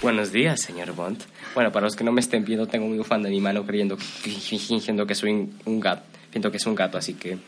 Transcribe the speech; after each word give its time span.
Buenos 0.00 0.32
días, 0.32 0.60
señor 0.60 0.92
Bond. 0.94 1.20
Bueno, 1.54 1.72
para 1.72 1.84
los 1.86 1.96
que 1.96 2.04
no 2.04 2.12
me 2.12 2.20
estén 2.20 2.44
viendo, 2.44 2.66
tengo 2.66 2.86
un 2.86 2.96
bufanda 2.96 3.28
en 3.28 3.34
mi 3.34 3.40
mano 3.40 3.64
creyendo, 3.64 3.96
fingiendo 3.96 5.06
que 5.06 5.14
soy 5.14 5.30
un- 5.64 5.80
gato, 5.80 6.02
fingiendo 6.24 6.50
que 6.50 6.56
es 6.58 6.66
un 6.66 6.74
gato, 6.74 6.98
así 6.98 7.14
que... 7.14 7.38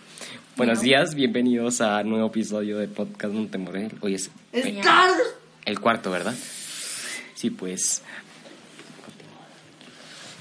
Buenos 0.60 0.82
días, 0.82 1.14
bienvenidos 1.14 1.80
a 1.80 2.02
un 2.02 2.10
nuevo 2.10 2.26
episodio 2.26 2.76
de 2.76 2.86
Podcast 2.86 3.32
Montemorel. 3.32 3.92
Hoy 4.02 4.16
es 4.16 4.30
eh, 4.52 4.78
el 5.64 5.80
cuarto, 5.80 6.10
¿verdad? 6.10 6.34
Sí, 7.34 7.48
pues... 7.48 8.02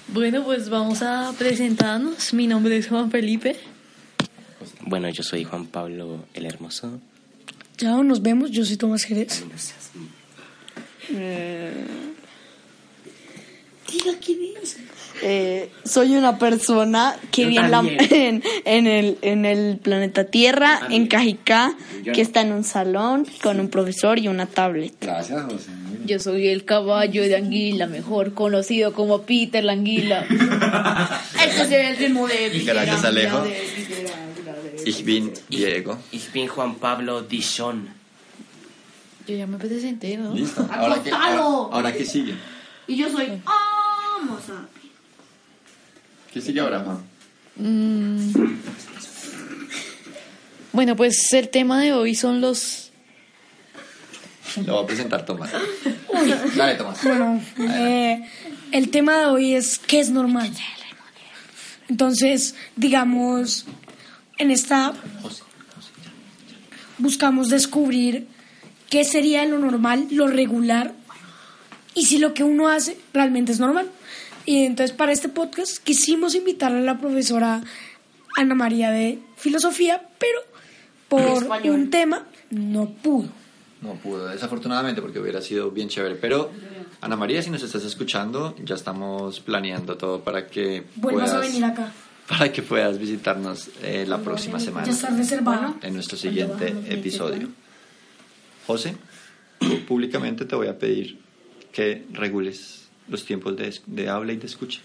Bueno, 0.10 0.44
pues 0.44 0.70
vamos 0.70 1.02
a 1.04 1.32
presentarnos. 1.40 2.34
Mi 2.34 2.48
nombre 2.48 2.76
es 2.76 2.90
Juan 2.90 3.10
Felipe. 3.10 3.56
Bueno, 4.82 5.08
yo 5.08 5.24
soy 5.24 5.46
Juan 5.46 5.68
Pablo 5.68 6.26
el 6.34 6.46
Hermoso. 6.46 7.00
Chao, 7.78 8.04
nos 8.04 8.22
vemos. 8.22 8.52
Yo 8.52 8.66
soy 8.66 8.76
Tomás 8.76 9.04
Jerez. 9.06 9.42
Diga 13.88 14.14
quién 14.20 14.40
es. 14.62 14.80
Eh, 15.22 15.70
soy 15.84 16.16
una 16.16 16.38
persona 16.38 17.16
que 17.32 17.46
vive 17.46 17.62
en, 17.66 17.72
la- 17.72 17.78
también. 17.78 17.98
en, 18.12 18.44
en 18.66 18.88
el, 18.88 19.18
en 19.22 19.46
el 19.46 19.78
planeta 19.78 20.24
Tierra, 20.26 20.80
en 20.90 21.08
Cajicá, 21.08 21.74
Yo 22.04 22.14
que 22.14 22.22
no. 22.22 22.24
está 22.28 22.42
en 22.42 22.54
un 22.54 22.64
salón 22.64 23.26
con 23.44 23.60
un 23.60 23.70
profesor 23.70 24.18
y 24.20 24.28
una 24.28 24.46
tablet. 24.46 24.94
Gracias, 25.02 25.44
José. 25.44 25.70
Yo 26.06 26.18
soy 26.20 26.48
el 26.48 26.66
caballo 26.66 27.22
de 27.24 27.36
Anguila, 27.36 27.86
mejor 27.86 28.34
conocido 28.34 28.94
como 28.94 29.24
Peter 29.24 29.64
la 29.64 29.74
Anguila. 29.74 30.26
Este 31.46 31.62
es 31.62 31.72
el 31.72 31.98
ritmo 31.98 32.28
de... 32.28 32.50
Gracias, 32.66 33.04
Alejo. 33.04 33.44
Ich 34.86 35.04
bin 35.04 35.32
Diego. 35.50 35.98
Ich 36.12 36.32
bin 36.32 36.48
Juan 36.48 36.76
Pablo 36.76 37.22
Dishon. 37.22 37.90
Yo 39.28 39.36
ya 39.36 39.46
me 39.46 39.58
presenté, 39.58 40.18
¿no? 40.18 40.34
Listo. 40.34 40.68
Ahora 40.72 41.04
que, 41.04 41.12
ahora, 41.12 41.42
ahora 41.76 41.94
qué 41.94 42.06
sigue. 42.06 42.34
Y 42.88 42.96
yo 42.96 43.10
soy... 43.10 43.26
A... 43.46 43.58
¿Qué 46.34 46.42
sigue 46.42 46.60
ahora, 46.60 46.80
Juan? 46.82 47.00
Mm. 47.56 48.34
Bueno, 50.72 50.96
pues 50.96 51.34
el 51.34 51.50
tema 51.50 51.82
de 51.82 51.94
hoy 51.94 52.16
son 52.16 52.42
los... 52.42 52.92
Lo 54.66 54.76
va 54.76 54.82
a 54.82 54.86
presentar 54.86 55.26
Tomás. 55.26 55.52
Dale, 56.56 56.76
Tomás. 56.76 57.04
Bueno, 57.04 57.42
eh, 57.60 58.24
el 58.72 58.90
tema 58.90 59.20
de 59.20 59.26
hoy 59.28 59.54
es 59.56 59.80
¿qué 59.80 60.00
es 60.00 60.10
normal? 60.10 60.52
Entonces, 61.88 62.56
digamos, 62.76 63.66
en 64.38 64.52
esta 64.52 64.94
buscamos 66.98 67.50
descubrir 67.50 68.28
qué 68.90 69.04
sería 69.04 69.46
lo 69.46 69.60
normal, 69.60 70.08
lo 70.12 70.28
regular 70.28 70.94
y 71.96 72.06
si 72.06 72.18
lo 72.18 72.34
que 72.34 72.44
uno 72.44 72.70
hace 72.70 72.98
realmente 73.14 73.52
es 73.52 73.60
normal. 73.60 73.90
Y 74.50 74.66
entonces 74.66 74.96
para 74.98 75.12
este 75.12 75.30
podcast 75.30 75.78
quisimos 75.78 76.34
invitar 76.34 76.72
a 76.72 76.80
la 76.82 76.98
profesora 76.98 77.62
Ana 78.36 78.56
María 78.56 78.90
de 78.90 79.20
Filosofía, 79.38 80.02
pero 80.18 80.40
por 81.08 81.44
un 81.70 81.92
tema 81.92 82.26
no 82.50 82.90
pudo. 82.90 83.30
No 83.84 83.94
pudo, 83.94 84.28
desafortunadamente, 84.28 85.04
porque 85.04 85.20
hubiera 85.20 85.40
sido 85.40 85.70
bien 85.70 85.88
chévere. 85.88 86.16
Pero, 86.16 86.50
Ana 87.00 87.16
María, 87.16 87.44
si 87.44 87.52
nos 87.52 87.62
estás 87.62 87.84
escuchando, 87.84 88.56
ya 88.64 88.74
estamos 88.74 89.40
planeando 89.40 89.98
todo 89.98 90.24
para 90.24 90.48
que 90.48 90.84
Vuelvas 90.96 91.30
a 91.30 91.36
puedas, 91.36 91.48
venir 91.54 91.66
acá. 91.66 91.92
para 92.28 92.52
que 92.52 92.64
puedas 92.64 92.98
visitarnos 92.98 93.70
eh, 93.84 94.06
la 94.08 94.18
próxima 94.18 94.60
semana 94.60 94.88
Ya 94.88 94.94
está 94.94 95.12
reservado. 95.12 95.76
en 95.84 95.94
nuestro 95.94 96.18
siguiente 96.18 96.74
episodio. 96.90 97.50
José, 98.66 98.96
públicamente 99.88 100.46
te 100.46 100.56
voy 100.56 100.68
a 100.70 100.80
pedir 100.80 101.20
que 101.72 102.04
regules 102.14 102.79
los 103.10 103.26
tiempos 103.26 103.56
de, 103.58 103.78
de 103.86 104.10
habla 104.10 104.34
y 104.34 104.38
de 104.38 104.46
escucha. 104.48 104.80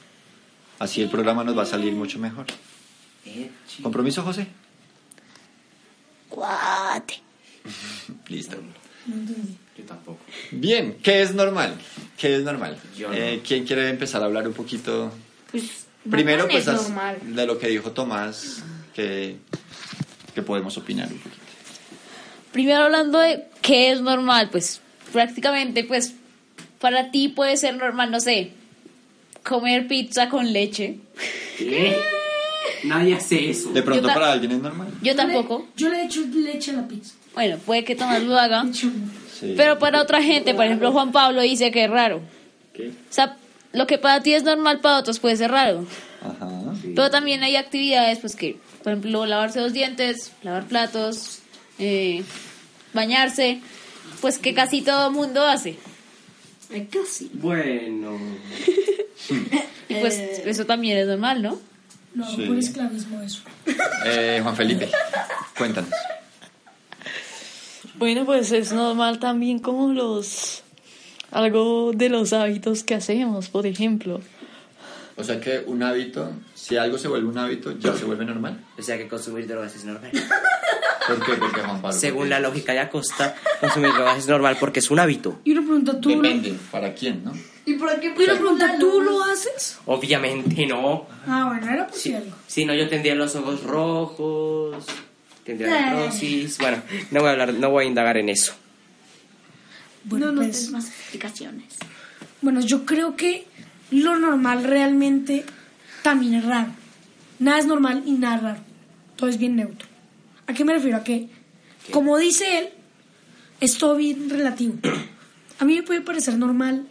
Así 0.78 1.00
el 1.02 1.08
programa 1.08 1.44
nos 1.44 1.56
va 1.56 1.62
a 1.62 1.66
salir 1.66 1.92
mucho 1.92 2.18
mejor. 2.18 2.46
¿Compromiso, 3.82 4.22
José? 4.22 4.46
Cuate. 6.28 7.20
Listo. 8.28 8.56
Yo 9.76 9.84
tampoco. 9.84 10.20
Bien, 10.50 10.96
¿qué 11.02 11.22
es 11.22 11.34
normal? 11.34 11.74
¿Qué 12.16 12.36
es 12.36 12.42
normal? 12.42 12.78
Yo 12.96 13.08
no. 13.08 13.14
Eh, 13.14 13.40
¿Quién 13.46 13.64
quiere 13.66 13.88
empezar 13.90 14.22
a 14.22 14.26
hablar 14.26 14.46
un 14.48 14.54
poquito? 14.54 15.12
Pues, 15.50 15.86
Primero, 16.10 16.46
pues, 16.48 16.62
es 16.62 16.68
as- 16.68 16.82
normal. 16.88 17.18
de 17.22 17.46
lo 17.46 17.58
que 17.58 17.68
dijo 17.68 17.92
Tomás, 17.92 18.62
que, 18.94 19.36
que 20.34 20.42
podemos 20.42 20.76
opinar 20.76 21.10
un 21.10 21.18
poquito. 21.18 21.42
Primero 22.52 22.84
hablando 22.84 23.18
de 23.18 23.46
qué 23.62 23.90
es 23.90 24.00
normal, 24.00 24.48
pues 24.50 24.80
prácticamente, 25.12 25.84
pues 25.84 26.14
para 26.84 27.10
ti 27.10 27.28
puede 27.28 27.56
ser 27.56 27.76
normal, 27.76 28.10
no 28.10 28.20
sé, 28.20 28.50
comer 29.42 29.88
pizza 29.88 30.28
con 30.28 30.52
leche. 30.52 30.98
¿Qué? 31.56 31.96
Nadie 32.82 33.14
hace 33.14 33.48
eso. 33.48 33.72
De 33.72 33.82
pronto 33.82 34.06
para 34.08 34.32
alguien 34.32 34.52
es 34.52 34.58
normal. 34.58 34.88
Yo 35.00 35.16
tampoco. 35.16 35.66
Yo 35.78 35.88
le 35.88 36.04
echo 36.04 36.20
leche 36.34 36.72
a 36.72 36.74
la 36.74 36.86
pizza. 36.86 37.14
Bueno, 37.32 37.56
puede 37.64 37.84
que 37.84 37.96
Tomás 37.96 38.22
lo 38.22 38.38
haga. 38.38 38.66
Sí. 39.34 39.54
Pero 39.56 39.80
para 39.80 40.00
otra 40.00 40.22
gente, 40.22 40.54
por 40.54 40.64
ejemplo, 40.64 40.92
Juan 40.92 41.10
Pablo 41.10 41.40
dice 41.40 41.72
que 41.72 41.84
es 41.84 41.90
raro. 41.90 42.20
¿Qué? 42.72 42.90
O 42.90 43.12
sea, 43.12 43.36
lo 43.72 43.86
que 43.86 43.98
para 43.98 44.22
ti 44.22 44.32
es 44.32 44.44
normal, 44.44 44.80
para 44.80 44.98
otros 44.98 45.18
puede 45.18 45.36
ser 45.36 45.50
raro. 45.50 45.84
Ajá. 46.22 46.48
Pero 46.94 47.10
también 47.10 47.42
hay 47.42 47.56
actividades, 47.56 48.20
pues 48.20 48.36
que, 48.36 48.58
por 48.84 48.92
ejemplo, 48.92 49.26
lavarse 49.26 49.60
los 49.60 49.72
dientes, 49.72 50.30
lavar 50.44 50.66
platos, 50.66 51.40
eh, 51.80 52.22
bañarse, 52.92 53.60
pues 54.20 54.38
que 54.38 54.54
casi 54.54 54.82
todo 54.82 55.10
mundo 55.10 55.44
hace. 55.44 55.76
Casi. 56.90 57.30
Bueno. 57.34 58.18
Y 59.88 59.94
pues 59.96 60.18
eso 60.18 60.64
también 60.66 60.98
es 60.98 61.06
normal, 61.06 61.42
¿no? 61.42 61.58
No, 62.14 62.28
Sí. 62.30 62.42
por 62.46 62.58
esclavismo 62.58 63.20
eso. 63.20 63.42
Eh, 64.06 64.40
Juan 64.42 64.56
Felipe, 64.56 64.88
cuéntanos. 65.56 65.90
Bueno, 67.96 68.24
pues 68.24 68.50
es 68.52 68.72
normal 68.72 69.18
también 69.18 69.58
como 69.58 69.92
los... 69.92 70.62
Algo 71.30 71.92
de 71.94 72.08
los 72.08 72.32
hábitos 72.32 72.82
que 72.82 72.94
hacemos, 72.94 73.48
por 73.50 73.66
ejemplo. 73.66 74.20
O 75.16 75.22
sea 75.24 75.40
que 75.40 75.62
un 75.66 75.82
hábito, 75.82 76.32
si 76.54 76.76
algo 76.76 76.96
se 76.98 77.08
vuelve 77.08 77.28
un 77.28 77.38
hábito, 77.38 77.78
ya 77.78 77.94
se 77.94 78.04
vuelve 78.04 78.24
normal. 78.24 78.64
O 78.78 78.82
sea 78.82 78.96
que 78.98 79.06
consumir 79.08 79.46
drogas 79.46 79.74
es 79.76 79.84
normal. 79.84 80.10
¿Por 81.06 81.24
qué? 81.24 81.32
Porque 81.34 81.60
Juan 81.60 81.82
Pablo. 81.82 81.98
Según 81.98 82.18
¿por 82.20 82.28
la 82.28 82.40
lógica 82.40 82.72
de 82.72 82.80
Acosta, 82.80 83.34
consumir 83.60 83.92
drogas 83.92 84.18
es 84.18 84.28
normal 84.28 84.56
porque 84.58 84.80
es 84.80 84.90
un 84.90 84.98
hábito. 84.98 85.40
Y 85.44 85.52
una 85.52 85.62
pregunta, 85.62 86.00
¿tú, 86.00 86.10
lo, 86.10 86.16
Depende, 86.22 86.54
¿para 86.70 86.94
quién, 86.94 87.22
no? 87.24 87.32
¿Y 87.66 87.74
por 87.74 87.98
qué? 88.00 88.06
y 88.16 88.22
una 88.24 88.34
pregunta, 88.34 88.76
¿tú 88.78 89.00
lo 89.00 89.22
haces? 89.24 89.78
Obviamente 89.86 90.66
no. 90.66 91.06
Ah, 91.26 91.46
bueno, 91.48 91.70
era 91.72 91.86
por 91.86 91.96
si 91.96 92.14
algo. 92.14 92.34
Si 92.46 92.64
no, 92.64 92.74
yo 92.74 92.88
tendría 92.88 93.14
los 93.14 93.34
ojos 93.36 93.62
rojos, 93.62 94.84
tendría 95.44 95.68
Eh. 95.68 95.90
necrosis. 95.96 96.58
Bueno, 96.58 96.82
no 97.10 97.20
voy 97.20 97.28
a 97.28 97.32
hablar, 97.32 97.54
no 97.54 97.70
voy 97.70 97.84
a 97.84 97.88
indagar 97.88 98.16
en 98.16 98.28
eso. 98.28 98.54
Bueno, 100.04 100.26
no 100.26 100.32
nos 100.42 100.46
pues, 100.46 100.70
más 100.70 100.86
explicaciones. 100.88 101.64
bueno, 102.42 102.60
yo 102.60 102.84
creo 102.84 103.16
que 103.16 103.46
lo 103.90 104.18
normal 104.18 104.64
realmente 104.64 105.44
también 106.02 106.34
es 106.34 106.44
raro. 106.44 106.72
Nada 107.38 107.58
es 107.58 107.66
normal 107.66 108.02
y 108.04 108.12
nada 108.12 108.36
es 108.36 108.42
raro. 108.42 108.60
Todo 109.16 109.30
es 109.30 109.38
bien 109.38 109.56
neutro. 109.56 109.88
¿A 110.46 110.52
qué 110.54 110.64
me 110.64 110.74
refiero? 110.74 110.96
A 110.98 111.04
que, 111.04 111.28
como 111.90 112.18
dice 112.18 112.58
él, 112.58 112.68
es 113.60 113.78
todo 113.78 113.96
bien 113.96 114.28
relativo. 114.30 114.74
A 115.58 115.64
mí 115.64 115.76
me 115.76 115.82
puede 115.82 116.00
parecer 116.00 116.36
normal 116.36 116.86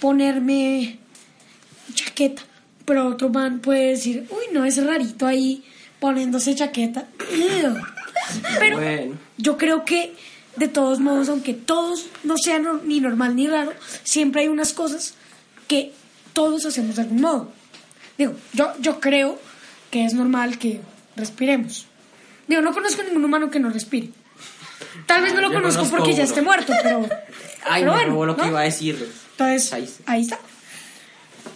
ponerme 0.00 0.98
chaqueta, 1.92 2.42
pero 2.84 3.06
otro 3.08 3.28
man 3.28 3.60
puede 3.60 3.88
decir, 3.90 4.26
uy, 4.30 4.44
no, 4.52 4.64
es 4.64 4.82
rarito 4.84 5.26
ahí 5.26 5.62
poniéndose 6.00 6.54
chaqueta. 6.54 7.06
Pero 8.58 8.76
Bueno. 8.78 9.18
yo 9.38 9.56
creo 9.58 9.84
que 9.84 10.14
de 10.56 10.68
todos 10.68 11.00
modos, 11.00 11.28
aunque 11.28 11.52
todos 11.52 12.06
no 12.22 12.36
sean 12.38 12.66
ni 12.84 13.00
normal 13.00 13.36
ni 13.36 13.46
raro, 13.46 13.72
siempre 14.02 14.42
hay 14.42 14.48
unas 14.48 14.72
cosas 14.72 15.14
que 15.68 15.92
todos 16.32 16.64
hacemos 16.64 16.96
de 16.96 17.02
algún 17.02 17.20
modo. 17.20 17.52
Digo, 18.18 18.34
yo, 18.52 18.72
yo 18.80 19.00
creo 19.00 19.38
que 19.90 20.04
es 20.04 20.14
normal 20.14 20.58
que 20.58 20.80
respiremos. 21.16 21.86
Digo, 22.46 22.60
no 22.62 22.72
conozco 22.72 23.02
ningún 23.02 23.24
humano 23.24 23.50
que 23.50 23.58
no 23.60 23.70
respire. 23.70 24.10
Tal 25.06 25.22
vez 25.22 25.34
no 25.34 25.40
lo 25.40 25.52
conozco, 25.52 25.80
conozco 25.82 25.96
porque 25.96 26.12
ya 26.12 26.18
uno. 26.22 26.24
esté 26.24 26.42
muerto, 26.42 26.72
pero... 26.82 27.08
Ay, 27.66 27.82
pero 27.82 27.92
me 27.92 27.98
bueno, 27.98 28.10
robó 28.12 28.26
lo 28.26 28.36
que 28.36 28.42
¿no? 28.42 28.48
iba 28.48 28.60
a 28.60 28.64
decir. 28.64 29.08
Entonces, 29.32 29.72
Ahí 29.72 29.84
está. 29.84 30.12
ahí 30.12 30.20
está. 30.22 30.38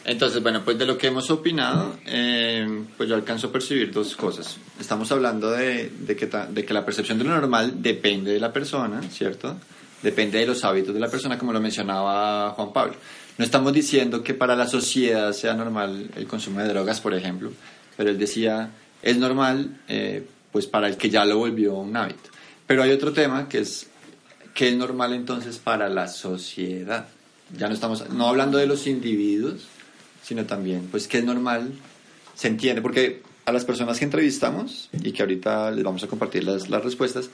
Entonces, 0.05 0.43
bueno, 0.43 0.63
pues 0.65 0.79
de 0.79 0.87
lo 0.87 0.97
que 0.97 1.09
hemos 1.09 1.31
opinado, 1.31 1.97
eh, 2.07 2.67
pues 2.97 3.09
yo 3.09 3.15
alcanzo 3.15 3.49
a 3.49 3.53
percibir 3.53 3.93
dos 3.93 4.17
cosas. 4.17 4.57
Estamos 4.81 5.11
hablando 5.13 5.51
de, 5.51 5.91
de 6.01 6.17
que, 6.17 6.27
ta- 6.27 6.47
de 6.47 6.65
que 6.65 6.73
la 6.73 6.85
percepción 6.85 7.19
de 7.19 7.25
lo 7.25 7.31
normal 7.31 7.83
depende 7.83 8.33
de 8.33 8.41
la 8.41 8.53
persona, 8.53 9.03
¿cierto? 9.11 9.57
Depende 10.03 10.39
de 10.39 10.47
los 10.47 10.65
hábitos 10.65 10.95
de 10.95 11.01
la 11.01 11.09
persona, 11.11 11.37
como 11.37 11.53
lo 11.53 11.61
mencionaba 11.61 12.51
Juan 12.53 12.73
Pablo. 12.73 12.95
No 13.37 13.45
estamos 13.45 13.73
diciendo 13.73 14.23
que 14.23 14.33
para 14.35 14.57
la 14.57 14.67
sociedad 14.67 15.33
sea 15.33 15.53
normal 15.55 16.11
el 16.17 16.27
consumo 16.27 16.61
de 16.61 16.69
drogas, 16.69 17.01
por 17.01 17.13
ejemplo, 17.15 17.53
pero 17.97 18.09
él 18.11 18.19
decía, 18.19 18.71
es 19.03 19.17
normal, 19.19 19.79
eh, 19.89 20.27
pues 20.53 20.67
para 20.67 20.89
el 20.89 20.97
que 20.97 21.11
ya 21.11 21.25
lo 21.25 21.39
volvió 21.39 21.75
un 21.75 21.97
hábito. 21.97 22.31
Pero 22.67 22.83
hay 22.83 22.91
otro 22.91 23.13
tema 23.13 23.49
que 23.49 23.59
es, 23.61 23.87
¿qué 24.55 24.69
es 24.69 24.77
normal 24.77 25.13
entonces 25.13 25.59
para 25.59 25.89
la 25.89 26.09
sociedad? 26.09 27.09
Ya 27.57 27.69
no 27.69 27.75
estamos, 27.75 28.11
no 28.11 28.29
hablando 28.29 28.59
de 28.59 28.67
los 28.67 28.87
individuos, 28.87 29.67
sino 30.23 30.45
también, 30.45 30.89
pues, 30.91 31.09
qué 31.09 31.19
es 31.19 31.25
normal, 31.25 31.73
se 32.35 32.49
entiende, 32.49 32.83
porque 32.83 33.23
a 33.47 33.53
las 33.53 33.65
personas 33.65 33.99
que 33.99 34.05
entrevistamos 34.05 34.91
y 34.93 35.13
que 35.13 35.23
ahorita 35.23 35.71
les 35.71 35.83
vamos 35.83 36.03
a 36.03 36.07
compartir 36.07 36.45
las, 36.45 36.69
las 36.69 36.85
respuestas, 36.85 37.31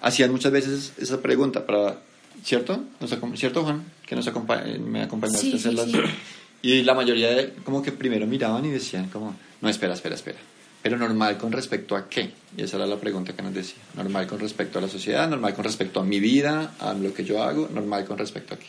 hacían 0.00 0.30
muchas 0.30 0.52
veces 0.52 0.92
esa 0.98 1.20
pregunta 1.20 1.66
para, 1.66 2.00
¿cierto? 2.44 2.84
Nos 3.00 3.16
¿Cierto, 3.34 3.64
Juan? 3.64 3.84
Que 4.06 4.14
nos 4.14 4.28
acompa 4.28 4.62
me 4.62 5.02
acompañaste 5.02 5.46
Sí, 5.46 5.52
a 5.52 5.56
hacer 5.56 5.72
sí, 5.72 5.76
las... 5.76 5.90
sí. 5.90 5.98
Y 6.62 6.82
la 6.82 6.94
mayoría 6.94 7.30
de, 7.30 7.52
como 7.64 7.82
que 7.82 7.92
primero 7.92 8.26
miraban 8.26 8.64
y 8.64 8.70
decían 8.70 9.08
como, 9.08 9.36
no, 9.60 9.68
espera, 9.68 9.94
espera, 9.94 10.14
espera. 10.14 10.38
Pero 10.86 10.98
normal 10.98 11.36
con 11.36 11.50
respecto 11.50 11.96
a 11.96 12.08
qué? 12.08 12.30
Y 12.56 12.62
esa 12.62 12.76
era 12.76 12.86
la 12.86 13.00
pregunta 13.00 13.34
que 13.34 13.42
nos 13.42 13.52
decía. 13.52 13.78
Normal 13.96 14.28
con 14.28 14.38
respecto 14.38 14.78
a 14.78 14.82
la 14.82 14.88
sociedad, 14.88 15.28
normal 15.28 15.52
con 15.52 15.64
respecto 15.64 15.98
a 15.98 16.04
mi 16.04 16.20
vida, 16.20 16.76
a 16.78 16.94
lo 16.94 17.12
que 17.12 17.24
yo 17.24 17.42
hago, 17.42 17.68
normal 17.74 18.04
con 18.04 18.18
respecto 18.18 18.54
a 18.54 18.56
qué. 18.56 18.66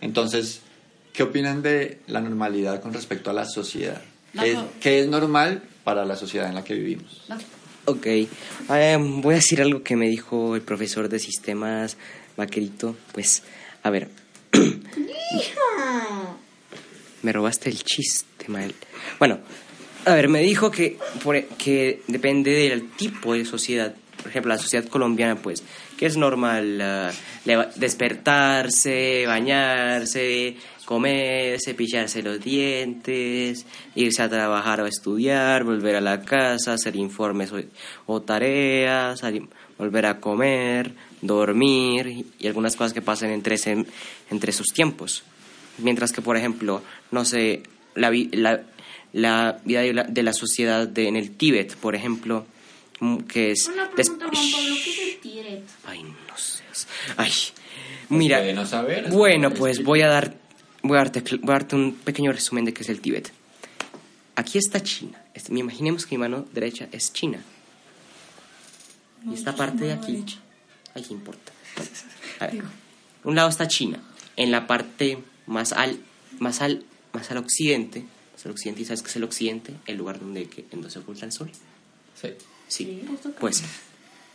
Entonces, 0.00 0.62
¿qué 1.12 1.22
opinan 1.22 1.60
de 1.60 1.98
la 2.06 2.22
normalidad 2.22 2.80
con 2.80 2.94
respecto 2.94 3.28
a 3.28 3.34
la 3.34 3.44
sociedad? 3.44 4.00
¿Qué 4.32 4.52
es, 4.52 4.54
No. 4.54 4.68
qué 4.80 5.00
es 5.00 5.06
normal 5.06 5.62
para 5.84 6.06
la 6.06 6.16
sociedad 6.16 6.48
en 6.48 6.54
la 6.54 6.64
que 6.64 6.72
vivimos? 6.72 7.20
Ok, 7.84 8.06
eh, 8.06 8.26
voy 8.98 9.34
a 9.34 9.36
decir 9.36 9.60
algo 9.60 9.82
que 9.82 9.96
me 9.96 10.08
dijo 10.08 10.56
el 10.56 10.62
profesor 10.62 11.10
de 11.10 11.18
sistemas, 11.18 11.98
Vaquerito. 12.38 12.96
Pues, 13.12 13.42
a 13.82 13.90
ver. 13.90 14.08
me 17.22 17.32
robaste 17.32 17.68
el 17.68 17.84
chiste, 17.84 18.48
mal. 18.48 18.74
Bueno, 19.18 19.40
a 20.06 20.14
ver, 20.14 20.28
me 20.28 20.40
dijo 20.40 20.70
e, 20.76 20.96
que 21.58 22.02
depende 22.06 22.50
del 22.50 22.90
tipo 22.90 23.34
de 23.34 23.44
sociedad. 23.44 23.94
Por 24.18 24.28
ejemplo, 24.30 24.54
la 24.54 24.58
sociedad 24.58 24.86
colombiana, 24.88 25.36
pues, 25.36 25.62
que 25.98 26.06
es 26.06 26.16
normal 26.16 26.78
leva- 27.44 27.70
despertarse, 27.76 29.24
bañarse, 29.26 30.56
comer, 30.84 31.58
cepillarse 31.62 32.22
los 32.22 32.40
dientes, 32.40 33.66
irse 33.94 34.22
a 34.22 34.28
trabajar 34.28 34.80
o 34.80 34.86
estudiar, 34.86 35.64
volver 35.64 35.96
a 35.96 36.00
la 36.00 36.22
casa, 36.22 36.74
hacer 36.74 36.96
informes 36.96 37.52
o, 38.06 38.22
tareas, 38.22 39.22
volver 39.78 40.06
a 40.06 40.20
comer, 40.20 40.92
dormir 41.20 42.24
y, 42.38 42.46
algunas 42.46 42.76
cosas 42.76 42.92
que 42.92 43.02
pasan 43.02 43.30
entre, 43.30 43.54
esos 43.54 44.66
tiempos. 44.68 45.22
Mientras 45.78 46.12
que, 46.12 46.22
por 46.22 46.36
ejemplo, 46.36 46.82
no 47.10 47.24
sé, 47.24 47.62
la, 47.94 48.10
la, 48.32 48.62
la 49.14 49.60
vida 49.64 49.80
de 49.80 49.94
la, 49.94 50.02
de 50.04 50.22
la 50.22 50.32
sociedad 50.34 50.86
de, 50.86 51.08
en 51.08 51.16
el 51.16 51.30
Tíbet, 51.36 51.74
por 51.76 51.94
ejemplo, 51.94 52.44
mm, 53.00 53.18
que 53.20 53.52
es... 53.52 53.66
Una 53.72 53.88
des- 53.96 54.10
pregunta, 54.10 54.26
Juan 54.32 54.52
Pablo, 54.52 54.74
¿qué 54.84 54.90
es 54.90 54.98
el 55.14 55.20
Tíbet? 55.20 55.64
Ay, 55.86 56.02
no 56.02 56.36
sé. 56.36 56.62
Ay, 57.16 57.32
mira. 58.10 58.52
no 58.52 58.66
saber, 58.66 59.08
Bueno, 59.10 59.48
es 59.48 59.58
pues 59.58 59.82
voy 59.84 60.02
a 60.02 60.08
dar, 60.08 60.34
voy 60.82 60.96
a 60.98 61.00
darte, 61.04 61.22
voy 61.38 61.50
a 61.50 61.52
darte 61.52 61.76
un 61.76 61.94
pequeño 61.94 62.32
resumen 62.32 62.64
de 62.64 62.74
qué 62.74 62.82
es 62.82 62.88
el 62.90 63.00
Tíbet. 63.00 63.32
Aquí 64.36 64.58
está 64.58 64.82
China. 64.82 65.22
Este, 65.32 65.52
me 65.52 65.60
imaginemos 65.60 66.04
que 66.06 66.16
mi 66.16 66.20
mano 66.20 66.44
derecha 66.52 66.88
es 66.92 67.12
China. 67.12 67.38
Y 69.30 69.34
esta 69.34 69.54
parte 69.54 69.84
de 69.84 69.92
aquí. 69.92 70.24
Ay, 70.94 71.02
qué 71.06 71.14
importa. 71.14 71.52
A 72.40 72.46
ver, 72.48 72.62
un 73.22 73.34
lado 73.36 73.48
está 73.48 73.68
China. 73.68 74.00
En 74.36 74.50
la 74.50 74.66
parte 74.66 75.18
más 75.46 75.72
al, 75.72 75.98
más 76.40 76.60
al, 76.60 76.84
más 77.12 77.30
al 77.30 77.38
occidente. 77.38 78.04
Es 78.44 78.46
el 78.46 78.52
occidente, 78.52 78.82
¿y 78.82 78.84
sabes 78.84 79.00
qué 79.02 79.08
es 79.08 79.16
el 79.16 79.24
occidente? 79.24 79.72
El 79.86 79.96
lugar 79.96 80.20
donde, 80.20 80.44
que- 80.46 80.60
en 80.62 80.66
donde 80.72 80.90
se 80.90 80.98
oculta 80.98 81.24
el 81.24 81.32
sol. 81.32 81.50
Sí. 82.20 82.28
Sí, 82.68 83.04
pues 83.40 83.62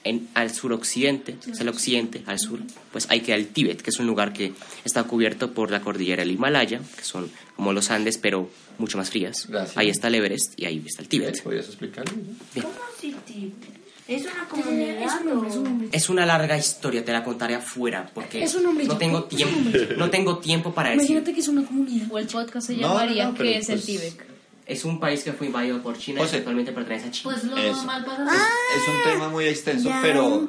en, 0.04 0.30
al 0.34 0.52
suroccidente, 0.54 1.36
es 1.52 1.60
el 1.60 1.68
occidente, 1.70 2.24
al 2.26 2.40
sur, 2.40 2.60
pues 2.92 3.08
ahí 3.10 3.22
queda 3.22 3.36
el 3.36 3.48
Tíbet, 3.50 3.82
que 3.82 3.90
es 3.90 4.00
un 4.00 4.08
lugar 4.08 4.34
que 4.34 4.54
está 4.86 5.04
cubierto 5.04 5.52
por 5.54 5.70
la 5.72 5.82
cordillera 5.82 6.24
del 6.24 6.32
Himalaya, 6.32 6.80
que 6.98 7.04
son 7.04 7.30
como 7.56 7.74
los 7.74 7.92
Andes, 7.92 8.18
pero 8.18 8.50
mucho 8.78 8.98
más 8.98 9.10
frías. 9.10 9.46
Gracias. 9.48 9.78
Ahí 9.78 9.90
está 9.90 10.08
el 10.08 10.16
Everest 10.16 10.54
y 10.60 10.66
ahí 10.66 10.84
está 10.86 11.02
el 11.02 11.08
Tíbet. 11.10 11.44
¿Podrías 11.44 11.66
explicarlo? 11.68 12.14
¿Cómo 12.56 12.70
así 12.98 13.16
Tíbet? 13.28 13.79
¿Es 14.10 14.24
una 14.26 14.48
comunidad 14.50 15.22
o...? 15.28 15.46
Es 15.92 16.10
una 16.10 16.26
larga 16.26 16.58
historia, 16.58 17.06
te 17.06 17.12
la 17.12 17.24
contaré 17.24 17.54
afuera, 17.56 18.10
porque 18.14 18.44
Es 18.44 18.56
un 18.56 18.66
hombre 18.66 18.86
no 18.86 18.98
tengo 18.98 19.18
es 19.20 19.24
un 19.24 19.30
tiempo, 19.30 19.78
no 19.98 20.10
tengo 20.10 20.38
tiempo 20.40 20.74
para 20.74 20.90
decir. 20.90 21.12
Imagínate 21.12 21.34
que 21.34 21.40
es 21.42 21.48
una 21.48 21.64
comunidad. 21.66 22.08
O 22.12 22.18
el 22.18 22.26
podcast 22.28 22.68
se 22.68 22.74
no, 22.78 22.82
llamaría 22.90 23.26
no, 23.28 23.36
¿Qué 23.36 23.58
es 23.60 23.70
el 23.70 23.76
pues- 23.76 23.86
Tíbet? 23.86 24.26
Es 24.66 24.86
un 24.86 25.00
país 25.00 25.24
que 25.24 25.34
fue 25.34 25.48
invadido 25.48 25.82
por 25.82 25.98
China 25.98 26.22
José. 26.22 26.36
y 26.36 26.40
actualmente 26.40 26.72
pertenece 26.72 27.08
a 27.08 27.12
China. 27.12 27.34
Pues 27.34 27.44
lo 27.44 27.58
Eso. 27.58 27.76
normal 27.78 28.06
para 28.06 28.24
Es 28.26 28.88
un 28.88 29.12
tema 29.12 29.30
muy 29.30 29.46
extenso, 29.46 29.90
pero, 30.02 30.48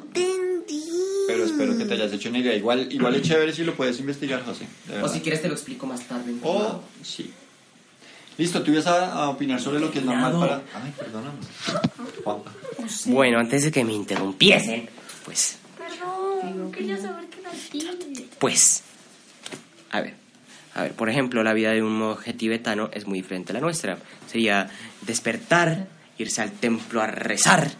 pero 1.27 1.45
espero 1.45 1.75
que 1.77 1.85
te 1.85 1.93
hayas 1.95 2.13
hecho 2.13 2.29
una 2.29 2.37
idea. 2.39 2.55
Igual, 2.55 2.91
igual 2.91 3.15
es 3.15 3.21
chévere 3.23 3.51
si 3.53 3.63
lo 3.63 3.73
puedes 3.75 3.99
investigar, 3.99 4.43
José. 4.45 4.67
o 5.01 5.07
si 5.07 5.21
quieres 5.21 5.41
te 5.41 5.47
lo 5.47 5.53
explico 5.55 5.85
más 5.87 6.01
tarde. 6.01 6.31
en 6.31 6.39
Oh, 6.43 6.81
sí. 7.03 7.31
Listo, 8.37 8.61
tú 8.63 8.71
ibas 8.71 8.85
a, 8.87 9.11
a 9.11 9.29
opinar 9.29 9.59
sobre 9.59 9.79
lo 9.79 9.91
que 9.91 9.99
es 9.99 10.05
normal 10.05 10.33
para... 10.39 10.55
Ay, 10.73 10.93
perdóname. 10.97 11.37
Juanpa. 12.23 12.51
Bueno, 13.05 13.39
antes 13.39 13.63
de 13.63 13.71
que 13.71 13.83
me 13.83 13.93
interrumpiesen, 13.93 14.89
pues 15.25 15.57
Perdón, 15.77 16.71
quería 16.71 16.97
saber 16.97 17.25
qué 17.27 17.39
era. 17.39 17.91
Pues, 18.39 18.83
a 19.91 20.01
ver, 20.01 20.15
a 20.73 20.83
ver, 20.83 20.93
por 20.93 21.09
ejemplo, 21.09 21.43
la 21.43 21.53
vida 21.53 21.71
de 21.71 21.83
un 21.83 21.97
monje 21.97 22.33
tibetano 22.33 22.89
es 22.93 23.05
muy 23.05 23.21
diferente 23.21 23.51
a 23.51 23.53
la 23.53 23.59
nuestra. 23.59 23.97
Sería 24.27 24.69
despertar, 25.01 25.87
irse 26.17 26.41
al 26.41 26.51
templo 26.51 27.01
a 27.01 27.07
rezar, 27.07 27.71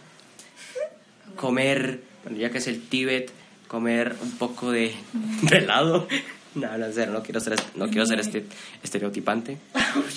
comer, 1.36 2.02
bueno, 2.22 2.38
ya 2.38 2.50
que 2.50 2.58
es 2.58 2.66
el 2.66 2.82
Tíbet, 2.82 3.30
comer 3.66 4.14
un 4.22 4.32
poco 4.32 4.70
de, 4.70 4.94
de 5.42 5.56
helado. 5.58 6.08
No, 6.54 6.68
no, 6.76 6.86
no 6.86 7.22
quiero 7.22 7.40
ser, 7.40 7.58
no 7.76 7.88
quiero 7.88 8.04
ser 8.04 8.20
este, 8.20 8.44
estereotipante. 8.82 9.56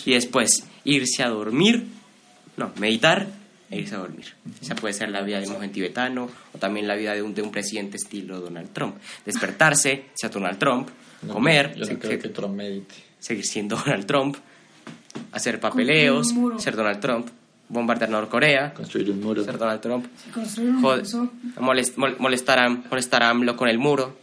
Y 0.05 0.15
después 0.15 0.65
irse 0.83 1.23
a 1.23 1.29
dormir, 1.29 1.85
no, 2.57 2.73
meditar 2.75 3.29
e 3.75 3.81
irse 3.81 3.95
a 3.95 3.99
dormir. 3.99 4.25
Esa 4.61 4.75
puede 4.75 4.93
ser 4.93 5.09
la 5.09 5.21
vida 5.21 5.39
de 5.39 5.47
un 5.47 5.53
monje 5.53 5.67
tibetano 5.69 6.29
o 6.53 6.57
también 6.57 6.87
la 6.87 6.95
vida 6.95 7.13
de 7.13 7.21
un, 7.21 7.33
de 7.33 7.41
un 7.41 7.51
presidente 7.51 7.97
estilo 7.97 8.39
Donald 8.39 8.69
Trump. 8.73 8.95
Despertarse, 9.25 10.05
ser 10.13 10.31
Donald 10.31 10.57
Trump, 10.57 10.89
comer, 11.27 11.75
Yo 11.75 11.85
no 11.85 11.99
creo 11.99 12.19
que 12.19 12.29
Trump 12.29 12.55
medite. 12.55 12.95
seguir 13.19 13.45
siendo 13.45 13.75
Donald 13.85 14.05
Trump, 14.05 14.37
hacer 15.31 15.59
papeleos, 15.59 16.33
ser 16.57 16.75
Donald 16.75 16.99
Trump, 16.99 17.27
bombardear 17.69 18.09
Norcorea, 18.09 18.73
Construir 18.73 19.09
un 19.11 19.21
muro. 19.21 19.43
ser 19.43 19.57
Donald 19.57 19.81
Trump, 19.81 20.05
Construir 20.33 20.69
un 20.71 20.81
molest- 20.81 21.95
mol- 21.95 22.15
molestar, 22.19 22.59
a, 22.59 22.69
molestar 22.69 23.23
a 23.23 23.29
AMLO 23.29 23.55
con 23.55 23.67
el 23.69 23.77
muro, 23.79 24.15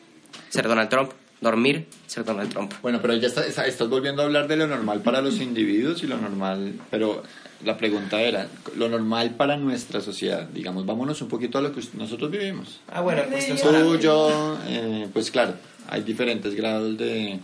ser 0.49 0.69
Donald 0.69 0.89
Trump, 0.89 1.11
dormir, 1.43 1.87
ser 2.07 2.25
Donald 2.25 2.51
Trump. 2.51 2.73
Bueno, 2.81 3.01
pero 3.03 3.15
ya 3.17 3.27
está- 3.29 3.45
está- 3.47 3.67
estás 3.67 3.89
volviendo 3.91 4.23
a 4.23 4.25
hablar 4.25 4.49
de 4.49 4.57
lo 4.57 4.67
normal 4.67 5.03
para 5.03 5.21
los 5.21 5.41
individuos 5.41 6.03
y 6.03 6.07
lo 6.07 6.17
normal, 6.17 6.75
pero 6.91 7.23
la 7.65 7.77
pregunta 7.77 8.21
era, 8.23 8.49
lo 8.77 8.89
normal 8.89 9.35
para 9.37 9.57
nuestra 9.59 10.01
sociedad, 10.01 10.49
digamos, 10.49 10.87
vámonos 10.87 11.21
un 11.21 11.29
poquito 11.29 11.59
a 11.59 11.61
lo 11.61 11.73
que 11.75 11.81
nosotros 11.99 12.31
vivimos. 12.31 12.81
Ah, 12.91 13.01
bueno, 13.03 13.23
pues 13.31 13.47
Tú, 13.61 13.97
yo, 13.99 14.59
eh, 14.67 15.09
pues 15.13 15.31
claro, 15.31 15.55
hay 15.89 16.03
diferentes 16.03 16.55
grados 16.55 16.97
de, 16.97 17.39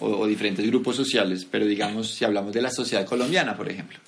o, 0.00 0.06
o 0.08 0.26
diferentes 0.26 0.66
grupos 0.66 0.96
sociales, 0.96 1.46
pero 1.50 1.64
digamos, 1.66 2.08
si 2.14 2.24
hablamos 2.24 2.52
de 2.52 2.62
la 2.62 2.70
sociedad 2.70 3.06
colombiana, 3.06 3.56
por 3.56 3.68
ejemplo, 3.70 3.98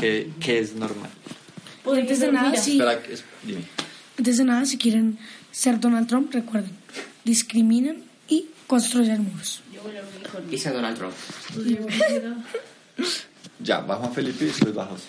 ¿qué, 0.00 0.28
qué 0.40 0.58
es 0.58 0.74
normal? 0.74 1.10
Pues 1.84 2.00
antes 2.00 2.20
de 2.20 2.32
nada, 2.32 2.52
es- 2.54 3.24
dime. 3.44 3.62
Antes 4.18 4.38
de 4.38 4.44
nada, 4.44 4.64
si 4.66 4.78
quieren 4.78 5.18
ser 5.50 5.80
Donald 5.80 6.06
Trump, 6.06 6.32
recuerden, 6.32 6.70
discriminen 7.24 8.02
y 8.28 8.46
construyan 8.66 9.24
muros. 9.24 9.60
y 10.50 10.58
ser 10.58 10.72
Donald 10.74 10.96
Trump. 10.96 11.14
Ya, 13.60 13.80
va 13.80 13.96
Juan 13.96 14.12
Felipe 14.12 14.44
y 14.44 14.46
después 14.48 14.76
va 14.76 14.86
José. 14.86 15.04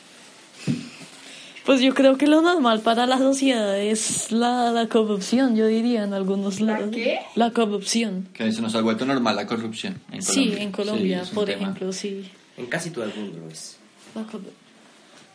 Pues 1.65 1.79
yo 1.79 1.93
creo 1.93 2.17
que 2.17 2.27
lo 2.27 2.41
normal 2.41 2.82
para 2.82 3.05
la 3.05 3.17
sociedad 3.17 3.79
es 3.79 4.32
la, 4.34 4.72
la 4.72 4.88
corrupción, 4.89 5.55
yo 5.55 5.65
diría 5.67 6.03
en 6.03 6.13
algunos 6.13 6.60
lados. 6.60 6.89
qué? 6.93 7.20
La 7.36 7.51
corrupción. 7.51 8.27
Que 8.34 8.51
se 8.51 8.62
nos 8.62 8.75
ha 8.75 8.82
vuelto 8.82 9.05
normal 9.05 9.38
la 9.38 9.48
corrupción 9.48 10.01
en 10.12 10.22
Sí, 10.22 10.53
en 10.58 10.72
Colombia, 10.74 11.24
Sí, 11.24 11.32
por 11.34 11.46
tema. 11.46 11.62
ejemplo, 11.62 11.93
sí. 11.93 12.29
En 12.58 12.65
casi 12.65 12.89
todo 12.89 13.05
el 13.05 13.13
mundo 13.15 13.39
lo 13.39 13.50
es. 13.50 13.77
La 14.13 14.22
corru- 14.24 14.51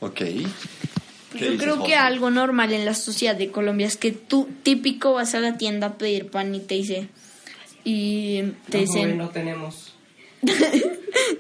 Ok. 0.01 0.21
¿Qué 1.33 1.39
Yo 1.41 1.45
dices, 1.53 1.63
creo 1.63 1.77
José? 1.77 1.89
que 1.89 1.95
algo 1.97 2.31
normal 2.31 2.73
en 2.73 2.85
la 2.85 2.95
sociedad 2.95 3.37
de 3.37 3.51
Colombia 3.51 3.87
es 3.87 3.97
que 3.97 4.13
tú 4.13 4.49
típico 4.63 5.13
vas 5.15 5.35
a 5.35 5.41
la 5.41 5.57
tienda 5.59 5.89
a 5.89 5.99
pedir 5.99 6.29
pan 6.31 6.55
y 6.55 6.61
te 6.61 6.75
dice 6.77 7.09
y 7.85 8.43
te 8.71 8.79
No, 8.79 8.85
dicen 8.85 9.19
no 9.19 9.29
tenemos. 9.31 9.95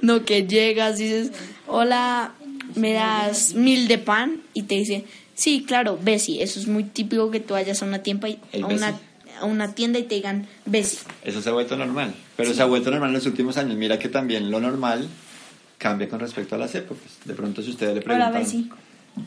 No, 0.02 0.25
que 0.25 0.47
llegas 0.47 0.99
y 1.00 1.04
dices, 1.04 1.33
hola, 1.66 2.33
me 2.75 2.92
das 2.92 3.54
mil 3.54 3.88
de 3.88 3.99
pan 3.99 4.40
y 4.54 4.62
te 4.62 4.75
dice, 4.76 5.04
sí, 5.35 5.64
claro, 5.66 5.99
Bessie. 6.02 6.42
Eso 6.42 6.59
es 6.61 6.66
muy 6.66 6.85
típico 6.85 7.30
que 7.30 7.40
tú 7.40 7.54
vayas 7.54 7.83
a 7.83 7.87
una 7.87 8.02
tienda 8.02 8.28
y, 8.28 8.38
a 8.61 8.66
una, 8.66 8.99
a 9.40 9.45
una 9.45 9.75
tienda 9.75 9.99
y 9.99 10.04
te 10.04 10.16
digan 10.16 10.47
Bessie. 10.66 10.99
Eso 11.25 11.40
se 11.42 11.49
ha 11.49 11.52
vuelto 11.52 11.76
normal. 11.76 12.14
Pero 12.37 12.54
se 12.54 12.62
ha 12.62 12.66
vuelto 12.66 12.90
normal 12.90 13.11
en 13.11 13.14
los 13.14 13.26
últimos 13.26 13.57
años. 13.57 13.76
Mira 13.76 13.99
que 13.99 14.09
también 14.09 14.50
lo 14.50 14.61
normal 14.61 15.09
cambia 15.78 16.09
con 16.09 16.21
respecto 16.21 16.54
a 16.54 16.59
las 16.59 16.75
épocas. 16.75 17.18
De 17.25 17.35
pronto 17.35 17.62
si 17.62 17.71
ustedes 17.71 17.95
le 17.95 18.00
Hola, 18.00 18.30
preguntan, 18.30 18.42
Bessie. 18.42 18.68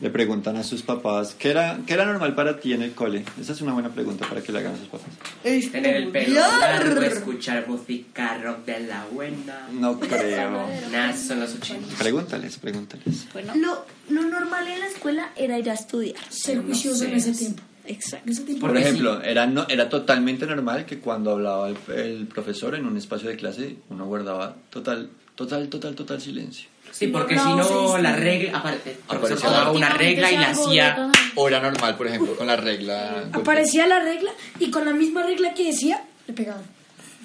Le 0.00 0.10
preguntan 0.10 0.56
a 0.56 0.62
sus 0.64 0.82
papás, 0.82 1.34
¿qué 1.38 1.50
era, 1.50 1.78
¿qué 1.86 1.94
era 1.94 2.04
normal 2.04 2.34
para 2.34 2.58
ti 2.58 2.72
en 2.72 2.82
el 2.82 2.92
cole? 2.92 3.24
Esa 3.40 3.52
es 3.52 3.60
una 3.60 3.72
buena 3.72 3.90
pregunta 3.90 4.26
para 4.28 4.40
que 4.42 4.52
le 4.52 4.58
hagan 4.60 4.74
a 4.74 4.78
sus 4.78 4.88
papás. 4.88 5.06
Tener 5.42 5.96
el 5.96 6.08
pelo 6.08 6.40
largo, 6.40 7.00
escuchar 7.02 7.68
música 7.68 8.38
rock 8.38 8.64
de 8.64 8.80
la 8.80 9.04
buena. 9.12 9.68
No 9.72 9.98
creo. 10.00 10.66
Nada, 10.90 11.16
son 11.16 11.40
los 11.40 11.54
80. 11.54 11.96
Pregúntales, 11.98 12.56
pregúntales. 12.58 13.26
Bueno, 13.32 13.54
Lo, 13.56 13.84
lo 14.08 14.22
normal 14.28 14.66
en 14.68 14.80
la 14.80 14.86
escuela 14.86 15.30
era 15.36 15.58
ir 15.58 15.68
a 15.70 15.74
estudiar. 15.74 16.16
Ser 16.30 16.58
no 16.58 16.64
juicioso 16.64 17.04
en 17.04 17.20
sé. 17.20 17.30
ese 17.30 17.38
tiempo. 17.38 17.62
Exacto. 17.84 18.26
En 18.26 18.32
ese 18.32 18.42
tiempo. 18.44 18.66
Por 18.66 18.76
ejemplo, 18.76 19.22
era, 19.22 19.46
no, 19.46 19.66
era 19.68 19.88
totalmente 19.88 20.46
normal 20.46 20.86
que 20.86 21.00
cuando 21.00 21.32
hablaba 21.32 21.68
el, 21.68 21.76
el 21.94 22.26
profesor 22.28 22.74
en 22.74 22.86
un 22.86 22.96
espacio 22.96 23.28
de 23.28 23.36
clase, 23.36 23.76
uno 23.90 24.06
guardaba 24.06 24.56
total, 24.70 25.10
total, 25.34 25.68
total, 25.68 25.94
total 25.94 26.20
silencio. 26.20 26.71
Sí, 26.92 27.08
porque 27.08 27.34
No, 27.34 27.42
si 27.64 27.72
no, 27.74 27.98
la 27.98 28.14
regla. 28.14 28.58
aparte, 28.58 28.96
Aparecía 29.08 29.50
daba 29.50 29.72
una 29.72 29.88
regla 29.88 30.30
y 30.30 30.36
la 30.36 30.50
hacía. 30.50 31.10
era 31.48 31.60
normal, 31.60 31.96
por 31.96 32.06
ejemplo, 32.06 32.36
con 32.36 32.46
la 32.46 32.56
regla... 32.56 33.24
Aparecía 33.32 33.86
la 33.86 33.98
regla 34.00 34.30
y 34.60 34.70
con 34.70 34.84
la 34.84 34.92
misma 34.92 35.22
regla 35.24 35.52
que 35.54 35.64
decía, 35.64 36.04
le 36.28 36.34
pegaban. 36.34 36.62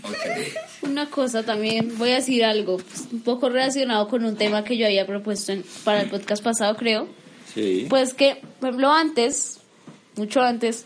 Ok. 0.03 0.13
una 0.83 1.09
cosa 1.09 1.43
también, 1.43 1.97
voy 1.97 2.11
a 2.11 2.15
decir 2.15 2.45
algo 2.45 2.77
pues, 2.77 3.07
un 3.11 3.21
poco 3.21 3.49
relacionado 3.49 4.07
con 4.07 4.23
un 4.23 4.35
tema 4.37 4.63
que 4.63 4.77
yo 4.77 4.85
había 4.85 5.05
propuesto 5.05 5.51
en- 5.51 5.65
para 5.83 6.01
el 6.01 6.09
podcast 6.09 6.41
pasado, 6.43 6.75
creo. 6.77 7.07
Sí. 7.53 7.87
Pues 7.89 8.13
que, 8.13 8.41
por 8.59 8.69
ejemplo, 8.69 8.91
antes, 8.91 9.59
mucho 10.15 10.41
antes, 10.41 10.85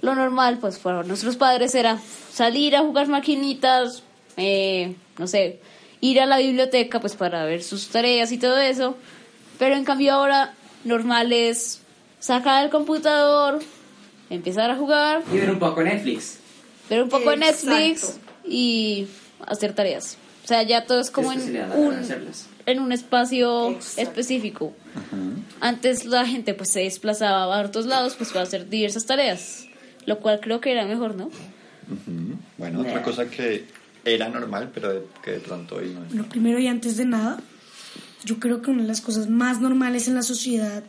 lo 0.00 0.14
normal, 0.14 0.58
pues 0.60 0.78
para 0.78 1.02
nuestros 1.04 1.36
padres 1.36 1.74
era 1.74 1.98
salir 2.32 2.74
a 2.74 2.80
jugar 2.80 3.06
maquinitas, 3.08 4.02
eh, 4.36 4.94
no 5.18 5.26
sé, 5.26 5.60
ir 6.00 6.20
a 6.20 6.26
la 6.26 6.38
biblioteca, 6.38 7.00
pues 7.00 7.14
para 7.16 7.44
ver 7.44 7.62
sus 7.62 7.88
tareas 7.88 8.30
y 8.32 8.38
todo 8.38 8.58
eso. 8.58 8.96
Pero 9.58 9.74
en 9.74 9.84
cambio 9.84 10.12
ahora, 10.14 10.54
normal 10.84 11.32
es 11.32 11.80
sacar 12.20 12.64
el 12.64 12.70
computador, 12.70 13.60
empezar 14.30 14.70
a 14.70 14.76
jugar, 14.76 15.22
Y 15.32 15.36
ver 15.38 15.50
un 15.50 15.58
poco 15.58 15.82
Netflix. 15.82 16.38
ver 16.88 17.02
un 17.02 17.08
poco 17.08 17.32
Exacto. 17.32 17.66
Netflix 17.70 18.18
y 18.46 19.06
hacer 19.46 19.72
tareas. 19.74 20.16
O 20.44 20.48
sea, 20.48 20.62
ya 20.62 20.86
todo 20.86 21.00
es 21.00 21.10
como 21.10 21.32
Es 21.32 21.46
en 21.46 21.70
un, 21.72 21.94
hacerlas. 21.94 22.46
en 22.64 22.80
un 22.80 22.90
espacio 22.92 23.76
específico. 23.96 24.72
Antes 25.60 26.06
la 26.06 26.26
gente 26.26 26.54
pues 26.54 26.70
se 26.72 26.80
desplazaba 26.80 27.54
a 27.54 27.60
otros 27.66 27.84
lados 27.86 28.14
pues 28.16 28.30
para 28.30 28.44
hacer 28.44 28.68
diversas 28.68 29.04
tareas, 29.04 29.66
lo 30.06 30.20
cual 30.20 30.40
creo 30.40 30.60
que 30.60 30.72
era 30.72 30.86
mejor, 30.86 31.16
¿no? 31.16 31.30
Bueno, 32.56 32.80
otra 32.80 33.02
cosa 33.02 33.28
que 33.28 33.64
era 34.14 34.28
normal, 34.28 34.70
pero 34.74 34.92
de- 34.92 35.06
que 35.22 35.32
de 35.32 35.40
pronto 35.40 35.76
hoy 35.76 35.94
no 36.14 36.22
es. 36.22 36.26
Primero 36.28 36.58
y 36.58 36.66
antes 36.66 36.96
de 36.96 37.04
nada, 37.04 37.38
yo 38.24 38.38
creo 38.38 38.62
que 38.62 38.70
una 38.70 38.82
de 38.82 38.88
las 38.88 39.00
cosas 39.00 39.28
más 39.28 39.60
normales 39.60 40.08
en 40.08 40.14
la 40.14 40.22
sociedad 40.22 40.82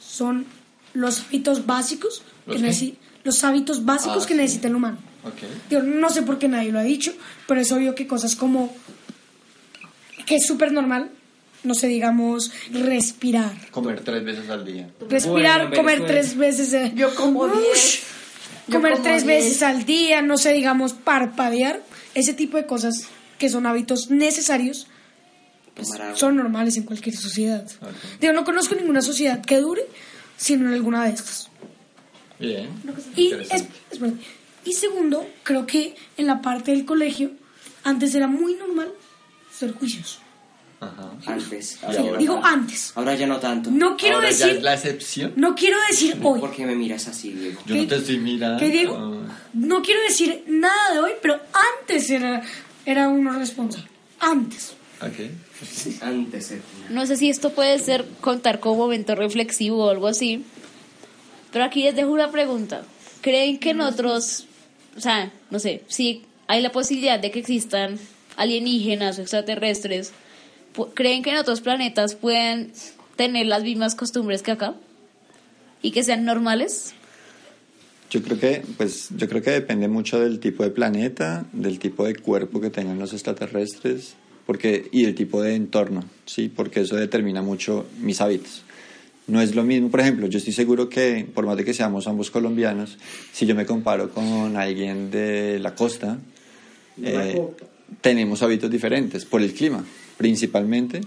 son 0.00 0.46
los 0.94 1.20
hábitos 1.22 1.66
básicos 1.66 2.22
¿Los 2.46 2.56
que 2.56 2.62
necesi- 2.68 2.94
los 3.24 3.42
hábitos 3.44 3.84
básicos 3.84 4.24
Ah, 4.24 4.26
que 4.26 4.34
sí. 4.34 4.40
necesita 4.40 4.68
el 4.68 4.74
humano. 4.76 4.98
Ok. 5.24 5.70
Yo 5.70 5.82
no 5.82 6.08
sé 6.10 6.22
por 6.22 6.38
qué 6.38 6.48
nadie 6.48 6.72
lo 6.72 6.78
ha 6.78 6.82
dicho, 6.84 7.12
pero 7.46 7.60
es 7.60 7.70
obvio 7.72 7.94
que 7.94 8.06
cosas 8.06 8.36
como 8.36 8.74
que 10.26 10.36
es 10.36 10.46
súper 10.46 10.72
normal, 10.72 11.10
no 11.64 11.74
sé, 11.74 11.88
digamos, 11.88 12.50
respirar. 12.72 13.52
Comer 13.70 14.00
tres 14.00 14.24
veces 14.24 14.48
al 14.50 14.64
día. 14.64 14.88
Respirar, 15.08 15.68
Bueno, 15.68 15.76
comer 15.76 16.06
tres 16.06 16.36
veces. 16.36 16.94
Yo 16.94 17.14
como 17.14 17.40
ush, 17.44 17.52
diez. 17.58 18.02
Comer 18.72 18.92
como 18.92 19.04
tres 19.04 19.24
diez. 19.26 19.44
veces 19.44 19.62
al 19.62 19.84
día, 19.84 20.22
no 20.22 20.36
sé, 20.38 20.52
digamos, 20.52 20.92
parpadear. 20.92 21.82
Ese 22.14 22.32
tipo 22.34 22.56
de 22.56 22.66
cosas 22.66 23.04
que 23.38 23.48
son 23.48 23.66
hábitos 23.66 24.10
necesarios 24.10 24.86
pues, 25.74 25.88
son 26.14 26.36
normales 26.36 26.76
en 26.76 26.82
cualquier 26.82 27.14
sociedad. 27.16 27.64
Ok. 27.80 28.20
Yo 28.20 28.32
no 28.32 28.44
conozco 28.44 28.74
ninguna 28.74 29.00
sociedad 29.02 29.40
que 29.44 29.58
dure 29.58 29.82
sino 30.36 30.68
en 30.68 30.74
alguna 30.74 31.04
de 31.04 31.10
estas. 31.10 31.48
Bien. 32.38 32.68
Y, 33.16 33.26
Interesante. 33.32 33.72
es- 33.90 33.92
espérate. 33.92 34.18
y 34.64 34.72
segundo, 34.72 35.28
creo 35.42 35.66
que 35.66 35.94
en 36.16 36.26
la 36.26 36.40
parte 36.40 36.70
del 36.72 36.84
colegio 36.84 37.30
antes 37.84 38.14
era 38.14 38.26
muy 38.28 38.54
normal 38.54 38.90
ser 39.52 39.72
juiciosos. 39.74 40.20
Ajá. 40.80 41.10
Antes. 41.26 41.78
Digo 42.18 42.40
antes. 42.44 42.92
Ahora 42.94 43.14
ya 43.16 43.26
no 43.26 43.38
tanto. 43.38 43.70
No 43.70 43.96
quiero 43.96 44.16
Ahora 44.16 44.30
ya 44.30 44.46
decir 44.46 44.56
es 44.58 44.62
la 44.62 44.74
excepción. 44.74 45.32
no 45.36 45.54
quiero 45.56 45.76
decir 45.90 46.16
hoy. 46.22 46.38
¿Por 46.40 46.52
qué 46.54 46.64
me 46.66 46.76
miras 46.76 47.08
así, 47.08 47.32
Diego? 47.32 47.60
Yo 47.66 47.74
¿Qué- 47.74 47.82
no 47.82 47.88
te 47.88 47.96
estoy 47.96 48.18
mirando. 48.18 48.58
¿Qué 48.60 48.70
digo? 48.70 49.22
No 49.54 49.82
quiero 49.82 50.00
decir 50.02 50.44
nada 50.46 50.92
de 50.94 51.00
hoy, 51.00 51.12
pero 51.20 51.40
antes 51.80 52.08
era, 52.10 52.42
era 52.86 53.08
uno 53.08 53.32
responsable. 53.38 53.88
Antes. 54.20 54.74
Ok. 55.02 55.30
Antes. 56.02 56.52
eh. 56.52 56.62
No 56.90 57.06
sé 57.06 57.16
si 57.16 57.28
esto 57.28 57.50
puede 57.50 57.78
ser 57.80 58.04
contar 58.20 58.60
como 58.60 58.76
momento 58.76 59.14
reflexivo 59.16 59.86
o 59.86 59.90
algo 59.90 60.06
así, 60.06 60.44
pero 61.52 61.64
aquí 61.64 61.82
les 61.82 61.96
dejo 61.96 62.10
una 62.10 62.30
pregunta. 62.30 62.82
¿Creen 63.20 63.58
que 63.58 63.74
nosotros, 63.74 64.46
o 64.96 65.00
sea, 65.00 65.32
no 65.50 65.58
sé, 65.58 65.82
si 65.88 66.22
hay 66.46 66.62
la 66.62 66.70
posibilidad 66.70 67.18
de 67.18 67.32
que 67.32 67.40
existan 67.40 67.98
alienígenas 68.36 69.18
o 69.18 69.22
extraterrestres, 69.22 70.12
¿creen 70.94 71.22
que 71.22 71.30
en 71.30 71.36
otros 71.36 71.60
planetas 71.60 72.14
pueden 72.14 72.72
tener 73.16 73.46
las 73.46 73.62
mismas 73.62 73.94
costumbres 73.94 74.42
que 74.42 74.52
acá? 74.52 74.74
¿Y 75.82 75.90
que 75.90 76.02
sean 76.02 76.24
normales? 76.24 76.94
Yo 78.10 78.22
creo 78.22 78.38
que, 78.38 78.62
pues, 78.76 79.08
yo 79.16 79.28
creo 79.28 79.42
que 79.42 79.50
depende 79.50 79.86
mucho 79.86 80.18
del 80.18 80.40
tipo 80.40 80.62
de 80.62 80.70
planeta, 80.70 81.44
del 81.52 81.78
tipo 81.78 82.06
de 82.06 82.14
cuerpo 82.14 82.60
que 82.60 82.70
tengan 82.70 82.98
los 82.98 83.12
extraterrestres, 83.12 84.14
porque 84.46 84.88
y 84.92 85.04
del 85.04 85.14
tipo 85.14 85.42
de 85.42 85.54
entorno, 85.54 86.04
sí, 86.24 86.48
porque 86.48 86.80
eso 86.80 86.96
determina 86.96 87.42
mucho 87.42 87.86
mis 88.00 88.22
hábitos. 88.22 88.62
No 89.26 89.42
es 89.42 89.54
lo 89.54 89.62
mismo, 89.62 89.90
por 89.90 90.00
ejemplo, 90.00 90.26
yo 90.26 90.38
estoy 90.38 90.54
seguro 90.54 90.88
que 90.88 91.28
por 91.34 91.44
más 91.44 91.58
de 91.58 91.64
que 91.66 91.74
seamos 91.74 92.06
ambos 92.06 92.30
colombianos, 92.30 92.96
si 93.30 93.44
yo 93.44 93.54
me 93.54 93.66
comparo 93.66 94.08
con 94.08 94.56
alguien 94.56 95.10
de 95.10 95.58
la 95.58 95.74
costa, 95.74 96.16
eh, 97.02 97.38
tenemos 98.00 98.42
hábitos 98.42 98.70
diferentes 98.70 99.26
por 99.26 99.42
el 99.42 99.52
clima, 99.52 99.84
principalmente, 100.18 101.00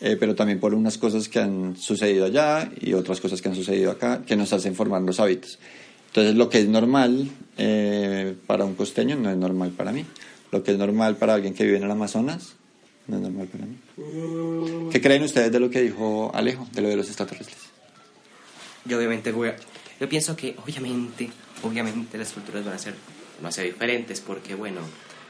eh, 0.00 0.16
pero 0.18 0.34
también 0.34 0.58
por 0.58 0.74
unas 0.74 0.98
cosas 0.98 1.28
que 1.28 1.38
han 1.38 1.76
sucedido 1.76 2.24
allá 2.24 2.68
y 2.80 2.94
otras 2.94 3.20
cosas 3.20 3.40
que 3.40 3.48
han 3.48 3.54
sucedido 3.54 3.92
acá 3.92 4.22
que 4.26 4.34
nos 4.34 4.52
hacen 4.52 4.74
formar 4.74 5.02
los 5.02 5.20
hábitos. 5.20 5.60
Entonces, 6.08 6.34
lo 6.34 6.48
que 6.48 6.58
es 6.58 6.68
normal 6.68 7.28
eh, 7.58 8.34
para 8.46 8.64
un 8.64 8.74
costeño 8.74 9.14
no 9.16 9.30
es 9.30 9.36
normal 9.36 9.70
para 9.70 9.92
mí. 9.92 10.04
Lo 10.50 10.64
que 10.64 10.72
es 10.72 10.78
normal 10.78 11.16
para 11.16 11.34
alguien 11.34 11.54
que 11.54 11.64
vive 11.64 11.76
en 11.76 11.84
el 11.84 11.90
Amazonas 11.90 12.54
no 13.06 13.16
es 13.16 13.22
normal 13.22 13.48
para 13.48 13.66
mí. 13.66 14.90
¿Qué 14.90 15.00
creen 15.00 15.22
ustedes 15.22 15.52
de 15.52 15.60
lo 15.60 15.68
que 15.68 15.82
dijo 15.82 16.30
Alejo, 16.34 16.66
de 16.72 16.80
lo 16.80 16.88
de 16.88 16.96
los 16.96 17.06
extraterrestres? 17.06 17.58
Yo 18.84 18.96
obviamente 18.96 19.32
voy 19.32 19.48
a... 19.48 19.56
Yo 20.00 20.08
pienso 20.08 20.34
que 20.34 20.56
obviamente, 20.64 21.28
obviamente 21.62 22.16
las 22.16 22.32
culturas 22.32 22.64
van 22.64 22.74
a 22.74 22.78
ser, 22.78 22.94
van 23.42 23.48
a 23.48 23.52
ser 23.52 23.66
diferentes 23.66 24.20
porque, 24.20 24.54
bueno, 24.54 24.80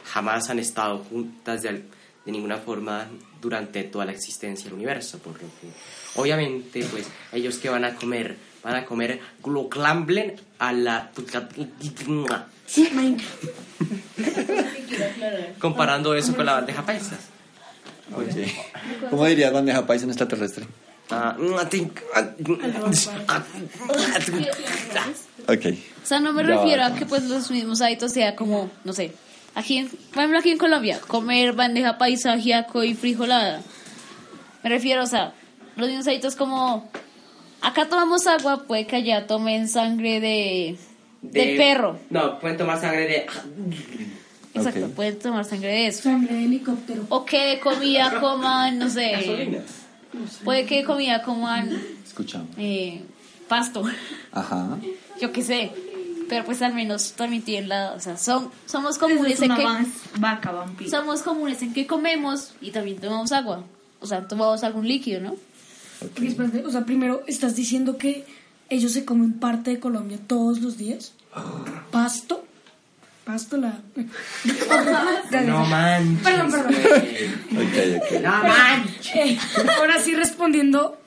jamás 0.04 0.50
han 0.50 0.58
estado 0.58 0.98
juntas 0.98 1.62
de, 1.62 1.82
de 2.24 2.32
ninguna 2.32 2.56
forma 2.58 3.06
durante 3.40 3.84
toda 3.84 4.04
la 4.04 4.12
existencia 4.12 4.64
del 4.64 4.74
universo, 4.74 5.18
por 5.18 5.34
lo 5.34 5.38
que, 5.38 5.68
obviamente, 6.16 6.84
pues, 6.90 7.06
ellos 7.32 7.58
que 7.58 7.68
van 7.68 7.84
a 7.84 7.94
comer, 7.94 8.36
van 8.62 8.76
a 8.76 8.84
comer 8.84 9.20
gloclamblen 9.42 10.34
a 10.58 10.72
la... 10.72 11.10
Comparando 15.58 16.14
eso 16.14 16.34
con 16.36 16.46
la 16.46 16.54
bandeja 16.54 16.84
paisa. 16.84 17.16
Oye, 18.14 18.52
¿Cómo 19.10 19.26
dirías 19.26 19.52
bandeja 19.52 19.86
paisa 19.86 20.04
en 20.04 20.10
extraterrestre? 20.10 20.66
Ah, 21.10 21.36
Ok. 25.46 25.66
O 26.02 26.06
sea, 26.06 26.20
no 26.20 26.32
me 26.32 26.42
refiero 26.42 26.84
a 26.84 26.94
que 26.94 27.06
pues 27.06 27.24
los 27.24 27.50
mismos 27.50 27.80
hábitos 27.80 28.12
sea 28.12 28.36
como, 28.36 28.70
no 28.84 28.92
sé, 28.92 29.12
aquí, 29.54 29.78
en, 29.78 29.88
por 29.88 30.18
ejemplo, 30.18 30.38
aquí 30.38 30.50
en 30.50 30.58
Colombia, 30.58 31.00
comer 31.06 31.52
bandeja 31.52 31.98
paisa, 31.98 32.32
ajiaco 32.32 32.82
y 32.84 32.94
frijolada. 32.94 33.62
Me 34.62 34.70
refiero, 34.70 35.02
o 35.02 35.06
sea, 35.06 35.32
los 35.76 35.88
mismos 35.88 36.06
hábitos 36.08 36.36
como, 36.36 36.88
acá 37.60 37.88
tomamos 37.88 38.26
agua, 38.26 38.64
puede 38.66 38.86
que 38.86 38.96
allá 38.96 39.26
tomen 39.26 39.68
sangre 39.68 40.20
de, 40.20 40.76
de, 41.22 41.56
perro. 41.56 41.98
No, 42.10 42.38
pueden 42.40 42.56
tomar 42.56 42.80
sangre 42.80 43.06
de... 43.06 43.26
Exacto, 44.54 44.88
pueden 44.90 45.18
tomar 45.18 45.44
sangre 45.44 45.68
de 45.68 45.86
eso. 45.86 46.02
Sangre 46.02 46.34
de 46.34 46.44
helicóptero. 46.44 47.04
O 47.10 47.24
que 47.24 47.46
de 47.46 47.60
comida 47.60 48.18
coman, 48.18 48.78
no 48.78 48.88
sé, 48.90 49.60
puede 50.42 50.64
que 50.66 50.78
de 50.78 50.84
comida 50.84 51.22
coman 51.22 51.70
Escuchamos. 52.04 52.48
eh, 52.56 53.02
pasto, 53.46 53.84
Ajá. 54.32 54.78
yo 55.20 55.30
qué 55.32 55.42
sé. 55.42 55.70
Pero 56.28 56.44
pues 56.44 56.62
al 56.62 56.74
menos 56.74 57.12
también 57.12 57.42
tienen 57.42 57.68
la, 57.68 57.92
o 57.92 58.00
sea, 58.00 58.16
son, 58.16 58.50
somos 58.66 58.98
comunes 58.98 59.34
es 59.34 59.42
en 59.42 59.54
que 59.54 59.64
vaca 60.18 60.52
vampiro. 60.52 60.90
somos 60.90 61.22
comunes 61.22 61.62
en 61.62 61.72
que 61.72 61.86
comemos 61.86 62.54
y 62.60 62.70
también 62.70 62.98
tomamos 62.98 63.32
agua. 63.32 63.64
O 64.00 64.06
sea, 64.06 64.26
tomamos 64.28 64.62
algún 64.62 64.86
líquido, 64.86 65.20
¿no? 65.20 65.36
Porque, 66.00 66.62
o 66.64 66.70
sea, 66.70 66.84
primero 66.84 67.22
estás 67.26 67.56
diciendo 67.56 67.98
que 67.98 68.24
ellos 68.68 68.92
se 68.92 69.04
comen 69.04 69.32
parte 69.34 69.70
de 69.70 69.80
Colombia 69.80 70.18
todos 70.26 70.60
los 70.60 70.78
días. 70.78 71.12
Pasto. 71.90 72.44
Pasto 73.24 73.56
la. 73.56 73.80
No 75.44 75.66
manches. 75.66 76.22
Perdón, 76.22 76.50
perdón. 76.50 76.74
No 78.22 78.42
manches. 78.42 79.14
Eh, 79.14 79.38
ahora 79.78 80.00
sí 80.00 80.14
respondiendo 80.14 80.98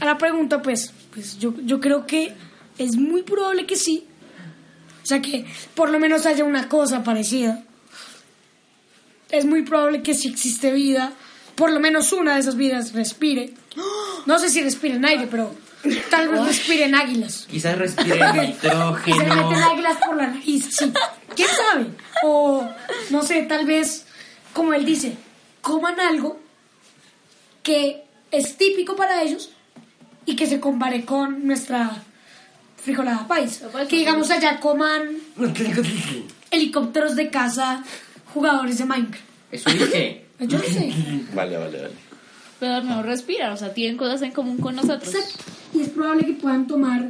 a 0.00 0.04
la 0.04 0.18
pregunta, 0.18 0.62
pues, 0.62 0.92
pues 1.12 1.38
yo, 1.38 1.54
yo 1.64 1.80
creo 1.80 2.06
que 2.06 2.34
es 2.78 2.96
muy 2.96 3.22
probable 3.22 3.66
que 3.66 3.76
sí. 3.76 4.06
O 5.02 5.06
sea 5.06 5.20
que 5.20 5.44
por 5.74 5.90
lo 5.90 5.98
menos 5.98 6.26
haya 6.26 6.44
una 6.44 6.68
cosa 6.68 7.02
parecida. 7.02 7.62
Es 9.30 9.44
muy 9.44 9.62
probable 9.62 10.02
que 10.02 10.14
si 10.14 10.28
existe 10.28 10.72
vida, 10.72 11.12
por 11.54 11.70
lo 11.72 11.80
menos 11.80 12.12
una 12.12 12.34
de 12.34 12.40
esas 12.40 12.56
vidas 12.56 12.92
respire. 12.92 13.54
No 14.26 14.38
sé 14.38 14.50
si 14.50 14.62
respire 14.62 14.96
en 14.96 15.04
aire, 15.06 15.26
pero 15.30 15.54
tal 16.10 16.28
vez 16.28 16.44
respire 16.44 16.84
en 16.84 16.94
águilas. 16.94 17.46
Quizás 17.50 17.78
respire 17.78 18.18
Que 18.18 18.18
se 18.40 18.46
nitrógeno. 18.46 19.48
meten 19.48 19.62
águilas 19.62 19.96
por 20.06 20.16
la 20.16 20.26
nariz, 20.28 20.68
sí. 20.70 20.92
¿Quién 21.34 21.48
sabe? 21.48 21.86
O, 22.24 22.68
no 23.10 23.22
sé, 23.22 23.42
tal 23.44 23.64
vez, 23.66 24.06
como 24.52 24.74
él 24.74 24.84
dice, 24.84 25.16
coman 25.62 25.98
algo 25.98 26.38
que 27.62 28.04
es 28.30 28.56
típico 28.58 28.96
para 28.96 29.22
ellos 29.22 29.50
y 30.26 30.36
que 30.36 30.46
se 30.46 30.60
compare 30.60 31.04
con 31.06 31.46
nuestra 31.46 32.02
frijolada 32.82 33.26
país. 33.26 33.62
Que 33.88 33.96
digamos 33.96 34.30
allá 34.30 34.60
coman 34.60 35.16
helicópteros 36.50 37.16
de 37.16 37.30
caza 37.30 37.82
jugadores 38.32 38.78
de 38.78 38.84
Minecraft. 38.84 39.24
Eso 39.50 39.70
dije. 39.70 40.26
Yo 40.40 40.58
no 40.58 40.64
sé. 40.64 40.92
Vale, 41.34 41.56
vale, 41.56 41.82
vale. 41.82 41.94
Pero 42.58 42.74
al 42.74 42.84
menos 42.84 43.04
respiran, 43.04 43.52
o 43.52 43.56
sea, 43.56 43.72
tienen 43.72 43.96
cosas 43.96 44.22
en 44.22 44.32
común 44.32 44.58
con 44.58 44.74
nosotros. 44.76 45.14
Exacto. 45.14 45.44
Y 45.74 45.82
es 45.82 45.88
probable 45.90 46.26
que 46.26 46.32
puedan 46.34 46.66
tomar 46.66 47.06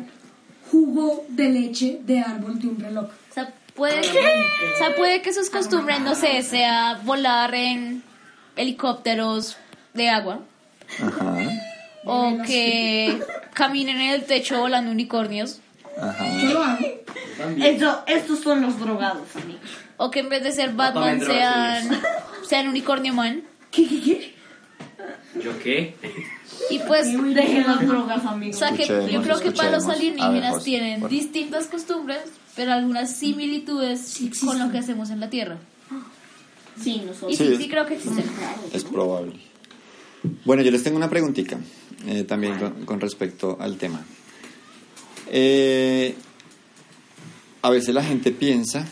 jugo 0.71 1.25
de 1.29 1.51
leche 1.51 2.01
de 2.05 2.21
árbol 2.21 2.59
de 2.59 2.69
un 2.69 2.81
reloj. 2.81 3.05
O 3.05 3.35
sea, 3.35 3.53
puede 3.75 4.01
que, 4.01 4.19
o 4.19 4.79
sea, 4.79 4.95
puede 4.97 5.23
que 5.23 5.33
sus 5.33 5.51
costumbres, 5.51 6.01
no 6.01 6.15
sé, 6.15 6.43
sea 6.43 7.01
volar 7.05 7.55
en 7.55 8.03
helicópteros 8.57 9.57
de 9.95 10.09
agua 10.09 10.41
Ajá. 11.01 11.37
O 12.05 12.39
que 12.47 13.21
caminen 13.55 14.01
en 14.01 14.11
el 14.11 14.25
techo 14.25 14.59
volando 14.61 14.91
unicornios 14.91 15.61
Ajá. 16.01 16.27
Yo 16.41 16.53
lo 16.55 16.63
hago. 16.65 16.87
Eso, 17.63 18.03
estos 18.07 18.41
son 18.41 18.63
los 18.63 18.79
drogados, 18.81 19.29
amigos. 19.37 19.61
o 19.99 20.11
que 20.11 20.21
en 20.21 20.29
vez 20.31 20.43
de 20.43 20.53
ser 20.53 20.73
Batman 20.73 21.21
sean, 21.21 22.01
sean 22.49 22.69
unicornio 22.69 23.13
man. 23.13 23.43
¿Qué, 23.71 23.87
qué, 23.89 24.01
qué? 24.03 24.35
¿Yo 25.43 25.59
qué? 25.63 25.95
Y 26.71 26.79
pues, 26.81 27.07
Dejen 27.35 27.67
las 27.67 27.87
drogas, 27.87 28.25
o 28.25 28.29
amigos. 28.31 28.59
sea 28.59 28.71
que 28.73 28.87
yo 28.87 28.97
Escuchemos, 28.99 29.27
creo 29.27 29.41
que 29.41 29.51
para 29.53 29.71
los 29.73 29.83
escuchemos. 29.85 29.87
A 29.87 29.91
ver, 29.91 29.97
alienígenas 30.45 30.55
José, 30.55 30.65
tienen 30.65 31.01
por- 31.01 31.11
distintas 31.11 31.67
costumbres, 31.67 32.21
pero 32.57 32.73
algunas 32.73 33.15
similitudes 33.15 34.19
con 34.45 34.59
lo 34.59 34.71
que 34.71 34.79
hacemos 34.79 35.11
en 35.11 35.21
la 35.21 35.29
Tierra. 35.29 35.57
Sí, 36.81 37.01
Y 37.03 37.07
nosotros. 37.07 37.37
sí, 37.37 37.49
Sí. 37.49 37.57
sí 37.57 37.69
creo 37.69 37.85
que 37.87 37.95
existen. 37.97 38.25
Es 38.73 38.85
probable. 38.85 39.35
Bueno, 40.45 40.63
yo 40.63 40.71
les 40.71 40.83
tengo 40.83 40.97
una 40.97 41.11
preguntita 41.11 41.59
eh, 42.07 42.25
también 42.25 42.59
con, 42.59 42.85
con 42.85 43.01
respecto 43.01 43.57
al 43.61 43.77
tema. 43.77 44.05
Eh, 45.31 46.15
a 47.63 47.71
veces 47.71 47.95
la 47.95 48.03
gente 48.05 48.33
piensa 48.33 48.87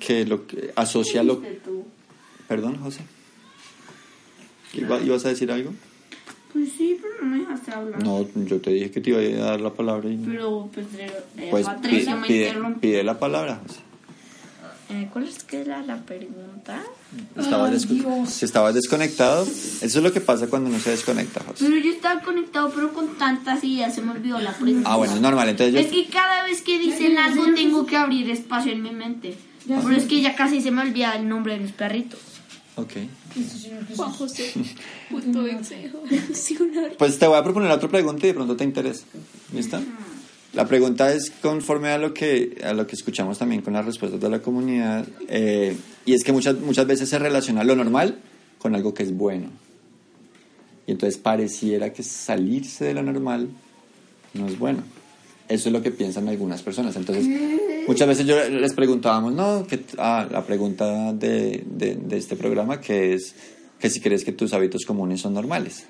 que 0.00 0.24
lo 0.24 0.46
que 0.46 0.72
asocia 0.76 1.22
lo. 1.22 1.42
Perdón, 2.48 2.78
José. 2.78 3.00
¿Iba- 4.74 5.00
¿Ibas 5.02 5.24
a 5.26 5.28
decir 5.28 5.50
algo? 5.52 5.72
Pues 6.52 6.70
sí, 6.76 6.98
pero 7.00 7.14
no 7.22 7.30
me 7.30 7.38
dejaste 7.38 7.70
hablar. 7.72 8.02
No, 8.02 8.26
yo 8.44 8.60
te 8.60 8.70
dije 8.70 8.90
que 8.90 9.00
te 9.00 9.10
iba 9.10 9.20
a 9.20 9.50
dar 9.50 9.60
la 9.60 9.72
palabra 9.72 10.08
y. 10.10 10.16
Pero 10.16 10.68
pues, 10.72 10.86
Pues 11.50 11.64
Patricia 11.66 12.14
pi- 12.14 12.20
me 12.20 12.26
pide, 12.26 12.54
pide 12.80 13.04
la 13.04 13.18
palabra, 13.18 13.60
José. 13.66 13.80
Eh, 14.92 15.08
¿Cuál 15.10 15.26
es 15.26 15.42
que 15.42 15.62
era 15.62 15.80
la 15.82 15.96
pregunta? 15.96 16.82
Dios. 17.88 18.28
si 18.28 18.44
estabas 18.44 18.74
desconectado, 18.74 19.44
eso 19.44 19.80
es 19.80 19.96
lo 19.96 20.12
que 20.12 20.20
pasa 20.20 20.48
cuando 20.48 20.68
no 20.68 20.78
se 20.78 20.90
desconecta, 20.90 21.40
José. 21.40 21.64
Pero 21.64 21.78
yo 21.78 21.92
estaba 21.92 22.20
conectado, 22.20 22.70
pero 22.74 22.92
con 22.92 23.16
tantas 23.16 23.64
ideas 23.64 23.94
se 23.94 24.02
me 24.02 24.10
olvidó 24.10 24.38
la 24.38 24.52
pregunta. 24.52 24.92
Ah, 24.92 24.96
bueno, 24.96 25.14
es 25.14 25.20
normal. 25.22 25.48
Entonces 25.48 25.74
Es 25.74 25.86
yo, 25.86 25.92
que 25.92 26.10
cada 26.10 26.44
vez 26.44 26.60
que 26.60 26.78
dicen 26.78 27.16
algo 27.16 27.54
tengo 27.54 27.86
que 27.86 27.96
abrir 27.96 28.28
espacio 28.30 28.70
en 28.72 28.82
mi 28.82 28.90
mente. 28.90 29.34
Ya 29.66 29.80
Pero 29.80 29.96
es 29.96 30.04
que 30.04 30.20
ya 30.20 30.34
casi 30.34 30.60
se 30.60 30.70
me 30.70 30.82
olvida 30.82 31.16
el 31.16 31.26
nombre 31.26 31.54
de 31.54 31.60
mis 31.60 31.72
perritos. 31.72 32.20
Ok. 32.76 32.92
Juan 33.96 34.10
José, 34.12 34.52
punto. 35.10 35.44
Pues 36.98 37.18
te 37.18 37.26
voy 37.26 37.38
a 37.38 37.42
proponer 37.42 37.70
otra 37.70 37.88
pregunta 37.88 38.26
y 38.26 38.28
de 38.28 38.34
pronto 38.34 38.56
te 38.56 38.64
interesa. 38.64 39.04
¿Listo? 39.54 39.80
La 40.52 40.66
pregunta 40.66 41.12
es 41.12 41.30
conforme 41.30 41.88
a 41.88 41.98
lo 41.98 42.12
que 42.12 42.58
a 42.62 42.74
lo 42.74 42.86
que 42.86 42.94
escuchamos 42.94 43.38
también 43.38 43.62
con 43.62 43.72
las 43.72 43.86
respuestas 43.86 44.20
de 44.20 44.28
la 44.28 44.40
comunidad 44.40 45.06
eh, 45.28 45.74
y 46.04 46.12
es 46.12 46.24
que 46.24 46.32
muchas 46.32 46.58
muchas 46.58 46.86
veces 46.86 47.08
se 47.08 47.18
relaciona 47.18 47.64
lo 47.64 47.74
normal 47.74 48.18
con 48.58 48.74
algo 48.74 48.92
que 48.92 49.02
es 49.02 49.16
bueno 49.16 49.48
y 50.86 50.92
entonces 50.92 51.18
pareciera 51.18 51.92
que 51.92 52.02
salirse 52.02 52.84
de 52.84 52.94
lo 52.94 53.02
normal 53.02 53.48
no 54.34 54.46
es 54.46 54.58
bueno. 54.58 54.82
Eso 55.48 55.68
es 55.68 55.72
lo 55.72 55.82
que 55.82 55.90
piensan 55.90 56.28
algunas 56.28 56.62
personas. 56.62 56.96
Entonces, 56.96 57.26
muchas 57.86 58.08
veces 58.08 58.26
yo 58.26 58.48
les 58.48 58.72
preguntábamos, 58.72 59.34
no, 59.34 59.66
que, 59.66 59.84
ah, 59.98 60.26
la 60.30 60.44
pregunta 60.44 61.12
de, 61.12 61.62
de, 61.66 61.96
de 61.96 62.16
este 62.16 62.36
programa 62.36 62.80
que 62.80 63.14
es 63.14 63.34
que 63.78 63.90
si 63.90 64.00
crees 64.00 64.24
que 64.24 64.32
tus 64.32 64.52
hábitos 64.54 64.84
comunes 64.86 65.20
son 65.20 65.34
normales. 65.34 65.84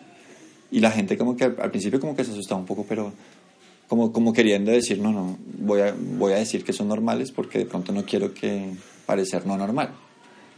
Y 0.70 0.80
la 0.80 0.90
gente 0.90 1.18
como 1.18 1.36
que 1.36 1.44
al 1.44 1.70
principio 1.70 2.00
como 2.00 2.16
que 2.16 2.24
se 2.24 2.32
asustaba 2.32 2.60
un 2.60 2.66
poco, 2.66 2.86
pero 2.88 3.12
como, 3.88 4.12
como 4.12 4.32
queriendo 4.32 4.70
decir, 4.70 4.98
no, 4.98 5.12
no, 5.12 5.38
voy 5.58 5.80
a, 5.82 5.94
voy 5.98 6.32
a 6.32 6.36
decir 6.36 6.64
que 6.64 6.72
son 6.72 6.88
normales 6.88 7.30
porque 7.32 7.58
de 7.58 7.66
pronto 7.66 7.92
no 7.92 8.04
quiero 8.04 8.32
que 8.32 8.72
parecer 9.06 9.46
no 9.46 9.56
normal. 9.56 9.90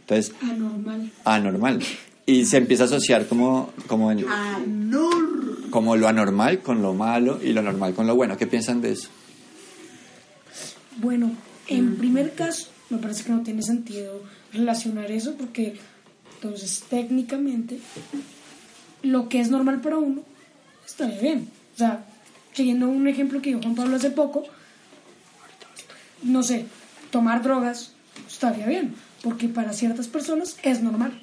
Entonces, 0.01 0.33
Anormal. 0.41 1.11
anormal. 1.23 1.79
Y 2.27 2.45
se 2.45 2.57
empieza 2.57 2.83
a 2.83 2.87
asociar 2.87 3.27
como, 3.27 3.71
como, 3.87 4.11
en- 4.11 4.25
como 5.69 5.95
lo 5.95 6.07
anormal 6.07 6.59
con 6.61 6.81
lo 6.81 6.93
malo 6.93 7.39
y 7.43 7.53
lo 7.53 7.61
normal 7.61 7.93
con 7.93 8.07
lo 8.07 8.15
bueno. 8.15 8.37
¿Qué 8.37 8.47
piensan 8.47 8.81
de 8.81 8.91
eso? 8.93 9.09
Bueno, 10.97 11.31
en 11.67 11.97
primer 11.97 12.33
caso, 12.33 12.67
me 12.89 12.97
parece 12.99 13.23
que 13.25 13.31
no 13.31 13.41
tiene 13.43 13.61
sentido 13.61 14.21
relacionar 14.53 15.11
eso 15.11 15.35
porque 15.37 15.75
entonces 16.35 16.83
técnicamente 16.89 17.79
lo 19.03 19.27
que 19.27 19.41
es 19.41 19.49
normal 19.49 19.81
para 19.81 19.97
uno 19.97 20.21
estaría 20.85 21.19
bien. 21.19 21.49
O 21.75 21.77
sea, 21.77 22.05
siguiendo 22.55 22.87
un 22.89 23.07
ejemplo 23.07 23.41
que 23.41 23.49
dio 23.49 23.59
Juan 23.61 23.75
Pablo 23.75 23.97
hace 23.97 24.11
poco, 24.11 24.43
no 26.23 26.41
sé, 26.41 26.65
tomar 27.11 27.43
drogas 27.43 27.91
estaría 28.27 28.65
bien 28.65 28.95
porque 29.21 29.47
para 29.47 29.73
ciertas 29.73 30.07
personas 30.07 30.57
es 30.63 30.81
normal. 30.81 31.19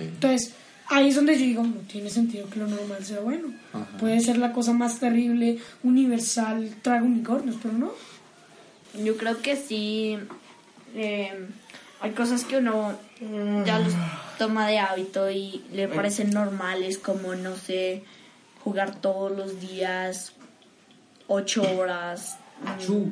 Entonces, 0.00 0.54
ahí 0.88 1.08
es 1.08 1.14
donde 1.14 1.38
yo 1.38 1.44
digo, 1.44 1.62
no 1.62 1.76
tiene 1.88 2.10
sentido 2.10 2.48
que 2.50 2.58
lo 2.58 2.66
normal 2.66 3.04
sea 3.04 3.20
bueno. 3.20 3.48
Puede 4.00 4.20
ser 4.20 4.38
la 4.38 4.52
cosa 4.52 4.72
más 4.72 4.98
terrible, 4.98 5.58
universal, 5.82 6.74
trago 6.82 7.06
unicornios, 7.06 7.56
pero 7.62 7.74
no. 7.74 7.92
Yo 9.02 9.16
creo 9.16 9.40
que 9.42 9.56
sí. 9.56 10.18
eh, 10.94 11.46
hay 12.00 12.10
cosas 12.12 12.44
que 12.44 12.58
uno 12.58 12.98
ya 13.64 13.78
los 13.78 13.94
toma 14.38 14.66
de 14.66 14.78
hábito 14.78 15.30
y 15.30 15.64
le 15.72 15.88
parecen 15.88 16.30
normales, 16.30 16.98
como 16.98 17.34
no 17.34 17.56
sé, 17.56 18.02
jugar 18.62 19.00
todos 19.00 19.30
los 19.36 19.60
días, 19.60 20.32
ocho 21.28 21.62
horas. 21.76 22.36
mm, 22.88 23.10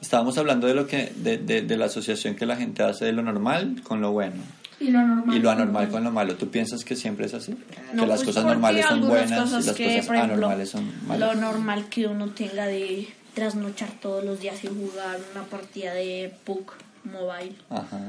Estábamos 0.00 0.38
hablando 0.38 0.66
de 0.68 0.74
lo 0.74 0.86
que 0.86 1.12
de, 1.16 1.38
de, 1.38 1.62
de 1.62 1.76
la 1.76 1.86
asociación 1.86 2.36
que 2.36 2.46
la 2.46 2.56
gente 2.56 2.82
hace 2.84 3.04
de 3.06 3.12
lo 3.12 3.22
normal 3.22 3.80
con 3.82 4.00
lo 4.00 4.12
bueno 4.12 4.42
Y 4.78 4.90
lo 4.90 5.00
anormal. 5.00 5.36
y 5.36 5.40
lo 5.40 5.50
anormal 5.50 5.88
con 5.88 6.04
lo 6.04 6.12
malo. 6.12 6.36
¿Tú 6.36 6.48
piensas 6.50 6.84
que 6.84 6.94
siempre 6.94 7.26
es 7.26 7.34
así? 7.34 7.56
No, 7.92 8.02
que 8.04 8.08
las 8.08 8.18
pues 8.22 8.28
cosas 8.28 8.44
normales 8.44 8.86
son 8.86 9.00
buenas 9.08 9.30
y 9.32 9.34
cosas 9.44 9.66
las 9.66 9.74
que, 9.76 9.84
cosas 9.84 9.96
ejemplo, 10.04 10.20
anormales 10.22 10.70
son 10.70 10.86
Lo 11.02 11.08
malas. 11.08 11.36
normal 11.38 11.88
que 11.88 12.06
uno 12.06 12.28
tenga 12.30 12.66
de 12.66 13.08
trasnochar 13.34 13.90
todos 14.00 14.24
los 14.24 14.38
días 14.40 14.62
y 14.62 14.68
jugar 14.68 15.18
una 15.32 15.44
partida 15.44 15.94
de 15.94 16.32
PUC 16.44 16.72
mobile. 17.04 17.56
Ajá. 17.70 18.00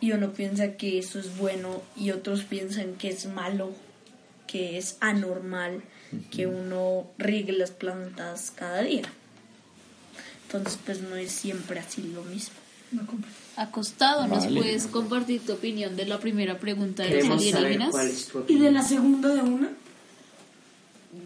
Y 0.00 0.12
uno 0.12 0.30
piensa 0.30 0.72
que 0.72 0.98
eso 0.98 1.18
es 1.18 1.36
bueno 1.36 1.82
y 1.94 2.10
otros 2.10 2.44
piensan 2.44 2.94
que 2.94 3.08
es 3.08 3.26
malo, 3.26 3.70
que 4.46 4.76
es 4.78 4.96
anormal, 5.00 5.82
que 6.30 6.46
uno 6.46 7.06
riegue 7.18 7.52
las 7.52 7.70
plantas 7.70 8.52
cada 8.54 8.82
día. 8.82 9.02
Entonces, 10.46 10.78
pues 10.84 11.00
no 11.00 11.16
es 11.16 11.32
siempre 11.32 11.80
así 11.80 12.02
lo 12.02 12.22
mismo. 12.22 12.54
Acostado, 13.56 14.26
¿nos 14.28 14.46
puedes 14.46 14.86
compartir 14.86 15.44
tu 15.44 15.54
opinión 15.54 15.96
de 15.96 16.06
la 16.06 16.20
primera 16.20 16.58
pregunta 16.58 17.02
de 17.02 17.08
los 17.10 17.16
Queremos 17.18 17.42
alienígenas? 17.54 17.90
cuál 17.90 18.06
es 18.08 18.26
tu 18.28 18.44
Y 18.46 18.58
de 18.58 18.70
la 18.70 18.82
segunda 18.82 19.34
de 19.34 19.40
una. 19.40 19.70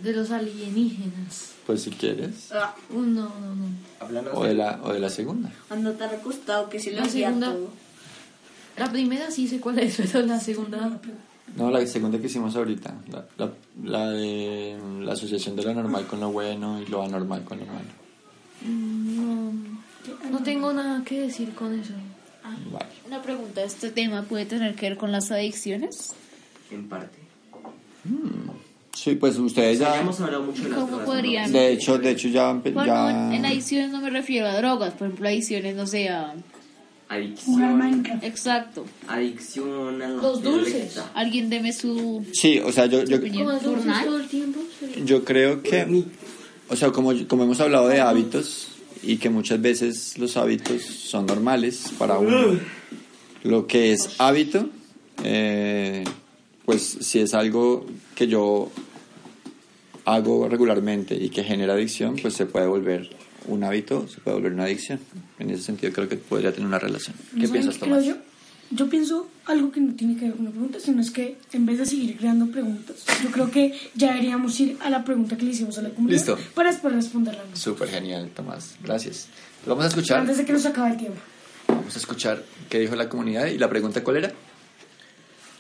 de 0.02 0.12
los 0.12 0.30
alienígenas. 0.30 1.50
Pues 1.66 1.82
si 1.82 1.90
quieres. 1.90 2.48
Uh, 2.90 3.00
no, 3.00 3.28
no, 3.40 3.54
no. 3.54 3.68
Hablando 4.00 4.32
O 4.32 4.44
de 4.44 4.54
la, 4.54 4.80
o 4.82 4.92
de 4.92 5.00
la 5.00 5.10
segunda. 5.10 5.52
Ando 5.68 5.92
tan 5.92 6.10
acostado 6.14 6.70
que 6.70 6.80
si 6.80 6.90
lo 6.90 6.96
La 7.00 7.02
hacía 7.04 7.26
segunda. 7.28 7.52
todo. 7.52 7.70
La 8.78 8.90
primera 8.90 9.30
sí 9.30 9.46
sé 9.46 9.60
cuál 9.60 9.78
es, 9.80 9.96
pero 10.12 10.24
la 10.26 10.40
segunda. 10.40 10.98
No, 11.56 11.70
la 11.70 11.84
segunda 11.86 12.18
que 12.18 12.26
hicimos 12.26 12.54
ahorita. 12.56 12.94
La, 13.10 13.24
la, 13.38 13.52
la 13.82 14.10
de 14.10 14.78
la 15.00 15.12
asociación 15.12 15.56
de 15.56 15.64
lo 15.64 15.74
normal 15.74 16.06
con 16.06 16.20
lo 16.20 16.30
bueno 16.30 16.80
y 16.80 16.86
lo 16.86 17.02
anormal 17.02 17.44
con 17.44 17.58
lo 17.58 17.66
malo. 17.66 17.88
No, 18.64 19.52
no 20.30 20.42
tengo 20.42 20.72
nada 20.72 21.02
que 21.04 21.20
decir 21.22 21.52
con 21.54 21.78
eso. 21.78 21.94
Vale. 22.72 22.86
Una 23.06 23.22
pregunta, 23.22 23.62
¿este 23.62 23.90
tema 23.90 24.22
puede 24.22 24.46
tener 24.46 24.74
que 24.74 24.88
ver 24.88 24.98
con 24.98 25.12
las 25.12 25.30
adicciones? 25.30 26.14
En 26.70 26.88
parte. 26.88 27.18
Sí, 28.94 29.14
pues 29.14 29.36
ustedes 29.38 29.78
Ya 29.78 29.94
ya... 29.94 30.00
hemos 30.00 30.20
hablado 30.20 30.44
mucho 30.44 30.62
de 30.64 30.70
las 30.70 30.78
¿Cómo 30.78 30.88
drogas, 30.88 31.06
podrían? 31.06 31.52
De 31.52 31.72
hecho, 31.72 31.98
de 31.98 32.10
hecho 32.10 32.28
ya... 32.28 32.52
Bueno, 32.52 32.86
ya... 32.86 33.10
en, 33.28 33.34
en 33.34 33.46
adicciones 33.46 33.90
no 33.90 34.00
me 34.00 34.10
refiero 34.10 34.46
a 34.46 34.56
drogas, 34.56 34.92
por 34.94 35.06
ejemplo, 35.08 35.28
adicciones, 35.28 35.76
no 35.76 35.86
sé, 35.86 36.08
a... 36.08 36.34
Adicción. 37.10 38.06
Exacto. 38.22 38.86
Adicción 39.08 40.00
a 40.00 40.08
la 40.08 40.22
Los 40.22 40.42
dulces. 40.44 40.96
Alguien 41.12 41.50
deme 41.50 41.72
su... 41.72 42.24
Sí, 42.32 42.60
o 42.60 42.70
sea, 42.70 42.86
yo, 42.86 43.02
yo, 43.02 43.18
todo 43.18 44.20
el 44.20 44.28
tiempo. 44.28 44.60
sí. 44.78 45.02
yo 45.04 45.24
creo 45.24 45.60
que... 45.60 46.04
O 46.68 46.76
sea, 46.76 46.92
como, 46.92 47.12
como 47.26 47.42
hemos 47.42 47.58
hablado 47.58 47.88
de 47.88 48.00
hábitos 48.00 48.68
y 49.02 49.16
que 49.16 49.28
muchas 49.28 49.60
veces 49.60 50.16
los 50.18 50.36
hábitos 50.36 50.82
son 50.82 51.26
normales 51.26 51.86
para 51.98 52.16
uno. 52.16 52.60
Lo 53.42 53.66
que 53.66 53.92
es 53.92 54.14
hábito, 54.18 54.68
eh, 55.24 56.04
pues 56.64 56.98
si 57.00 57.18
es 57.18 57.34
algo 57.34 57.86
que 58.14 58.28
yo 58.28 58.70
hago 60.04 60.48
regularmente 60.48 61.16
y 61.16 61.30
que 61.30 61.42
genera 61.42 61.72
adicción, 61.72 62.14
pues 62.22 62.34
se 62.34 62.46
puede 62.46 62.68
volver 62.68 63.10
un 63.46 63.64
hábito, 63.64 64.06
se 64.08 64.20
puede 64.20 64.36
volver 64.36 64.52
una 64.52 64.64
adicción. 64.64 65.00
En 65.38 65.50
ese 65.50 65.62
sentido 65.62 65.92
creo 65.92 66.08
que 66.08 66.16
podría 66.16 66.52
tener 66.52 66.66
una 66.66 66.78
relación. 66.78 67.16
¿Qué 67.34 67.46
¿Saben 67.46 67.52
piensas, 67.52 67.74
qué 67.74 67.80
creo 67.80 67.90
Tomás? 67.98 68.04
yo? 68.06 68.16
Yo 68.72 68.88
pienso 68.88 69.28
algo 69.46 69.72
que 69.72 69.80
no 69.80 69.94
tiene 69.94 70.16
que 70.16 70.26
ver 70.26 70.34
con 70.36 70.44
la 70.44 70.52
pregunta, 70.52 70.78
sino 70.78 71.00
es 71.02 71.10
que 71.10 71.36
en 71.52 71.66
vez 71.66 71.78
de 71.78 71.86
seguir 71.86 72.16
creando 72.16 72.46
preguntas, 72.52 73.04
yo 73.20 73.30
creo 73.32 73.50
que 73.50 73.76
ya 73.96 74.08
deberíamos 74.10 74.60
ir 74.60 74.76
a 74.80 74.90
la 74.90 75.02
pregunta 75.04 75.36
que 75.36 75.44
le 75.44 75.50
hicimos 75.50 75.76
a 75.78 75.82
la 75.82 75.90
comunidad 75.90 76.18
Listo. 76.18 76.38
para 76.54 76.70
después 76.70 76.94
responderla. 76.94 77.42
Súper 77.54 77.88
genial, 77.88 78.30
Tomás. 78.34 78.76
Gracias. 78.84 79.26
Vamos 79.66 79.84
a 79.86 79.88
escuchar, 79.88 80.20
Antes 80.20 80.38
de 80.38 80.44
que 80.44 80.52
nos 80.52 80.64
acabe 80.66 80.90
el 80.92 80.96
tiempo. 80.98 81.18
vamos 81.66 81.96
a 81.96 81.98
escuchar 81.98 82.44
qué 82.68 82.78
dijo 82.78 82.94
la 82.94 83.08
comunidad 83.08 83.46
y 83.46 83.58
la 83.58 83.68
pregunta 83.68 84.04
cuál 84.04 84.18
era. 84.18 84.32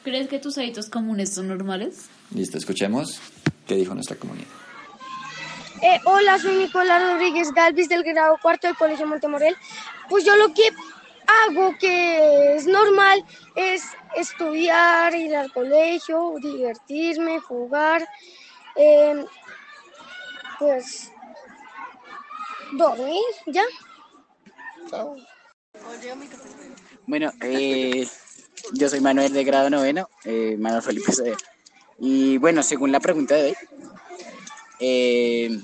¿Crees 0.04 0.28
que 0.28 0.38
tus 0.38 0.56
hábitos 0.58 0.88
comunes 0.88 1.30
son 1.34 1.48
normales? 1.48 2.02
Listo, 2.32 2.58
escuchemos 2.58 3.18
qué 3.66 3.74
dijo 3.74 3.92
nuestra 3.92 4.14
comunidad. 4.16 4.46
Eh, 5.82 5.98
hola, 6.04 6.38
soy 6.38 6.56
Nicolás 6.56 7.02
Rodríguez 7.02 7.52
Galvis 7.52 7.88
del 7.88 8.02
grado 8.02 8.36
cuarto 8.42 8.66
del 8.66 8.76
Colegio 8.76 9.06
Montemorel. 9.06 9.56
Pues 10.08 10.24
yo 10.24 10.36
lo 10.36 10.52
que 10.52 10.70
hago 11.48 11.74
que 11.78 12.54
es 12.56 12.66
normal 12.66 13.24
es 13.54 13.84
estudiar, 14.14 15.14
ir 15.14 15.34
al 15.34 15.50
colegio, 15.52 16.34
divertirme, 16.42 17.38
jugar, 17.38 18.06
eh, 18.76 19.24
pues 20.58 21.10
dormir, 22.72 23.22
ya. 23.46 23.64
Chao. 24.90 25.16
Bueno, 27.06 27.32
eh, 27.40 28.06
yo 28.74 28.88
soy 28.88 29.00
Manuel 29.00 29.32
de 29.32 29.44
grado 29.44 29.70
noveno, 29.70 30.10
eh, 30.24 30.56
Manuel 30.58 30.82
Felipe 30.82 31.12
Saavedra. 31.12 31.38
Y 31.98 32.38
bueno, 32.38 32.62
según 32.62 32.92
la 32.92 33.00
pregunta 33.00 33.34
de 33.34 33.48
hoy, 33.48 33.56
eh, 34.80 35.60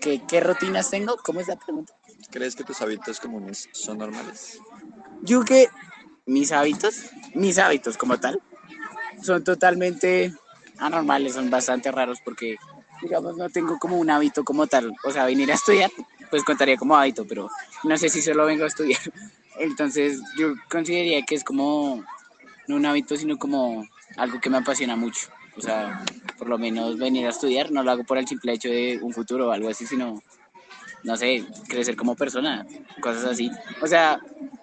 ¿qué, 0.00 0.22
qué 0.26 0.40
rutinas 0.40 0.90
tengo? 0.90 1.16
¿Cómo 1.16 1.40
es 1.40 1.48
la 1.48 1.56
pregunta? 1.56 1.92
¿Crees 2.30 2.54
que 2.54 2.64
tus 2.64 2.80
hábitos 2.82 3.20
comunes 3.20 3.68
son 3.72 3.98
normales? 3.98 4.58
Yo 5.22 5.44
que 5.44 5.68
mis 6.26 6.52
hábitos, 6.52 7.06
mis 7.34 7.58
hábitos 7.58 7.96
como 7.96 8.18
tal, 8.18 8.40
son 9.22 9.42
totalmente 9.42 10.32
anormales, 10.78 11.34
son 11.34 11.50
bastante 11.50 11.90
raros 11.90 12.18
porque, 12.24 12.56
digamos, 13.02 13.36
no 13.36 13.48
tengo 13.50 13.78
como 13.78 13.96
un 13.96 14.10
hábito 14.10 14.44
como 14.44 14.66
tal. 14.66 14.94
O 15.04 15.10
sea, 15.10 15.24
venir 15.24 15.50
a 15.50 15.54
estudiar, 15.54 15.90
pues 16.30 16.44
contaría 16.44 16.76
como 16.76 16.96
hábito, 16.96 17.26
pero 17.26 17.48
no 17.84 17.96
sé 17.96 18.08
si 18.08 18.22
solo 18.22 18.46
vengo 18.46 18.64
a 18.64 18.68
estudiar. 18.68 19.00
Entonces, 19.58 20.20
yo 20.38 20.54
consideraría 20.70 21.22
que 21.22 21.34
es 21.34 21.44
como, 21.44 22.04
no 22.68 22.76
un 22.76 22.86
hábito, 22.86 23.16
sino 23.16 23.38
como 23.38 23.86
algo 24.16 24.40
que 24.40 24.50
me 24.50 24.58
apasiona 24.58 24.94
mucho. 24.94 25.28
O 25.56 25.60
sea, 25.60 26.04
por 26.38 26.48
lo 26.48 26.56
menos 26.56 26.96
venir 26.96 27.26
a 27.26 27.30
estudiar 27.30 27.70
no 27.70 27.82
lo 27.82 27.90
hago 27.90 28.04
por 28.04 28.16
el 28.16 28.26
simple 28.26 28.52
hecho 28.52 28.68
de 28.68 28.98
un 29.02 29.12
futuro 29.12 29.48
o 29.48 29.50
algo 29.50 29.68
así, 29.68 29.86
sino, 29.86 30.22
no 31.02 31.16
sé, 31.16 31.44
crecer 31.68 31.96
como 31.96 32.14
persona, 32.14 32.66
cosas 33.00 33.24
así. 33.24 33.50
O 33.82 33.86
sea, 33.86 34.20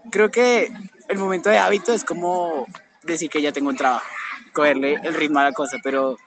creo 0.10 0.32
que 0.32 0.72
el 1.10 1.18
momento 1.18 1.50
de 1.50 1.58
hábito 1.58 1.94
es 1.94 2.04
como 2.04 2.66
decir 3.04 3.30
que 3.30 3.42
ya 3.42 3.52
tengo 3.52 3.70
un 3.70 3.76
trabajo, 3.76 4.08
cogerle 4.54 5.00
el 5.04 5.14
ritmo 5.14 5.40
a 5.40 5.44
la 5.44 5.52
cosa, 5.52 5.78
pero 5.84 6.18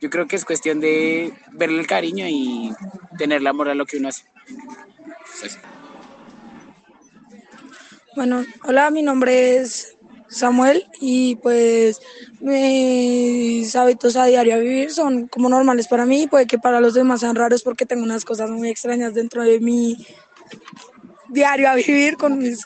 yo 0.00 0.10
creo 0.10 0.26
que 0.26 0.36
es 0.36 0.44
cuestión 0.44 0.80
de 0.80 1.32
verle 1.52 1.80
el 1.80 1.86
cariño 1.86 2.26
y 2.28 2.72
tenerle 3.16 3.48
amor 3.48 3.68
a 3.68 3.74
lo 3.74 3.86
que 3.86 3.96
uno 3.96 4.08
hace. 4.08 4.24
Bueno, 8.14 8.44
hola, 8.64 8.90
mi 8.90 9.02
nombre 9.02 9.56
es 9.56 9.97
Samuel 10.28 10.86
y 11.00 11.36
pues 11.36 12.00
mis 12.40 13.74
hábitos 13.74 14.16
a 14.16 14.26
diario 14.26 14.54
a 14.54 14.58
vivir 14.58 14.90
son 14.90 15.26
como 15.28 15.48
normales 15.48 15.88
para 15.88 16.06
mí, 16.06 16.26
puede 16.26 16.46
que 16.46 16.58
para 16.58 16.80
los 16.80 16.94
demás 16.94 17.20
sean 17.20 17.36
raros 17.36 17.62
porque 17.62 17.86
tengo 17.86 18.02
unas 18.02 18.24
cosas 18.24 18.50
muy 18.50 18.68
extrañas 18.68 19.14
dentro 19.14 19.42
de 19.42 19.60
mi 19.60 20.06
diario 21.28 21.68
a 21.68 21.74
vivir 21.74 22.16
con 22.16 22.38
mis 22.38 22.64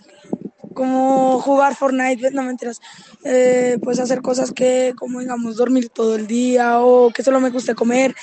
como 0.73 1.39
jugar 1.41 1.77
Fortnite, 1.77 2.31
no 2.31 2.43
mentiras, 2.43 2.81
eh, 3.25 3.79
pues 3.83 3.99
hacer 3.99 4.23
cosas 4.23 4.53
que 4.53 4.95
como 4.97 5.21
digamos 5.21 5.57
dormir 5.57 5.91
todo 5.91 6.17
el 6.17 6.27
día 6.27 6.81
o 6.81 7.11
que 7.11 7.23
solo 7.23 7.41
me 7.41 7.51
guste 7.51 7.75
comer 7.75 8.15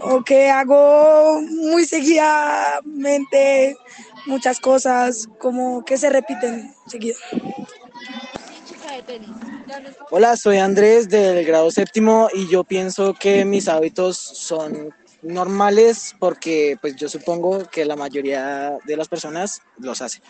o 0.00 0.22
que 0.24 0.50
hago 0.50 1.40
muy 1.42 1.84
seguidamente 1.84 3.76
muchas 4.26 4.60
cosas 4.60 5.28
como 5.38 5.84
que 5.84 5.96
se 5.96 6.10
repiten 6.10 6.74
seguido. 6.86 7.16
Hola, 10.10 10.36
soy 10.36 10.58
Andrés 10.58 11.08
del 11.08 11.44
grado 11.46 11.70
séptimo 11.70 12.28
y 12.32 12.48
yo 12.48 12.64
pienso 12.64 13.14
que 13.14 13.44
mis 13.44 13.68
hábitos 13.68 14.16
son 14.16 14.94
normales 15.22 16.14
porque 16.18 16.76
pues 16.80 16.96
yo 16.96 17.08
supongo 17.08 17.68
que 17.70 17.84
la 17.84 17.96
mayoría 17.96 18.78
de 18.84 18.96
las 18.96 19.08
personas 19.08 19.62
los 19.78 20.02
hace. 20.02 20.20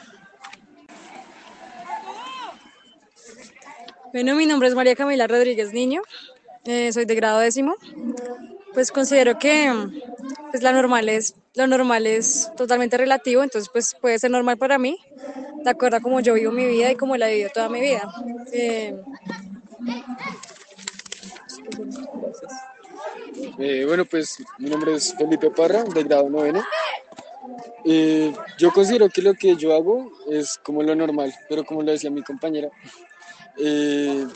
Bueno, 4.12 4.34
mi 4.34 4.46
nombre 4.46 4.68
es 4.68 4.74
María 4.74 4.94
Camila 4.94 5.26
Rodríguez 5.26 5.72
Niño, 5.72 6.02
eh, 6.64 6.92
soy 6.92 7.06
de 7.06 7.14
grado 7.14 7.38
décimo. 7.38 7.76
Pues 8.74 8.92
considero 8.92 9.38
que 9.38 9.72
pues, 10.50 10.62
la 10.62 10.72
normal 10.72 11.08
es, 11.08 11.34
lo 11.54 11.66
normal 11.66 12.06
es 12.06 12.50
totalmente 12.56 12.96
relativo, 12.96 13.42
entonces 13.42 13.70
pues 13.72 13.94
puede 14.00 14.18
ser 14.18 14.30
normal 14.30 14.56
para 14.58 14.78
mí, 14.78 14.98
de 15.64 15.70
acuerdo 15.70 15.98
a 15.98 16.00
cómo 16.00 16.20
yo 16.20 16.34
vivo 16.34 16.52
mi 16.52 16.66
vida 16.66 16.90
y 16.90 16.96
cómo 16.96 17.16
la 17.16 17.28
he 17.28 17.34
vivido 17.34 17.50
toda 17.52 17.68
mi 17.68 17.80
vida. 17.80 18.02
Eh, 18.52 18.94
Eh, 23.58 23.84
bueno, 23.86 24.04
pues 24.04 24.42
mi 24.58 24.70
nombre 24.70 24.94
es 24.94 25.14
Felipe 25.14 25.50
Parra, 25.50 25.84
del 25.84 26.04
grado 26.04 26.28
noveno. 26.28 26.62
Eh, 27.84 28.32
yo 28.58 28.70
considero 28.70 29.08
que 29.08 29.22
lo 29.22 29.34
que 29.34 29.56
yo 29.56 29.74
hago 29.74 30.10
es 30.30 30.58
como 30.58 30.82
lo 30.82 30.94
normal, 30.94 31.32
pero 31.48 31.64
como 31.64 31.82
lo 31.82 31.92
decía 31.92 32.10
mi 32.10 32.22
compañera, 32.22 32.68
eh, 33.58 34.26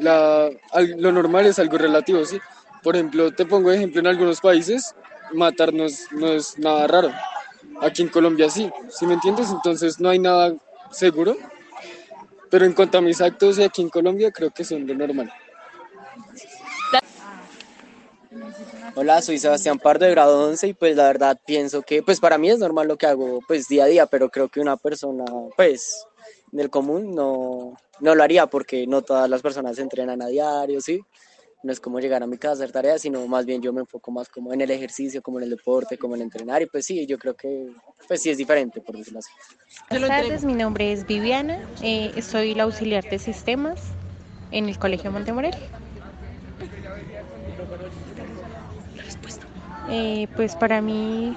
la, 0.00 0.50
lo 0.96 1.12
normal 1.12 1.46
es 1.46 1.58
algo 1.58 1.78
relativo, 1.78 2.24
¿sí? 2.24 2.38
Por 2.82 2.96
ejemplo, 2.96 3.32
te 3.32 3.46
pongo 3.46 3.70
ejemplo, 3.70 4.00
en 4.00 4.06
algunos 4.06 4.40
países 4.40 4.94
matar 5.34 5.72
no 5.72 5.84
es, 5.84 6.06
no 6.12 6.28
es 6.28 6.58
nada 6.58 6.86
raro. 6.86 7.10
Aquí 7.80 8.02
en 8.02 8.08
Colombia 8.08 8.48
sí, 8.48 8.70
¿sí 8.88 9.06
me 9.06 9.14
entiendes? 9.14 9.50
Entonces 9.50 10.00
no 10.00 10.08
hay 10.08 10.18
nada 10.18 10.54
seguro. 10.90 11.36
Pero 12.50 12.64
en 12.64 12.72
cuanto 12.72 12.98
a 12.98 13.00
mis 13.00 13.20
actos 13.20 13.58
aquí 13.58 13.82
en 13.82 13.88
Colombia, 13.88 14.30
creo 14.30 14.50
que 14.50 14.64
son 14.64 14.86
lo 14.86 14.94
normal. 14.94 15.32
Hola, 18.96 19.20
soy 19.22 19.38
Sebastián 19.38 19.80
Pardo 19.80 20.04
de 20.04 20.12
grado 20.12 20.48
11 20.48 20.68
y 20.68 20.72
pues 20.72 20.94
la 20.94 21.06
verdad 21.08 21.36
pienso 21.44 21.82
que 21.82 22.04
pues 22.04 22.20
para 22.20 22.38
mí 22.38 22.48
es 22.48 22.60
normal 22.60 22.86
lo 22.86 22.96
que 22.96 23.06
hago 23.06 23.40
pues 23.48 23.66
día 23.66 23.84
a 23.84 23.88
día, 23.88 24.06
pero 24.06 24.30
creo 24.30 24.48
que 24.48 24.60
una 24.60 24.76
persona 24.76 25.24
pues 25.56 26.06
del 26.52 26.70
común 26.70 27.12
no, 27.12 27.76
no 27.98 28.14
lo 28.14 28.22
haría 28.22 28.46
porque 28.46 28.86
no 28.86 29.02
todas 29.02 29.28
las 29.28 29.42
personas 29.42 29.80
entrenan 29.80 30.22
a 30.22 30.28
diario, 30.28 30.80
¿sí? 30.80 31.04
No 31.64 31.72
es 31.72 31.80
como 31.80 31.98
llegar 31.98 32.22
a 32.22 32.26
mi 32.26 32.36
casa 32.36 32.50
a 32.50 32.54
hacer 32.56 32.72
tareas, 32.72 33.00
sino 33.00 33.26
más 33.26 33.46
bien 33.46 33.62
yo 33.62 33.72
me 33.72 33.80
enfoco 33.80 34.10
más 34.10 34.28
como 34.28 34.52
en 34.52 34.60
el 34.60 34.70
ejercicio, 34.70 35.22
como 35.22 35.38
en 35.38 35.44
el 35.44 35.50
deporte, 35.50 35.96
como 35.96 36.14
en 36.14 36.20
entrenar 36.20 36.60
y 36.60 36.66
pues 36.66 36.84
sí, 36.84 37.06
yo 37.06 37.18
creo 37.18 37.34
que 37.34 37.72
pues 38.06 38.20
sí 38.20 38.28
es 38.28 38.36
diferente 38.36 38.82
por 38.82 38.98
decirlo 38.98 39.20
así. 39.20 39.30
Buenas 39.88 40.08
tardes, 40.08 40.44
mi 40.44 40.52
nombre 40.52 40.92
es 40.92 41.06
Viviana, 41.06 41.56
eh, 41.80 42.20
soy 42.20 42.54
la 42.54 42.64
auxiliar 42.64 43.08
de 43.08 43.18
sistemas 43.18 43.80
en 44.50 44.68
el 44.68 44.76
Colegio 44.76 45.10
Montemorel. 45.10 45.54
Eh, 49.88 50.26
pues 50.36 50.56
para 50.56 50.82
mí 50.82 51.34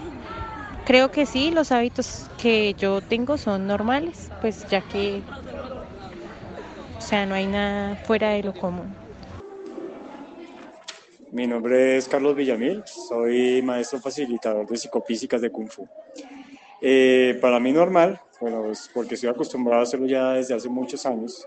creo 0.84 1.10
que 1.10 1.26
sí, 1.26 1.52
los 1.52 1.72
hábitos 1.72 2.30
que 2.38 2.74
yo 2.78 3.00
tengo 3.00 3.38
son 3.38 3.66
normales, 3.66 4.30
pues 4.42 4.66
ya 4.70 4.82
que, 4.82 5.24
o 6.98 7.02
sea, 7.02 7.26
no 7.26 7.34
hay 7.34 7.48
nada 7.48 7.96
fuera 7.96 8.32
de 8.32 8.44
lo 8.44 8.54
común. 8.54 9.07
Mi 11.32 11.46
nombre 11.46 11.98
es 11.98 12.08
Carlos 12.08 12.38
Villamil, 12.38 12.84
soy 12.86 13.62
maestro 13.62 14.00
facilitador 14.00 14.66
de 14.66 14.78
psicofísicas 14.78 15.42
de 15.42 15.50
Kung 15.50 15.68
Fu. 15.68 15.86
Eh, 16.82 17.38
para 17.42 17.60
mí 17.60 17.74
normal, 17.74 18.22
bueno, 18.40 18.72
es 18.72 18.90
porque 18.94 19.16
estoy 19.16 19.30
acostumbrado 19.30 19.82
a 19.82 19.84
hacerlo 19.84 20.08
ya 20.08 20.34
desde 20.34 20.54
hace 20.54 20.70
muchos 20.70 21.06
años, 21.06 21.46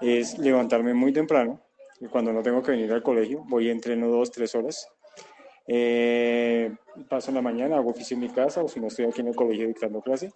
es 0.00 0.36
levantarme 0.36 0.94
muy 0.94 1.12
temprano 1.12 1.60
y 2.00 2.06
cuando 2.06 2.32
no 2.32 2.42
tengo 2.42 2.60
que 2.60 2.72
venir 2.72 2.92
al 2.92 3.04
colegio, 3.04 3.44
voy 3.46 3.68
y 3.68 3.70
entreno 3.70 4.08
dos, 4.08 4.32
tres 4.32 4.52
horas. 4.56 4.88
Eh, 5.68 6.72
paso 7.08 7.30
en 7.30 7.36
la 7.36 7.42
mañana, 7.42 7.76
hago 7.76 7.90
oficio 7.90 8.16
en 8.16 8.22
mi 8.22 8.30
casa 8.30 8.64
o 8.64 8.68
si 8.68 8.80
no 8.80 8.88
estoy 8.88 9.04
aquí 9.04 9.20
en 9.20 9.28
el 9.28 9.36
colegio 9.36 9.68
dictando 9.68 10.00
clase. 10.00 10.32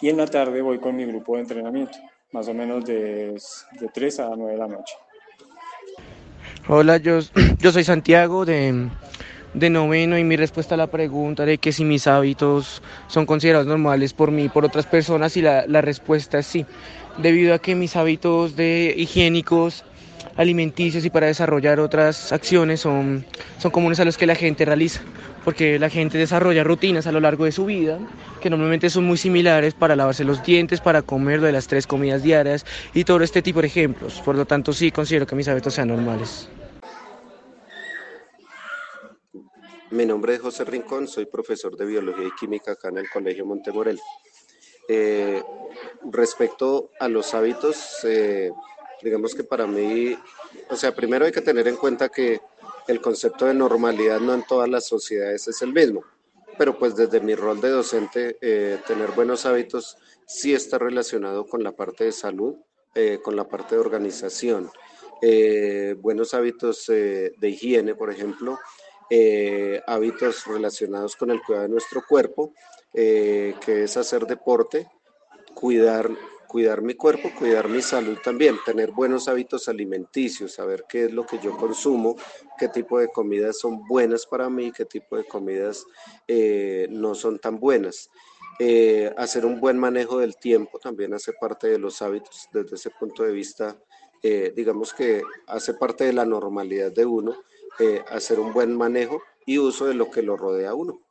Y 0.00 0.08
en 0.08 0.16
la 0.16 0.26
tarde 0.26 0.60
voy 0.60 0.80
con 0.80 0.96
mi 0.96 1.04
grupo 1.04 1.36
de 1.36 1.42
entrenamiento, 1.42 1.98
más 2.32 2.48
o 2.48 2.54
menos 2.54 2.84
de, 2.84 3.40
de 3.80 3.88
3 3.94 4.20
a 4.20 4.30
9 4.34 4.52
de 4.52 4.58
la 4.58 4.66
noche. 4.66 4.96
Hola, 6.68 6.96
yo, 6.96 7.20
yo 7.60 7.70
soy 7.70 7.84
Santiago 7.84 8.44
de, 8.44 8.88
de 9.54 9.70
noveno 9.70 10.18
y 10.18 10.24
mi 10.24 10.34
respuesta 10.34 10.74
a 10.74 10.78
la 10.78 10.88
pregunta 10.88 11.44
de 11.46 11.58
que 11.58 11.70
si 11.70 11.84
mis 11.84 12.08
hábitos 12.08 12.82
son 13.06 13.24
considerados 13.24 13.68
normales 13.68 14.12
por 14.12 14.32
mí 14.32 14.44
y 14.44 14.48
por 14.48 14.64
otras 14.64 14.84
personas 14.84 15.36
y 15.36 15.42
la, 15.42 15.64
la 15.68 15.80
respuesta 15.80 16.40
es 16.40 16.46
sí, 16.46 16.66
debido 17.18 17.54
a 17.54 17.60
que 17.60 17.76
mis 17.76 17.94
hábitos 17.94 18.56
de 18.56 18.92
higiénicos, 18.98 19.84
alimenticios 20.36 21.04
y 21.04 21.10
para 21.10 21.28
desarrollar 21.28 21.78
otras 21.78 22.32
acciones 22.32 22.80
son, 22.80 23.24
son 23.58 23.70
comunes 23.70 24.00
a 24.00 24.04
los 24.04 24.18
que 24.18 24.26
la 24.26 24.34
gente 24.34 24.64
realiza, 24.64 25.02
porque 25.46 25.78
la 25.78 25.88
gente 25.88 26.18
desarrolla 26.18 26.64
rutinas 26.64 27.06
a 27.06 27.12
lo 27.12 27.20
largo 27.20 27.44
de 27.44 27.52
su 27.52 27.66
vida 27.66 28.00
que 28.40 28.50
normalmente 28.50 28.90
son 28.90 29.04
muy 29.04 29.16
similares 29.16 29.74
para 29.74 29.94
lavarse 29.94 30.24
los 30.24 30.42
dientes, 30.42 30.80
para 30.80 31.02
comer 31.02 31.40
de 31.40 31.52
las 31.52 31.68
tres 31.68 31.86
comidas 31.86 32.24
diarias 32.24 32.66
y 32.92 33.04
todo 33.04 33.20
este 33.22 33.42
tipo 33.42 33.60
de 33.60 33.68
ejemplos. 33.68 34.20
Por 34.24 34.34
lo 34.34 34.44
tanto, 34.44 34.72
sí 34.72 34.90
considero 34.90 35.24
que 35.24 35.36
mis 35.36 35.46
hábitos 35.46 35.74
sean 35.74 35.86
normales. 35.86 36.48
Mi 39.92 40.04
nombre 40.04 40.34
es 40.34 40.40
José 40.40 40.64
Rincón, 40.64 41.06
soy 41.06 41.26
profesor 41.26 41.76
de 41.76 41.86
Biología 41.86 42.26
y 42.26 42.32
Química 42.32 42.72
acá 42.72 42.88
en 42.88 42.98
el 42.98 43.08
Colegio 43.08 43.46
Montemorel. 43.46 44.00
Eh, 44.88 45.40
respecto 46.10 46.90
a 46.98 47.06
los 47.06 47.34
hábitos, 47.34 48.00
eh, 48.02 48.50
digamos 49.00 49.32
que 49.32 49.44
para 49.44 49.68
mí, 49.68 50.18
o 50.70 50.74
sea, 50.74 50.92
primero 50.92 51.24
hay 51.24 51.30
que 51.30 51.40
tener 51.40 51.68
en 51.68 51.76
cuenta 51.76 52.08
que 52.08 52.40
el 52.86 53.00
concepto 53.00 53.46
de 53.46 53.54
normalidad 53.54 54.20
no 54.20 54.34
en 54.34 54.44
todas 54.44 54.68
las 54.68 54.86
sociedades 54.86 55.48
es 55.48 55.62
el 55.62 55.72
mismo, 55.72 56.04
pero 56.58 56.78
pues 56.78 56.96
desde 56.96 57.20
mi 57.20 57.34
rol 57.34 57.60
de 57.60 57.70
docente, 57.70 58.38
eh, 58.40 58.78
tener 58.86 59.10
buenos 59.10 59.46
hábitos 59.46 59.96
sí 60.26 60.54
está 60.54 60.78
relacionado 60.78 61.46
con 61.46 61.62
la 61.62 61.72
parte 61.72 62.04
de 62.04 62.12
salud, 62.12 62.56
eh, 62.94 63.18
con 63.22 63.36
la 63.36 63.48
parte 63.48 63.74
de 63.74 63.80
organización. 63.80 64.70
Eh, 65.22 65.96
buenos 65.98 66.34
hábitos 66.34 66.86
de 66.86 67.48
higiene, 67.48 67.94
por 67.94 68.10
ejemplo, 68.10 68.58
hábitos 69.86 70.46
relacionados 70.46 71.16
con 71.16 71.30
el 71.30 71.40
cuidado 71.42 71.64
de 71.64 71.72
nuestro 71.72 72.02
cuerpo, 72.06 72.52
que 72.92 73.54
es 73.64 73.96
hacer 73.96 74.26
deporte, 74.26 74.88
cuidar 75.54 76.10
cuidar 76.46 76.82
mi 76.82 76.94
cuerpo, 76.94 77.30
cuidar 77.38 77.68
mi 77.68 77.82
salud 77.82 78.18
también, 78.22 78.56
tener 78.64 78.92
buenos 78.92 79.28
hábitos 79.28 79.68
alimenticios, 79.68 80.52
saber 80.52 80.84
qué 80.88 81.04
es 81.04 81.12
lo 81.12 81.26
que 81.26 81.38
yo 81.38 81.56
consumo, 81.56 82.16
qué 82.58 82.68
tipo 82.68 82.98
de 82.98 83.08
comidas 83.08 83.58
son 83.58 83.84
buenas 83.86 84.26
para 84.26 84.48
mí, 84.48 84.72
qué 84.72 84.84
tipo 84.84 85.16
de 85.16 85.24
comidas 85.24 85.84
eh, 86.26 86.86
no 86.90 87.14
son 87.14 87.38
tan 87.38 87.58
buenas. 87.58 88.10
Eh, 88.58 89.12
hacer 89.18 89.44
un 89.44 89.60
buen 89.60 89.78
manejo 89.78 90.18
del 90.18 90.36
tiempo 90.36 90.78
también 90.78 91.12
hace 91.12 91.32
parte 91.34 91.68
de 91.68 91.78
los 91.78 92.00
hábitos 92.00 92.48
desde 92.52 92.76
ese 92.76 92.90
punto 92.90 93.22
de 93.22 93.32
vista, 93.32 93.76
eh, 94.22 94.52
digamos 94.56 94.94
que 94.94 95.22
hace 95.46 95.74
parte 95.74 96.04
de 96.04 96.14
la 96.14 96.24
normalidad 96.24 96.90
de 96.92 97.04
uno, 97.04 97.36
hacer 98.10 98.40
un 98.40 98.54
buen 98.54 98.74
manejo 98.74 99.20
y 99.44 99.58
uso 99.58 99.84
de 99.84 99.92
lo 99.92 100.10
que 100.10 100.22
lo 100.22 100.38
rodea 100.38 100.72
uno 100.74 101.02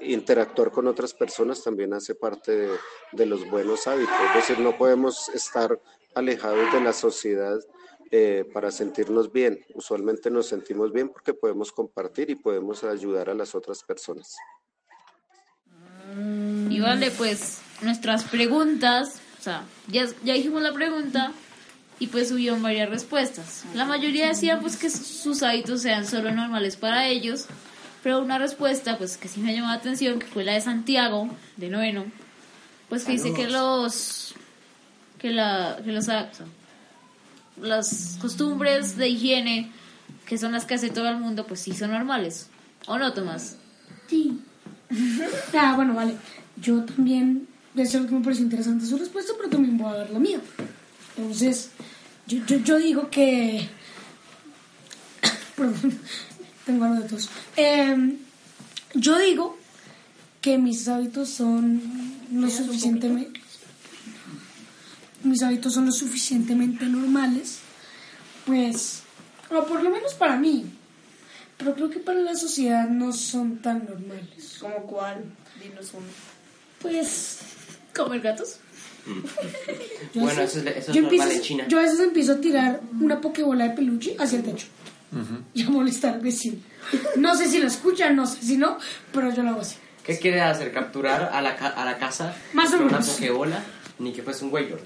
interactuar 0.00 0.70
con 0.70 0.86
otras 0.86 1.14
personas 1.14 1.62
también 1.62 1.94
hace 1.94 2.14
parte 2.14 2.68
de, 3.12 3.26
los 3.26 3.48
buenos 3.48 3.86
hábitos. 3.86 4.14
Es 4.28 4.34
decir, 4.34 4.58
no 4.58 4.76
podemos 4.76 5.28
estar 5.30 5.80
alejados 6.14 6.72
de 6.72 6.80
la 6.80 6.92
sociedad 6.92 7.58
eh, 8.10 8.44
para 8.52 8.70
sentirnos 8.70 9.32
bien. 9.32 9.64
Usualmente 9.74 10.30
nos 10.30 10.46
sentimos 10.46 10.92
bien 10.92 11.08
porque 11.08 11.34
podemos 11.34 11.72
compartir 11.72 12.30
y 12.30 12.34
podemos 12.34 12.84
ayudar 12.84 13.30
a 13.30 13.34
las 13.34 13.54
otras 13.54 13.82
personas. 13.82 14.36
Y 16.68 16.80
vale, 16.80 17.10
pues 17.10 17.60
nuestras 17.82 18.24
preguntas, 18.24 19.20
o 19.40 19.42
sea, 19.42 19.64
ya, 19.88 20.06
ya 20.22 20.34
dijimos 20.34 20.62
la 20.62 20.72
pregunta 20.72 21.32
y 21.98 22.08
pues 22.08 22.30
hubieron 22.32 22.62
varias 22.62 22.90
respuestas. 22.90 23.64
La 23.74 23.84
mayoría 23.84 24.28
decían 24.28 24.60
pues 24.60 24.76
que 24.76 24.90
sus 24.90 25.42
hábitos 25.42 25.82
sean 25.82 26.06
solo 26.06 26.30
normales 26.32 26.76
para 26.76 27.06
ellos 27.08 27.46
pero 28.04 28.20
una 28.20 28.38
respuesta, 28.38 28.98
pues 28.98 29.16
que 29.16 29.28
sí 29.28 29.40
me 29.40 29.54
llamó 29.54 29.68
la 29.68 29.76
atención, 29.76 30.18
que 30.18 30.26
fue 30.26 30.44
la 30.44 30.52
de 30.52 30.60
Santiago, 30.60 31.30
de 31.56 31.70
noveno, 31.70 32.04
pues 32.90 33.02
que 33.04 33.12
dice 33.12 33.32
que 33.32 33.48
los, 33.48 34.34
que 35.18 35.30
la, 35.30 35.80
que 35.82 35.90
los, 35.90 36.06
las 37.62 38.18
costumbres 38.20 38.98
de 38.98 39.08
higiene, 39.08 39.72
que 40.26 40.36
son 40.36 40.52
las 40.52 40.66
que 40.66 40.74
hace 40.74 40.90
todo 40.90 41.08
el 41.08 41.16
mundo, 41.16 41.46
pues 41.46 41.60
sí 41.60 41.72
son 41.72 41.92
normales. 41.92 42.48
¿O 42.86 42.98
no, 42.98 43.14
Tomás? 43.14 43.56
Sí. 44.06 44.38
ah, 45.58 45.72
bueno, 45.74 45.94
vale. 45.94 46.14
Yo 46.60 46.84
también, 46.84 47.48
es 47.74 47.94
algo 47.94 48.08
que 48.08 48.14
me 48.16 48.20
parece 48.22 48.42
interesante 48.42 48.84
su 48.84 48.98
respuesta, 48.98 49.32
pero 49.38 49.48
también 49.48 49.78
voy 49.78 49.90
a 49.90 49.96
dar 49.96 50.10
la 50.10 50.18
mía. 50.18 50.40
Entonces, 51.16 51.70
yo, 52.26 52.44
yo, 52.44 52.58
yo 52.58 52.76
digo 52.76 53.08
que... 53.08 53.66
Perdón, 55.56 55.98
tengo 56.64 56.84
algo 56.84 57.02
de 57.02 57.08
tos. 57.08 57.28
Em, 57.56 58.16
yo 58.94 59.18
digo 59.18 59.58
que 60.40 60.58
mis 60.58 60.88
hábitos 60.88 61.30
son 61.30 61.80
lo 62.32 62.48
suficientemente 62.50 63.40
mis 65.22 65.42
hábitos 65.42 65.72
son 65.72 65.86
lo 65.86 65.92
suficientemente 65.92 66.84
normales 66.84 67.60
pues 68.44 69.02
o 69.50 69.64
por 69.64 69.82
lo 69.82 69.88
menos 69.88 70.12
para 70.14 70.36
mí 70.36 70.66
pero 71.56 71.74
creo 71.74 71.88
que 71.88 71.98
para 71.98 72.20
la 72.20 72.34
sociedad 72.34 72.88
no 72.88 73.12
son 73.12 73.58
tan 73.58 73.86
normales. 73.86 74.56
¿Como 74.60 74.86
cuál? 74.86 75.24
dinos 75.62 75.92
uno. 75.94 76.06
Pues 76.80 77.38
comer 77.96 78.20
gatos 78.20 78.58
bueno 80.14 80.42
eso 80.42 80.58
es, 80.58 80.66
eso 80.66 80.78
es 80.78 80.88
normal 80.88 81.04
empiezo, 81.04 81.30
en 81.30 81.40
China. 81.40 81.68
yo 81.68 81.78
a 81.78 81.82
veces 81.82 82.00
empiezo 82.00 82.32
a 82.32 82.40
tirar 82.40 82.80
una 83.00 83.20
pokebola 83.20 83.68
de 83.68 83.74
peluche 83.74 84.16
hacia 84.18 84.38
el 84.38 84.44
techo 84.44 84.66
y 85.54 85.62
a 85.64 85.70
molestar 85.70 86.14
al 86.14 86.20
vecino. 86.20 86.56
No 87.16 87.34
sé 87.36 87.48
si 87.48 87.58
lo 87.60 87.66
escuchan, 87.68 88.14
no 88.16 88.26
sé 88.26 88.42
si 88.42 88.56
no, 88.56 88.78
pero 89.12 89.32
yo 89.32 89.42
lo 89.42 89.50
hago 89.50 89.60
así. 89.60 89.76
¿Qué 90.04 90.18
quiere 90.18 90.40
hacer? 90.42 90.72
¿Capturar 90.72 91.30
a 91.32 91.40
la, 91.40 91.56
ca- 91.56 91.68
a 91.68 91.84
la 91.84 91.96
casa 91.98 92.34
Más 92.52 92.68
o 92.74 92.76
con 92.76 92.86
una 92.86 92.98
menos. 92.98 93.08
pokebola? 93.08 93.62
Ni 93.98 94.12
que 94.12 94.22
fuese 94.22 94.44
un 94.44 94.52
Wayward. 94.52 94.82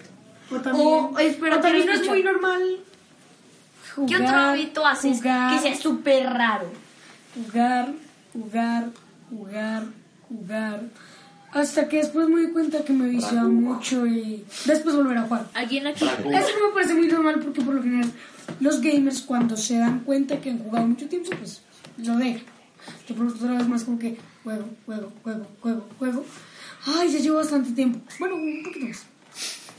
O 0.50 0.56
también, 0.60 0.86
O, 0.88 1.18
espera, 1.18 1.56
o 1.56 1.60
también 1.60 1.86
no 1.86 1.92
es 1.92 2.06
muy 2.06 2.22
normal 2.22 2.62
¿Qué 4.06 4.14
otro 4.16 4.28
hábito 4.36 4.86
haces 4.86 5.16
jugar, 5.18 5.54
que 5.56 5.60
sea 5.68 5.76
súper 5.76 6.24
raro? 6.26 6.70
jugar, 7.34 7.92
jugar, 8.32 8.84
jugar, 9.28 9.82
jugar. 10.28 10.80
Hasta 11.52 11.88
que 11.88 11.98
después 11.98 12.28
me 12.28 12.42
di 12.42 12.52
cuenta 12.52 12.84
que 12.84 12.92
me 12.92 13.08
viciaba 13.08 13.48
mucho 13.48 14.06
y 14.06 14.44
después 14.66 14.94
volver 14.94 15.16
a 15.18 15.22
jugar. 15.22 15.46
¿Alguien 15.54 15.86
aquí? 15.86 16.04
Eso 16.04 16.20
no 16.60 16.68
me 16.68 16.74
parece 16.74 16.94
muy 16.94 17.06
normal 17.08 17.40
porque 17.42 17.62
por 17.62 17.74
lo 17.74 17.82
general 17.82 18.10
los 18.60 18.80
gamers 18.82 19.22
cuando 19.22 19.56
se 19.56 19.78
dan 19.78 20.00
cuenta 20.00 20.40
que 20.40 20.50
han 20.50 20.58
jugado 20.58 20.86
mucho 20.86 21.06
tiempo, 21.08 21.30
pues 21.38 21.62
lo 21.98 22.16
dejan. 22.16 22.42
Yo 23.08 23.14
por 23.14 23.26
otra 23.28 23.52
vez 23.54 23.66
más 23.68 23.84
como 23.84 23.98
que 23.98 24.16
juego, 24.44 24.64
juego, 24.86 25.12
juego, 25.22 25.46
juego, 25.60 25.88
juego. 25.98 26.24
Ay, 26.86 27.10
ya 27.12 27.18
llevo 27.18 27.36
bastante 27.36 27.72
tiempo. 27.72 27.98
Bueno, 28.18 28.36
un 28.36 28.62
poquito 28.62 28.86
más. 28.86 29.04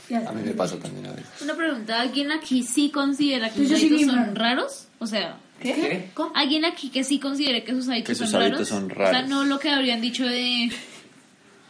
Ya. 0.08 0.28
A 0.28 0.32
mí 0.32 0.42
me 0.44 0.52
pasa 0.52 0.76
también 0.76 1.06
a 1.06 1.12
veces. 1.12 1.40
Una 1.40 1.54
pregunta, 1.54 2.00
¿alguien 2.00 2.32
aquí 2.32 2.64
sí 2.64 2.90
considera 2.90 3.48
que 3.50 3.60
sus 3.68 3.72
hábitos 3.78 4.00
son 4.02 4.16
raro. 4.16 4.34
raros? 4.34 4.86
O 4.98 5.06
sea, 5.06 5.38
¿Qué? 5.62 6.10
¿Alguien 6.34 6.64
aquí 6.64 6.90
que 6.90 7.04
sí 7.04 7.18
considere 7.20 7.62
que 7.64 7.72
sus 7.72 7.88
hábitos, 7.88 8.08
Que 8.08 8.14
sus 8.16 8.30
son, 8.30 8.42
hábitos 8.42 8.68
raros? 8.68 8.68
son 8.68 8.84
O 8.90 8.94
sea, 8.96 9.12
raros. 9.12 9.28
no 9.30 9.44
lo 9.44 9.58
que 9.60 9.70
habrían 9.70 10.00
dicho 10.00 10.24
de... 10.26 10.70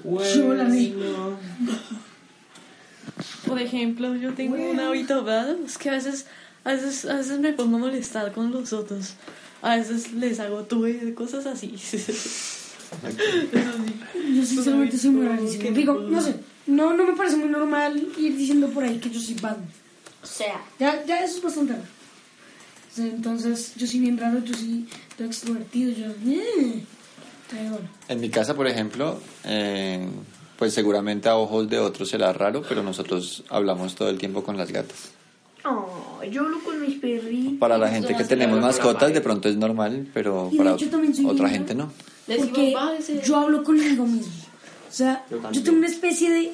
Yo 0.05 0.55
la 0.55 0.65
vi. 0.65 0.95
Por 3.47 3.61
ejemplo, 3.61 4.15
yo 4.15 4.33
tengo 4.35 4.57
un 4.57 4.79
hábito 4.81 5.25
raro, 5.25 5.59
es 5.67 5.77
que 5.79 5.91
a 5.91 5.95
veces, 5.95 6.27
a 6.65 6.73
veces, 6.73 7.05
a 7.05 7.17
veces 7.17 7.41
me 7.41 7.53
pongo 7.53 7.77
a 7.77 7.81
molestar 7.81 8.33
con 8.33 8.51
los 8.51 8.73
otros. 8.73 9.15
A 9.63 9.77
veces 9.77 10.13
les 10.13 10.41
hago 10.41 10.63
tuve, 10.63 11.15
cosas 11.15 11.47
así. 11.47 11.75
Yo 14.35 14.45
sinceramente 14.45 14.99
soy 14.99 15.11
muy 15.11 15.27
rarísimo. 15.27 15.71
Digo, 15.71 15.95
no 15.95 16.21
sé, 16.21 16.35
no, 16.67 16.95
no 16.95 17.05
me 17.05 17.13
parece 17.15 17.37
muy 17.37 17.49
normal 17.49 18.09
ir 18.19 18.37
diciendo 18.37 18.69
por 18.69 18.85
ahí 18.85 18.99
que 18.99 19.11
yo 19.11 19.21
soy 19.21 19.35
Batman. 19.35 19.69
O 20.23 20.27
sea, 20.27 20.61
Ya, 20.79 21.05
ya 21.05 21.25
eso 21.25 21.37
es 21.37 21.43
bastante 21.43 21.73
raro. 21.75 21.85
Sí, 22.95 23.03
Entonces, 23.03 23.75
yo 23.77 23.87
soy 23.87 24.01
bien 24.01 24.19
raro, 24.19 24.43
yo 24.45 24.55
soy 24.55 24.87
todo 25.17 25.29
extrovertido, 25.29 25.93
yo... 25.93 26.07
eh. 26.31 26.85
En 28.09 28.21
mi 28.21 28.31
casa, 28.31 28.55
por 28.55 28.67
ejemplo, 28.67 29.21
eh, 29.45 30.07
pues 30.59 30.75
seguramente 30.75 31.29
a 31.29 31.37
ojos 31.37 31.69
de 31.69 31.79
otros 31.79 32.09
será 32.09 32.33
raro, 32.33 32.63
pero 32.69 32.83
nosotros 32.83 33.45
hablamos 33.49 33.95
todo 33.95 34.11
el 34.11 34.19
tiempo 34.19 34.43
con 34.43 34.57
las 34.57 34.71
gatas. 34.71 35.11
Oh, 35.65 36.23
yo 36.31 36.43
hablo 36.43 36.63
con 36.65 36.81
mis 36.81 36.99
perritos. 36.99 37.55
Para 37.59 37.77
la 37.77 37.89
gente 37.89 38.17
que 38.17 38.25
tenemos 38.25 38.61
mascotas, 38.61 39.13
de 39.13 39.21
pronto 39.21 39.49
es 39.49 39.57
normal, 39.57 40.09
pero 40.15 40.51
para 40.57 40.75
hecho 40.75 40.89
también 40.89 41.15
soy 41.15 41.27
otra 41.27 41.49
bien 41.49 41.61
gente 41.61 41.75
no. 41.75 41.93
Porque 42.27 42.75
yo 43.25 43.37
hablo 43.37 43.63
conmigo 43.63 44.07
mismo. 44.07 44.33
O 44.89 44.93
sea, 44.93 45.25
Yo 45.53 45.63
tengo 45.63 45.79
una 45.79 45.87
especie 45.87 46.31
de 46.31 46.53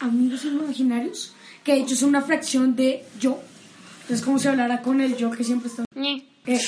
amigos 0.00 0.44
imaginarios 0.44 1.32
que 1.64 1.72
de 1.72 1.80
hecho 1.80 1.96
son 1.96 2.10
una 2.10 2.22
fracción 2.22 2.76
de 2.76 3.04
yo. 3.18 3.40
Es 4.08 4.22
como 4.22 4.38
si 4.38 4.46
hablara 4.46 4.82
con 4.82 5.00
el 5.00 5.16
yo 5.16 5.30
que 5.30 5.42
siempre 5.42 5.68
está. 5.68 5.84
Eh, 6.46 6.60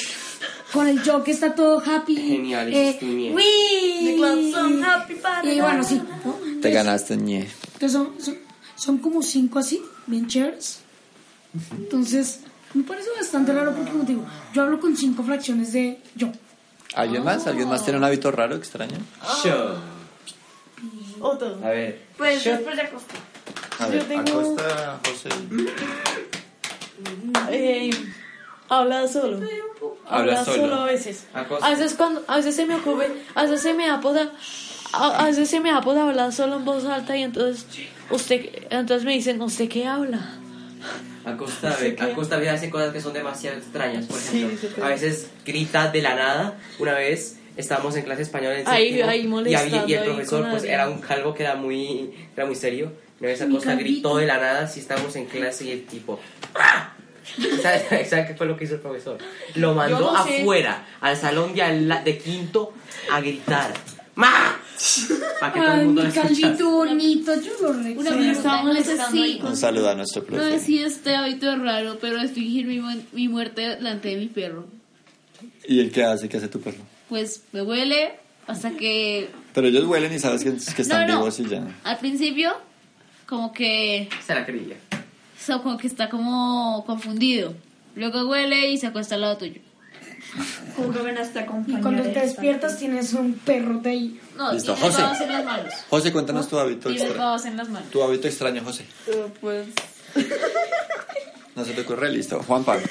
con 0.73 0.87
el 0.89 1.03
yo 1.03 1.23
que 1.25 1.31
está 1.33 1.55
todo 1.55 1.81
happy. 1.85 2.17
Genial, 2.17 2.73
eh. 2.73 2.97
The 3.01 4.53
son 4.53 4.85
happy. 4.85 5.15
Y 5.49 5.61
bueno, 5.61 5.83
sí. 5.83 5.97
¿no? 6.25 6.33
Te 6.33 6.47
Entonces- 6.49 6.75
ganaste, 6.75 7.17
ñe. 7.17 7.49
entonces 7.75 7.93
son, 7.93 8.11
son, 8.21 8.39
son 8.77 8.99
como 8.99 9.23
cinco 9.23 9.59
así, 9.59 9.83
bien 10.07 10.27
chéveres. 10.27 10.81
Entonces, 11.73 12.41
me 12.75 12.83
parece 12.83 13.09
bastante 13.17 13.53
raro 13.53 13.75
porque, 13.75 13.91
como 13.91 14.05
te 14.05 14.13
digo, 14.13 14.27
yo 14.53 14.63
hablo 14.63 14.79
con 14.81 14.97
cinco 14.97 15.23
fracciones 15.23 15.73
de 15.73 16.01
yo. 16.15 16.29
¿Alguien 16.95 17.25
más? 17.25 17.47
¿Alguien 17.47 17.69
más 17.69 17.83
tiene 17.85 17.99
un 17.99 18.05
hábito 18.05 18.31
raro, 18.31 18.57
extraño? 18.57 18.97
Yo. 19.45 19.77
Otro. 21.21 21.59
A 21.65 21.69
ver. 21.71 22.03
Pues 22.17 22.45
después 22.45 22.77
de 22.77 22.83
acostar. 22.83 23.19
A 23.81 23.87
Yo 23.87 23.93
ver, 23.93 24.05
tengo- 24.05 24.41
Acosta, 24.41 25.01
José. 25.07 25.29
Eh, 27.51 27.91
habla 28.69 29.09
solo. 29.09 29.41
Habla 30.07 30.45
solo. 30.45 30.75
a 30.75 30.85
veces. 30.87 31.27
Acosta. 31.35 31.67
A 31.67 31.71
veces 31.71 31.95
cuando, 31.95 32.25
a 32.27 32.37
veces 32.37 32.57
se 32.57 32.67
me 32.67 32.75
ocurre, 32.77 33.09
a 33.35 33.43
veces 33.43 33.61
se 33.61 33.75
me 33.75 33.87
da 33.87 34.01
por, 34.01 34.17
a, 34.19 34.27
a 34.93 35.27
veces 35.27 35.49
se 35.51 35.61
me 35.61 35.71
da 35.71 35.81
por 35.81 35.97
hablar 35.99 36.33
solo 36.33 36.57
en 36.57 36.65
voz 36.65 36.85
alta 36.87 37.17
y 37.17 37.23
entonces 37.23 37.67
usted, 38.11 38.67
entonces 38.71 39.05
me 39.05 39.13
dicen, 39.13 39.41
¿usted 39.43 39.69
qué 39.69 39.87
habla? 39.87 40.35
Acosta, 41.25 41.77
Sí. 41.79 41.95
Acosta 41.99 42.37
a 42.37 42.39
veces 42.39 42.55
hace 42.55 42.71
cosas 42.71 42.93
que 42.93 43.01
son 43.01 43.13
demasiado 43.13 43.59
extrañas. 43.59 44.07
Por 44.07 44.17
Sí, 44.19 44.39
ejemplo, 44.45 44.69
súper. 44.69 44.85
a 44.85 44.89
veces 44.89 45.29
grita 45.45 45.91
de 45.91 46.01
la 46.01 46.15
nada. 46.15 46.55
Una 46.79 46.95
vez 46.95 47.37
estábamos 47.57 47.95
en 47.97 48.05
clase 48.05 48.23
español 48.23 48.55
en 48.55 48.67
Ahí- 48.67 48.91
séptimo, 48.95 49.39
ahí 49.41 49.51
y, 49.51 49.55
había- 49.55 49.85
y 49.87 49.93
el 49.95 50.05
profesor 50.05 50.47
pues 50.51 50.65
era 50.65 50.89
un 50.89 51.01
calvo 51.01 51.35
que 51.35 51.43
era 51.43 51.55
muy, 51.57 52.15
era 52.35 52.47
muy 52.47 52.55
serio. 52.55 52.93
Una 53.21 53.29
vez 53.31 53.43
Acosta 53.43 53.75
gritó 53.75 54.17
de 54.17 54.27
la 54.27 54.39
nada 54.39 54.69
si 54.69 54.81
estábamos 54.81 55.15
en 55.17 55.27
clase 55.27 55.65
y 55.67 55.73
el 55.73 55.85
tipo... 55.87 56.19
¡Ah! 56.55 56.95
¿Sabes, 57.63 57.83
¿Sabes 58.11 58.27
qué 58.29 58.35
fue 58.35 58.47
lo 58.47 58.57
que 58.57 58.65
hizo 58.65 58.75
el 58.75 58.81
profesor? 58.81 59.19
Lo 59.55 59.75
mandó 59.75 60.13
no 60.13 60.25
sé. 60.25 60.41
afuera, 60.43 60.87
al 61.01 61.17
salón 61.17 61.55
de, 61.55 61.63
al 61.63 62.05
de 62.05 62.19
quinto, 62.19 62.73
a 63.13 63.21
gritar. 63.21 63.73
¡Ma! 64.15 64.57
Para 65.41 65.53
que 65.53 65.61
todo 65.61 65.73
el 65.75 65.85
mundo 65.87 66.05
mi 66.05 66.11
caldito 66.13 66.71
bonito, 66.71 67.33
yo 67.41 67.53
lo 67.63 67.73
recuerdo. 67.73 68.11
no 68.17 68.75
sé 68.83 69.39
Un 69.43 69.57
saludo 69.57 69.91
a 69.91 69.95
nuestro 69.95 70.23
no 70.23 70.27
profe. 70.29 70.59
sé 70.59 70.65
si 70.65 70.83
este 70.83 71.15
hábito 71.17 71.51
es 71.53 71.59
raro, 71.61 71.99
pero 72.01 72.21
es 72.21 72.31
fingir 72.33 72.67
mi, 72.67 72.81
mu- 72.81 73.03
mi 73.13 73.29
muerte 73.29 73.61
delante 73.63 74.09
de 74.09 74.17
mi 74.17 74.27
perro. 74.27 74.67
¿Y 75.67 75.81
el 75.81 75.91
qué 75.93 76.05
hace? 76.05 76.29
¿Qué 76.29 76.37
hace 76.37 76.49
tu 76.49 76.61
perro? 76.61 76.79
Pues 77.09 77.43
me 77.53 77.63
huele 77.63 78.13
hasta 78.47 78.71
que 78.73 79.31
Pero 79.55 79.69
ellos 79.69 79.85
huelen 79.85 80.13
y 80.13 80.19
sabes 80.19 80.43
que, 80.43 80.51
que 80.75 80.83
están 80.83 81.07
No, 81.07 81.15
no. 81.15 81.19
vivos 81.21 81.39
y 81.41 81.47
ya. 81.47 81.63
al 81.85 81.99
principio 81.99 82.53
como 83.27 83.53
que 83.53 84.09
Se 84.27 84.35
la 84.35 84.45
creía. 84.47 84.77
So- 85.39 85.63
como 85.63 85.79
que 85.79 85.87
está 85.87 86.09
como 86.09 86.85
confundido. 86.87 87.55
Luego 87.95 88.29
huele 88.29 88.69
y 88.71 88.79
se 88.79 88.87
acuesta 88.87 89.15
al 89.17 89.23
lado 89.23 89.37
tuyo. 89.39 89.61
Como 90.77 90.93
que 90.93 90.99
ven 91.01 91.17
hasta 91.19 91.43
Y 91.67 91.81
cuando 91.81 92.03
te 92.03 92.21
despiertas 92.21 92.79
tienes 92.79 93.13
un 93.15 93.35
perro 93.35 93.79
de 93.79 93.91
ahí. 93.91 94.21
No, 94.37 94.53
Listo, 94.53 94.75
tiene 94.75 94.89
José. 94.91 95.03
babas 95.03 95.21
en 95.23 95.33
las 95.33 95.45
manos. 95.45 95.75
José, 95.89 96.13
cuéntanos 96.13 96.49
tu 96.49 96.59
hábito 96.59 96.89
Tiene 96.91 96.97
extraño. 97.05 97.25
babas 97.25 97.45
en 97.47 97.57
las 97.57 97.69
manos. 97.69 97.91
Tu 97.91 98.03
hábito 98.03 98.29
extraño, 98.29 98.63
José. 98.63 98.85
pues 99.41 99.67
No 101.57 101.65
se 101.65 101.73
te 101.73 101.81
ocurre, 101.81 102.11
listo. 102.13 102.41
Juan 102.47 102.63
Pablo. 102.63 102.87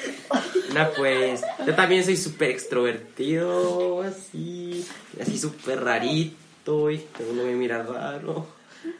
No, 0.74 0.88
pues 0.96 1.40
yo 1.66 1.74
también 1.74 2.04
soy 2.04 2.16
súper 2.18 2.50
extrovertido, 2.50 4.02
así, 4.02 4.84
así 5.20 5.38
súper 5.38 5.82
rarito 5.82 6.90
y 6.90 6.98
todo 6.98 7.20
el 7.22 7.26
mundo 7.28 7.44
me 7.44 7.54
mira 7.54 7.82
raro. 7.82 8.46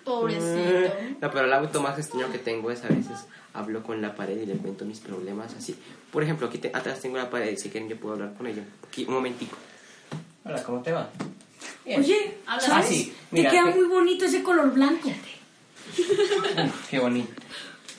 Pobrecito. 0.05 0.93
No, 1.21 1.31
pero 1.31 1.45
el 1.47 1.53
hábito 1.53 1.83
más 1.83 1.99
extraño 1.99 2.31
que 2.33 2.39
tengo 2.39 2.71
es 2.71 2.83
a 2.85 2.89
veces 2.89 3.27
hablo 3.59 3.83
con 3.83 4.01
la 4.01 4.15
pared 4.15 4.41
y 4.41 4.47
le 4.47 4.55
cuento 4.55 4.85
mis 4.85 5.01
problemas 5.01 5.55
así. 5.55 5.75
Por 6.13 6.23
ejemplo, 6.23 6.47
aquí 6.47 6.59
te- 6.59 6.71
atrás 6.75 7.01
tengo 7.01 7.17
la 7.17 7.29
pared, 7.31 7.57
si 7.59 7.69
quieren 7.71 7.89
yo 7.89 7.97
puedo 7.97 8.15
hablar 8.15 8.35
con 8.35 8.47
ella. 8.47 8.63
Aquí, 8.87 9.05
un 9.07 9.15
momentico. 9.15 9.57
Hola, 10.45 10.63
¿cómo 10.63 10.83
te 10.83 10.93
va? 10.93 11.11
Bien. 11.85 12.01
Oye, 12.01 12.39
Habla 12.47 12.67
¿sabes? 12.67 12.87
así. 12.87 13.05
Te 13.05 13.11
Ah, 13.13 13.25
Mira, 13.31 13.51
queda 13.51 13.65
que- 13.73 13.79
muy 13.81 13.89
bonito 13.89 14.25
ese 14.25 14.43
color 14.43 14.73
blanco. 14.73 15.09
Uf, 15.99 16.89
qué 16.91 16.99
bonito. 16.99 17.33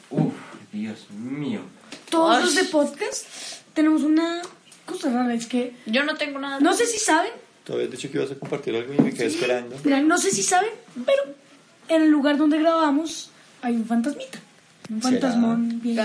Uf, 0.10 0.34
Dios 0.72 1.10
mío. 1.12 1.62
Todos 2.10 2.38
Ay. 2.38 2.44
los 2.46 2.56
de 2.56 2.64
podcast 2.66 3.26
tenemos 3.74 4.02
una 4.04 4.42
cosa 4.86 5.10
rara, 5.12 5.34
es 5.34 5.46
que... 5.46 5.76
Yo 5.86 6.04
no 6.04 6.16
tengo 6.16 6.40
nada. 6.40 6.60
No 6.60 6.74
sé 6.74 6.86
si 6.86 6.98
saben, 7.00 7.32
Tú 7.64 7.74
habías 7.74 7.92
dicho 7.92 8.10
que 8.10 8.18
ibas 8.18 8.32
a 8.32 8.36
compartir 8.36 8.76
algo 8.76 8.92
y 8.94 8.98
me 9.00 9.14
quedé 9.14 9.28
esperando. 9.28 9.76
mira, 9.84 10.02
no 10.02 10.18
sé 10.18 10.32
si 10.32 10.42
saben, 10.42 10.72
pero 11.06 11.22
en 11.88 12.02
el 12.02 12.10
lugar 12.10 12.38
donde 12.38 12.58
grabamos 12.60 13.30
hay 13.62 13.76
un 13.76 13.86
fantasmita. 13.86 14.40
Un 14.90 15.02
fantasmón 15.02 15.82
bien... 15.82 16.00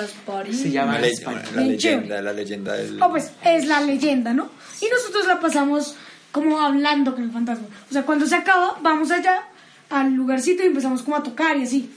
Se 0.53 0.71
llama 0.71 0.99
La, 0.99 1.07
España. 1.07 1.43
la 1.55 1.63
leyenda, 1.63 2.21
la 2.21 2.33
leyenda 2.33 2.75
del... 2.75 3.03
Oh, 3.03 3.11
pues 3.11 3.31
es 3.43 3.67
la 3.67 3.81
leyenda, 3.81 4.35
¿no? 4.35 4.51
Y 4.81 4.87
nosotros 4.93 5.27
la 5.27 5.41
pasamos 5.41 5.95
como 6.33 6.61
hablando 6.61 7.15
con 7.15 7.25
el 7.25 7.31
fantasma. 7.31 7.67
O 7.89 7.93
sea, 7.93 8.03
cuando 8.05 8.27
se 8.27 8.35
acaba, 8.35 8.79
vamos 8.83 9.11
allá 9.11 9.45
al 9.91 10.13
lugarcito 10.13 10.63
y 10.63 10.67
empezamos 10.67 11.03
como 11.03 11.17
a 11.17 11.23
tocar 11.23 11.57
y 11.57 11.63
así. 11.63 11.91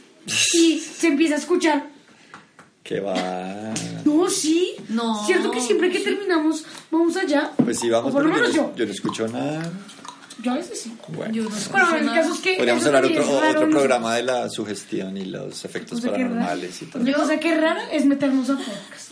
Y 0.53 0.79
se 0.79 1.07
empieza 1.07 1.35
a 1.35 1.37
escuchar. 1.39 1.87
Que 2.83 2.99
va... 3.01 3.73
No, 4.05 4.29
sí. 4.29 4.75
No. 4.89 5.25
Cierto 5.25 5.51
que 5.51 5.59
siempre 5.59 5.89
que 5.91 5.99
terminamos, 5.99 6.65
vamos 6.89 7.17
allá. 7.17 7.51
Pues 7.57 7.79
sí, 7.79 7.89
vamos, 7.89 8.11
O 8.11 8.13
por 8.13 8.25
lo 8.25 8.33
menos 8.33 8.53
yo, 8.53 8.73
yo 8.75 8.85
no 8.85 8.91
escucho 8.91 9.27
nada. 9.27 9.69
Yo 10.43 10.51
a 10.51 10.55
veces 10.55 10.79
sí. 10.81 10.93
Bueno. 11.07 11.49
Bueno, 11.71 11.95
el 11.97 12.05
caso 12.05 12.33
es 12.33 12.39
que. 12.41 12.55
Podríamos 12.55 12.85
hablar 12.85 13.05
otro, 13.05 13.23
raro 13.41 13.49
otro 13.59 13.69
programa 13.69 14.15
de 14.15 14.23
la 14.23 14.49
sugestión 14.49 15.17
y 15.17 15.25
los 15.25 15.65
efectos 15.65 15.99
O 15.99 16.01
sea, 16.01 16.11
qué 16.11 16.17
raro. 16.23 16.29
paranormales 16.35 16.81
y 16.81 16.85
todo. 16.85 17.13
Cosa 17.15 17.39
que 17.39 17.53
es 17.53 17.61
rara 17.61 17.91
es 17.91 18.05
meternos 18.05 18.49
a 18.49 18.57
podcast. 18.57 19.11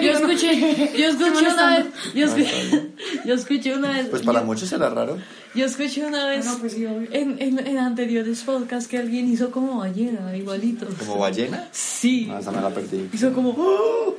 Yo 0.00 0.12
no. 0.12 0.30
escuché, 0.30 0.92
yo 0.96 1.08
escuché 1.08 1.46
una 1.52 1.76
vez, 1.76 1.86
yo 2.14 2.26
escuché, 2.26 2.88
yo 3.24 3.34
escuché 3.34 3.74
una 3.74 3.90
vez, 3.90 4.06
Pues 4.08 4.22
para 4.22 4.38
yo- 4.40 4.46
muchos 4.46 4.68
será 4.68 4.88
raro. 4.90 5.18
Yo 5.56 5.66
escuché 5.66 6.06
una 6.06 6.24
vez 6.28 6.46
Ah, 6.46 6.56
pues 6.60 6.74
en, 6.74 7.08
en, 7.40 7.58
en 7.66 7.78
anteriores 7.78 8.42
podcasts 8.42 8.88
que 8.88 8.96
alguien 8.98 9.28
hizo 9.30 9.50
como 9.50 9.78
ballena, 9.78 10.36
igualito. 10.36 10.86
¿Como 11.00 11.18
ballena? 11.18 11.68
Sí. 11.72 12.28
Ah, 12.30 12.38
esa 12.40 12.52
me 12.52 12.60
la 12.60 12.70
perdí. 12.70 13.08
Hizo 13.12 13.32
como... 13.32 13.50
¡oh! 13.58 14.16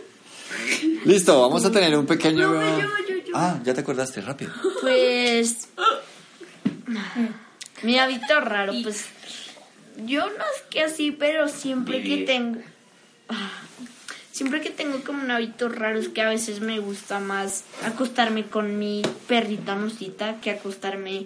Listo, 1.06 1.40
vamos 1.42 1.64
a 1.64 1.72
tener 1.72 1.98
un 1.98 2.06
pequeño... 2.06 2.54
Ah, 3.34 3.60
ya 3.64 3.74
te 3.74 3.82
acordaste, 3.82 4.20
rápido. 4.20 4.52
Pues. 4.82 5.70
Mi 7.84 8.00
hábito 8.00 8.40
raro, 8.40 8.74
pues. 8.84 9.06
Yo 10.06 10.22
no 10.28 10.44
es 10.56 10.62
que 10.70 10.82
así, 10.84 11.12
pero 11.12 11.48
siempre 11.48 12.04
que 12.04 12.18
tengo. 12.18 12.60
Siempre 14.32 14.62
que 14.62 14.70
tengo 14.70 15.04
como 15.04 15.24
un 15.24 15.32
hábito 15.32 15.68
raro 15.68 15.98
es 15.98 16.10
que 16.10 16.22
a 16.22 16.30
veces 16.30 16.60
me 16.60 16.78
gusta 16.80 17.20
más 17.20 17.64
acostarme 17.84 18.44
con 18.46 18.78
mi 18.78 19.02
perrita 19.28 19.76
Nusita 19.76 20.36
que 20.42 20.52
acostarme 20.52 21.26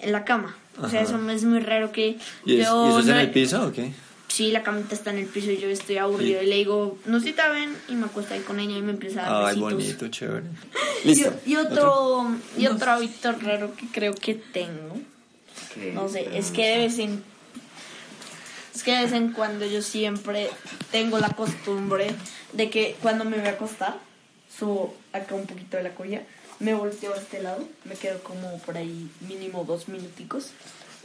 en 0.00 0.12
la 0.12 0.24
cama. 0.24 0.56
O 0.78 0.88
sea, 0.88 1.00
Ajá. 1.02 1.08
eso 1.16 1.30
es 1.30 1.44
muy 1.44 1.58
raro 1.60 1.90
que 1.90 2.16
¿Y, 2.44 2.60
es- 2.60 2.66
yo 2.66 2.86
y 2.86 2.88
eso 2.90 2.98
es 3.00 3.08
en 3.08 3.16
el 3.16 3.30
piso 3.30 3.66
o 3.66 3.72
qué? 3.72 3.92
Sí, 4.34 4.50
la 4.50 4.64
camita 4.64 4.96
está 4.96 5.10
en 5.10 5.18
el 5.18 5.26
piso 5.26 5.52
y 5.52 5.58
yo 5.58 5.68
estoy 5.68 5.98
aburrido 5.98 6.42
y 6.42 6.46
le 6.46 6.56
digo, 6.56 6.98
Nusita, 7.04 7.50
ven, 7.50 7.72
y 7.86 7.94
me 7.94 8.06
acuesto 8.06 8.34
ahí 8.34 8.40
con 8.40 8.58
ella 8.58 8.76
y 8.76 8.82
me 8.82 8.90
empieza 8.90 9.20
a 9.24 9.30
dar 9.30 9.44
Ay, 9.44 9.60
besitos. 9.60 9.72
bonito, 9.72 10.08
chévere. 10.08 10.46
Listo. 11.04 11.32
Y, 11.46 11.52
y 11.52 11.56
otro, 11.56 12.26
y 12.58 12.66
otro 12.66 12.90
hábito 12.90 13.30
raro 13.30 13.76
que 13.76 13.86
creo 13.86 14.12
que 14.12 14.34
tengo, 14.34 14.96
no 15.92 16.08
sé, 16.08 16.36
es 16.36 16.50
que 16.50 16.66
de 16.66 16.78
vez 16.78 16.98
en 16.98 17.22
es 18.74 18.82
que 18.82 18.90
de 18.90 19.04
vez 19.04 19.12
en 19.12 19.30
cuando 19.30 19.66
yo 19.66 19.82
siempre 19.82 20.50
tengo 20.90 21.20
la 21.20 21.28
costumbre 21.28 22.08
de 22.54 22.70
que 22.70 22.96
cuando 23.00 23.24
me 23.24 23.38
voy 23.38 23.46
a 23.46 23.50
acostar, 23.52 23.98
subo 24.58 24.96
acá 25.12 25.36
un 25.36 25.46
poquito 25.46 25.76
de 25.76 25.84
la 25.84 25.94
colla, 25.94 26.22
me 26.58 26.74
volteo 26.74 27.14
a 27.14 27.18
este 27.18 27.40
lado, 27.40 27.68
me 27.84 27.94
quedo 27.94 28.20
como 28.24 28.58
por 28.62 28.76
ahí 28.76 29.08
mínimo 29.28 29.62
dos 29.62 29.86
minuticos, 29.86 30.50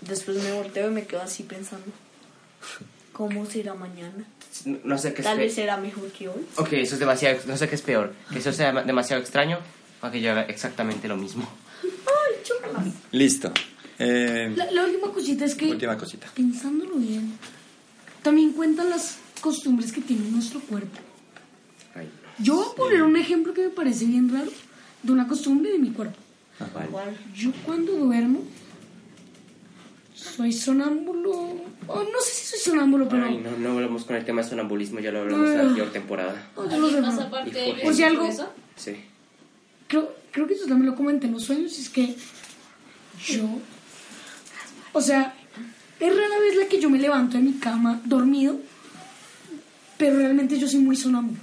después 0.01 0.38
me 0.43 0.51
volteo 0.51 0.88
y 0.88 0.93
me 0.95 1.06
quedo 1.06 1.22
así 1.22 1.43
pensando, 1.43 1.86
¿cómo 3.20 3.45
será 3.45 3.74
mañana? 3.74 4.24
No- 4.63 4.80
No 4.86 4.97
sé 4.97 5.13
qué 5.13 5.22
es 5.22 5.28
Tal 5.28 5.38
vez 5.38 5.53
será 5.53 5.76
mejor 5.76 6.07
que 6.11 6.30
hoy. 6.30 6.41
Ok, 6.55 6.72
eso 6.72 6.93
es 6.95 6.99
demasiado. 7.01 7.38
No 7.47 7.57
sé 7.57 7.67
qué 7.67 7.76
es 7.76 7.82
peor. 7.82 8.13
Que 8.32 8.39
eso 8.39 8.53
sea 8.53 8.72
demasiado 8.72 9.22
extraño 9.22 9.59
o 10.01 10.09
que 10.09 10.22
yo 10.22 10.32
haga 10.32 10.43
exactamente 10.43 11.09
lo 11.09 11.17
mismo. 11.17 11.43
Ay, 11.84 12.36
chócalas. 12.43 12.86
Listo. 13.11 13.51
Eh, 13.99 14.53
La, 14.55 14.72
la 14.72 14.86
última 14.86 15.11
cosita 15.11 15.43
es 15.43 15.53
que, 15.55 15.65
última 15.70 15.97
cosita. 15.97 16.28
pensándolo 16.34 16.95
bien, 16.95 17.34
también 18.24 18.53
cuentan 18.53 18.89
las 18.89 19.17
costumbres 19.41 19.91
que 19.91 19.99
tiene 19.99 20.30
nuestro 20.30 20.61
cuerpo. 20.61 20.97
Yo 22.41 22.55
voy 22.55 22.65
a 22.72 22.76
poner 22.76 23.03
un 23.03 23.17
ejemplo 23.17 23.53
que 23.53 23.63
me 23.63 23.70
parece 23.70 24.05
bien 24.05 24.32
raro 24.34 24.49
de 25.03 25.11
una 25.11 25.28
costumbre 25.28 25.74
de 25.74 25.78
mi 25.80 25.89
cuerpo. 25.91 26.15
Yo 27.36 27.51
cuando 27.65 27.91
duermo 27.91 28.43
soy 30.36 30.54
sonámbulo. 30.54 31.32
o 31.88 32.04
no 32.04 32.20
sé 32.24 32.32
si 32.34 32.46
soy 32.48 32.60
sonámbulo, 32.74 33.08
pero. 33.10 33.26
Ay, 33.26 33.38
no, 33.38 33.52
no 33.58 33.72
hablamos 33.76 34.06
con 34.06 34.16
el 34.16 34.24
tema 34.26 34.42
de 34.44 34.50
sonambulismo, 34.50 35.00
ya 35.00 35.12
lo 35.12 35.22
hablamos 35.22 35.48
en 35.50 35.54
la 35.58 35.60
Ah. 35.64 35.66
anterior 35.68 35.92
temporada. 35.92 36.50
No, 36.56 36.70
yo 36.70 36.78
lo 36.80 36.90
sé, 36.90 37.02
más 37.02 37.16
pero- 37.16 37.28
aparte 37.28 37.52
de 37.60 37.88
O 37.90 37.94
sea, 37.94 38.08
algo. 38.08 38.26
eso? 38.28 38.54
Sí. 38.76 38.96
Creo, 39.88 40.14
creo 40.32 40.46
que 40.48 40.54
eso 40.54 40.68
también 40.68 40.92
lo 40.92 40.96
comenté 40.96 41.26
en 41.28 41.34
los 41.34 41.44
sueños. 41.44 41.78
Es 41.80 41.90
que 41.90 42.16
yo. 43.26 43.44
O 44.94 45.02
sea, 45.02 45.34
es 46.00 46.16
rara 46.16 46.40
vez 46.40 46.56
la 46.58 46.68
que 46.68 46.80
yo 46.80 46.90
me 46.90 47.00
levanto 47.00 47.38
de 47.38 47.44
mi 47.44 47.54
cama 47.54 48.02
dormido, 48.06 48.58
pero 49.98 50.18
realmente 50.18 50.58
yo 50.60 50.68
soy 50.68 50.80
muy 50.80 50.96
sonámbulo. 50.96 51.40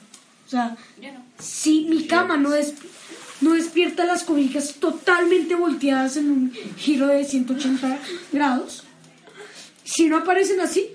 O 0.46 0.48
sea, 0.48 0.76
si 1.38 1.86
mi 1.88 2.06
cama 2.06 2.36
no, 2.36 2.50
des- 2.50 2.74
no 3.40 3.52
despierta 3.54 4.04
las 4.04 4.24
cobijas 4.24 4.74
totalmente 4.80 5.54
volteadas 5.54 6.16
en 6.16 6.30
un 6.30 6.52
giro 6.76 7.06
de 7.08 7.24
180 7.24 7.98
grados, 8.32 8.82
si 9.84 10.08
no 10.08 10.16
aparecen 10.18 10.60
así, 10.60 10.88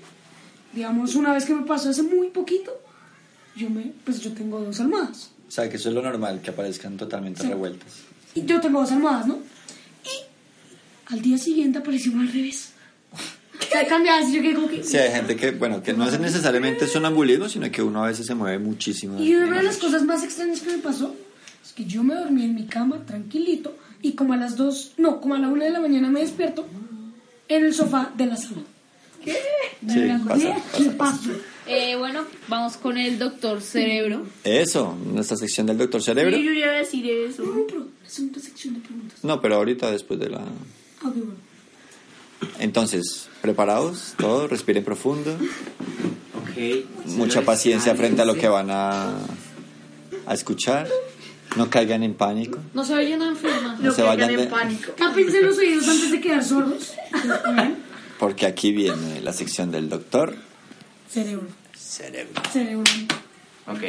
digamos, 0.72 1.14
una 1.14 1.32
vez 1.32 1.44
que 1.44 1.54
me 1.54 1.64
pasó 1.66 1.90
hace 1.90 2.02
muy 2.02 2.28
poquito, 2.28 2.72
yo 3.56 3.70
me, 3.70 3.92
pues 4.04 4.20
yo 4.20 4.32
tengo 4.32 4.60
dos 4.60 4.80
almohadas. 4.80 5.30
O 5.48 5.50
sea, 5.50 5.68
que 5.68 5.76
eso 5.76 5.88
es 5.90 5.94
lo 5.94 6.02
normal, 6.02 6.40
que 6.42 6.50
aparezcan 6.50 6.96
totalmente 6.96 7.42
Sí. 7.42 7.48
revueltas. 7.48 7.92
Y 8.34 8.44
yo 8.44 8.60
tengo 8.60 8.80
dos 8.80 8.90
almohadas, 8.92 9.26
¿no? 9.26 9.38
Y 10.04 11.12
al 11.14 11.20
día 11.20 11.36
siguiente 11.38 11.78
apareció 11.78 12.12
al 12.18 12.28
revés. 12.32 12.70
O 13.62 13.74
sea, 13.74 13.86
cambiadas 13.86 14.28
y 14.28 14.34
yo 14.34 14.42
quedé 14.42 14.54
como 14.54 14.68
que... 14.68 14.82
Sí, 14.82 14.96
hay 14.98 15.12
gente 15.12 15.36
que, 15.36 15.52
bueno, 15.52 15.82
que 15.82 15.92
no 15.94 16.06
es 16.06 16.18
necesariamente 16.18 16.86
sonambulismo, 16.86 17.48
sino 17.48 17.70
que 17.70 17.80
uno 17.82 18.04
a 18.04 18.08
veces 18.08 18.26
se 18.26 18.34
mueve 18.34 18.58
muchísimo. 18.58 19.18
Y 19.22 19.34
una 19.34 19.58
de 19.58 19.62
las 19.62 19.76
cosas 19.78 20.02
más 20.02 20.22
extrañas 20.24 20.60
que 20.60 20.72
me 20.72 20.78
pasó 20.78 21.14
es 21.64 21.72
que 21.72 21.84
yo 21.84 22.02
me 22.02 22.14
dormí 22.14 22.44
en 22.44 22.54
mi 22.54 22.66
cama 22.66 23.04
tranquilito 23.06 23.76
y 24.02 24.12
como 24.12 24.32
a 24.32 24.36
las 24.36 24.56
dos, 24.56 24.92
no, 24.98 25.20
como 25.20 25.34
a 25.34 25.38
la 25.38 25.48
una 25.48 25.64
de 25.64 25.70
la 25.70 25.80
mañana 25.80 26.08
me 26.08 26.20
despierto 26.20 26.66
en 27.48 27.64
el 27.64 27.74
sofá 27.74 28.12
de 28.16 28.26
la 28.26 28.36
sala. 28.36 28.62
¿Qué? 29.24 29.36
Sí, 30.76 30.90
pasa. 30.96 31.30
Eh, 31.68 31.94
bueno, 31.96 32.24
vamos 32.48 32.76
con 32.76 32.98
el 32.98 33.20
doctor 33.20 33.60
Cerebro. 33.60 34.26
Eso, 34.42 34.96
nuestra 35.12 35.36
sección 35.36 35.66
del 35.66 35.78
doctor 35.78 36.02
Cerebro. 36.02 36.36
Sí, 36.36 36.42
yo 36.42 36.52
ya 36.52 36.58
iba 36.58 36.72
a 36.72 36.78
decir 36.78 37.08
eso. 37.08 37.44
No, 37.44 37.66
pero 37.68 37.86
es 38.04 38.18
una 38.18 38.38
sección 38.40 38.74
de 38.74 38.80
preguntas. 38.80 39.22
No, 39.22 39.40
pero 39.40 39.56
ahorita 39.56 39.92
después 39.92 40.18
de 40.18 40.30
la... 40.30 40.40
Ah, 40.40 41.08
ok, 41.08 41.14
bueno. 41.14 41.34
Entonces, 42.58 43.28
¿preparados? 43.40 44.14
Todos, 44.18 44.50
respiren 44.50 44.82
profundo. 44.82 45.36
Ok. 46.40 47.06
Mucha 47.06 47.42
paciencia 47.42 47.94
frente 47.94 48.22
a 48.22 48.24
lo 48.24 48.34
que 48.34 48.48
van 48.48 48.70
a, 48.70 49.16
a 50.26 50.34
escuchar. 50.34 50.88
No 51.56 51.68
caigan 51.68 52.02
en 52.02 52.14
pánico. 52.14 52.58
No 52.74 52.84
se 52.84 52.94
vayan 52.94 53.22
a 53.22 53.28
enfermar. 53.28 53.78
No 53.80 53.92
se 53.92 54.02
vayan 54.02 54.28
de- 54.34 54.46
Tápense 54.96 55.42
los 55.42 55.58
oídos 55.58 55.86
antes 55.88 56.10
de 56.10 56.20
quedar 56.20 56.44
sordos. 56.44 56.94
Porque 58.18 58.46
aquí 58.46 58.72
viene 58.72 59.20
la 59.20 59.32
sección 59.32 59.70
del 59.70 59.88
doctor 59.88 60.34
Cerebro. 61.08 61.48
Cerebro. 61.76 62.42
Cerebro. 62.50 62.84
Ok. 63.66 63.82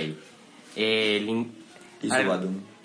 Eh, 0.76 1.18
el 1.22 1.30
in-. 1.30 1.52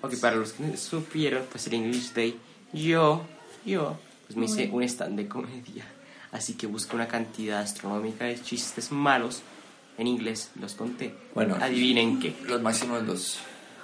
Ok, 0.01 0.15
para 0.21 0.37
los 0.37 0.53
que 0.53 0.63
no 0.63 0.77
supieron, 0.77 1.43
pues 1.51 1.67
el 1.67 1.73
English 1.73 2.13
Day, 2.13 2.37
yo, 2.71 3.25
yo, 3.65 3.99
pues 4.27 4.37
me 4.37 4.45
hice 4.45 4.69
un 4.71 4.83
stand 4.83 5.17
de 5.17 5.27
comedia. 5.27 5.85
Así 6.31 6.53
que 6.53 6.67
busqué 6.67 6.95
una 6.95 7.07
cantidad 7.07 7.59
astronómica 7.59 8.25
de 8.25 8.41
chistes 8.41 8.91
malos 8.91 9.41
en 9.97 10.07
inglés, 10.07 10.51
los 10.59 10.75
conté. 10.75 11.13
Bueno. 11.33 11.57
adivinen 11.59 12.19
qué. 12.21 12.33
Los 12.47 12.61
máximos 12.61 13.05
dos. 13.05 13.39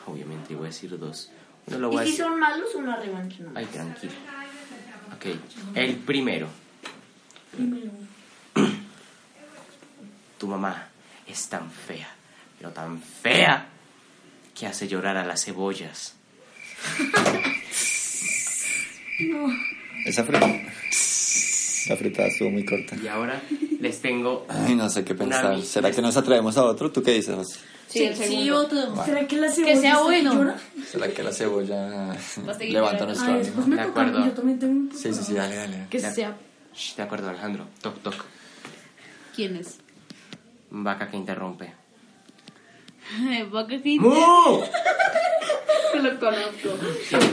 Obviamente 0.07 0.55
voy 0.55 0.65
a 0.65 0.67
decir 0.69 0.97
dos. 0.97 1.29
Uno 1.67 1.79
lo 1.79 1.89
voy 1.89 1.99
a 1.99 2.03
Y 2.03 2.05
si 2.07 2.11
decir. 2.11 2.25
son 2.25 2.39
malos, 2.39 2.75
una 2.75 2.95
revancha. 2.97 3.43
¿no? 3.43 3.51
Ay, 3.55 3.65
tranquilo. 3.65 4.13
Ok, 5.15 5.25
el 5.75 5.95
primero. 5.97 6.47
Tu 10.37 10.47
mamá 10.47 10.89
es 11.25 11.47
tan 11.47 11.71
fea, 11.71 12.09
pero 12.57 12.71
tan 12.71 13.01
fea, 13.01 13.67
que 14.53 14.67
hace 14.67 14.87
llorar 14.87 15.15
a 15.17 15.25
las 15.25 15.43
cebollas. 15.45 16.15
No. 19.17 19.47
Esa 20.05 20.25
frita. 20.25 20.45
La 21.87 21.95
fritada 21.97 22.27
estuvo 22.27 22.49
muy 22.49 22.65
corta. 22.65 22.95
Y 23.01 23.07
ahora 23.07 23.41
les 23.79 24.01
tengo. 24.01 24.45
Ay, 24.49 24.75
no 24.75 24.89
sé 24.89 25.03
qué 25.03 25.13
pensar. 25.15 25.61
¿Será 25.61 25.91
que 25.91 26.01
nos 26.01 26.17
atrevemos 26.17 26.57
a 26.57 26.63
otro? 26.65 26.91
¿Tú 26.91 27.03
qué 27.03 27.11
dices? 27.13 27.59
Sí, 27.87 28.03
el 28.03 28.15
segundo. 28.15 28.57
otro. 28.57 29.05
¿Será 29.05 29.27
que 29.27 29.37
la 29.37 29.51
cebolla 29.51 29.73
Que 29.73 29.79
sea 29.79 29.99
bueno. 30.01 30.55
¿Será 30.91 31.07
que 31.09 31.23
la 31.23 31.31
cebolla 31.31 32.15
levanta 32.59 33.05
nuestro 33.05 33.31
Ay, 33.33 33.39
después 33.39 33.57
ánimo? 33.65 33.67
me 33.67 33.75
De 33.75 33.81
acuerdo. 33.81 34.25
yo 34.25 34.31
también 34.31 34.59
tengo 34.59 34.73
un... 34.73 34.91
Sí, 34.91 35.13
sí, 35.13 35.23
sí, 35.23 35.33
dale, 35.33 35.55
dale. 35.55 35.85
Que 35.89 35.99
sea. 35.99 36.35
Shh, 36.73 36.95
de 36.97 37.03
acuerdo, 37.03 37.29
Alejandro. 37.29 37.67
Toc, 37.81 38.01
toc. 38.01 38.25
¿Quién 39.35 39.55
es? 39.57 39.77
Vaca 40.71 41.07
que 41.09 41.17
interrumpe. 41.17 41.71
Vaca 43.51 43.67
que- 43.81 43.97
¡Mu! 45.95 46.01
Lo 46.03 46.19
conozco. 46.19 46.69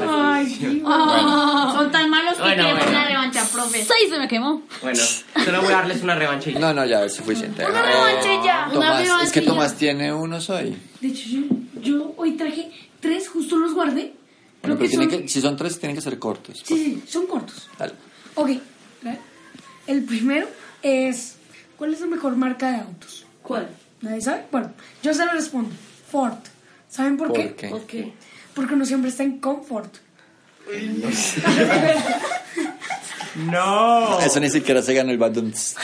Ay, 0.08 0.46
sí. 0.46 0.82
Ah, 0.86 1.72
son 1.76 1.90
tan 1.92 2.08
malos 2.10 2.34
que 2.36 2.42
Bueno, 2.42 2.62
queremos 2.62 2.84
bueno. 2.84 2.98
la 3.00 3.04
revancha, 3.08 3.44
profe. 3.52 3.78
¡Seis 3.84 4.08
se 4.10 4.18
me 4.18 4.28
quemó! 4.28 4.62
Bueno, 4.82 5.00
solo 5.44 5.62
voy 5.62 5.72
a 5.72 5.76
darles 5.76 6.02
una 6.02 6.14
revancha. 6.14 6.50
y- 6.50 6.54
No, 6.54 6.72
no, 6.72 6.84
ya 6.86 7.04
es 7.04 7.14
suficiente. 7.14 7.64
Una 7.66 7.82
revancha 7.82 8.44
ya. 8.44 8.68
Una 8.72 8.72
Tomás, 9.04 9.22
es 9.24 9.32
que 9.32 9.40
Tomás 9.42 9.74
tiene 9.76 10.12
unos 10.12 10.48
hoy. 10.50 10.76
De 11.00 11.08
hecho, 11.08 11.28
yo, 11.28 11.40
yo 11.80 12.14
hoy 12.16 12.32
traje 12.32 12.70
tres, 13.00 13.28
justo 13.28 13.56
los 13.56 13.74
guardé. 13.74 14.14
Bueno, 14.62 14.76
pero 14.76 14.78
que 14.78 14.88
tienen 14.88 15.10
son... 15.10 15.20
que, 15.22 15.28
si 15.28 15.40
son 15.40 15.56
tres, 15.56 15.78
tienen 15.80 15.96
que 15.96 16.02
ser 16.02 16.18
cortos. 16.18 16.62
Sí, 16.64 16.74
sí, 16.76 17.02
son 17.08 17.26
cortos. 17.26 17.68
Dale. 17.78 17.94
Ok, 18.36 18.50
el 19.86 20.04
primero 20.04 20.46
es... 20.82 21.36
¿Cuál 21.76 21.94
es 21.94 22.00
la 22.00 22.06
mejor 22.06 22.36
marca 22.36 22.70
de 22.70 22.76
autos? 22.78 23.24
¿Cuál? 23.42 23.68
¿Nadie 24.02 24.20
sabe? 24.20 24.44
Bueno, 24.52 24.70
yo 25.02 25.12
se 25.12 25.24
lo 25.26 25.32
respondo. 25.32 25.70
Ford. 26.10 26.34
¿Saben 26.92 27.16
por, 27.16 27.28
¿Por 27.28 27.36
qué? 27.38 27.54
qué? 27.54 27.68
¿Por 27.68 27.86
qué? 27.86 28.12
Porque 28.54 28.74
uno 28.74 28.84
siempre 28.84 29.08
está 29.08 29.22
en 29.22 29.38
confort. 29.40 29.94
¡No! 33.34 34.20
Eso 34.20 34.40
ni 34.40 34.50
siquiera 34.50 34.82
se 34.82 34.92
ganó 34.92 35.10
el 35.10 35.16
Badums. 35.16 35.74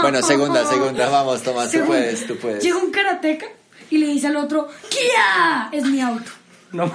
Bueno, 0.00 0.22
segunda, 0.22 0.64
segunda. 0.64 1.08
Vamos, 1.08 1.42
Tomás, 1.42 1.72
tú 1.72 1.80
puedes, 1.84 2.26
tú 2.28 2.36
puedes. 2.36 2.62
Llega 2.62 2.76
un 2.76 2.92
karateca 2.92 3.46
y 3.90 3.98
le 3.98 4.06
dice 4.06 4.28
al 4.28 4.36
otro, 4.36 4.68
¡Kia! 4.88 5.68
Es 5.72 5.84
mi 5.84 6.00
auto. 6.00 6.30
No. 6.70 6.90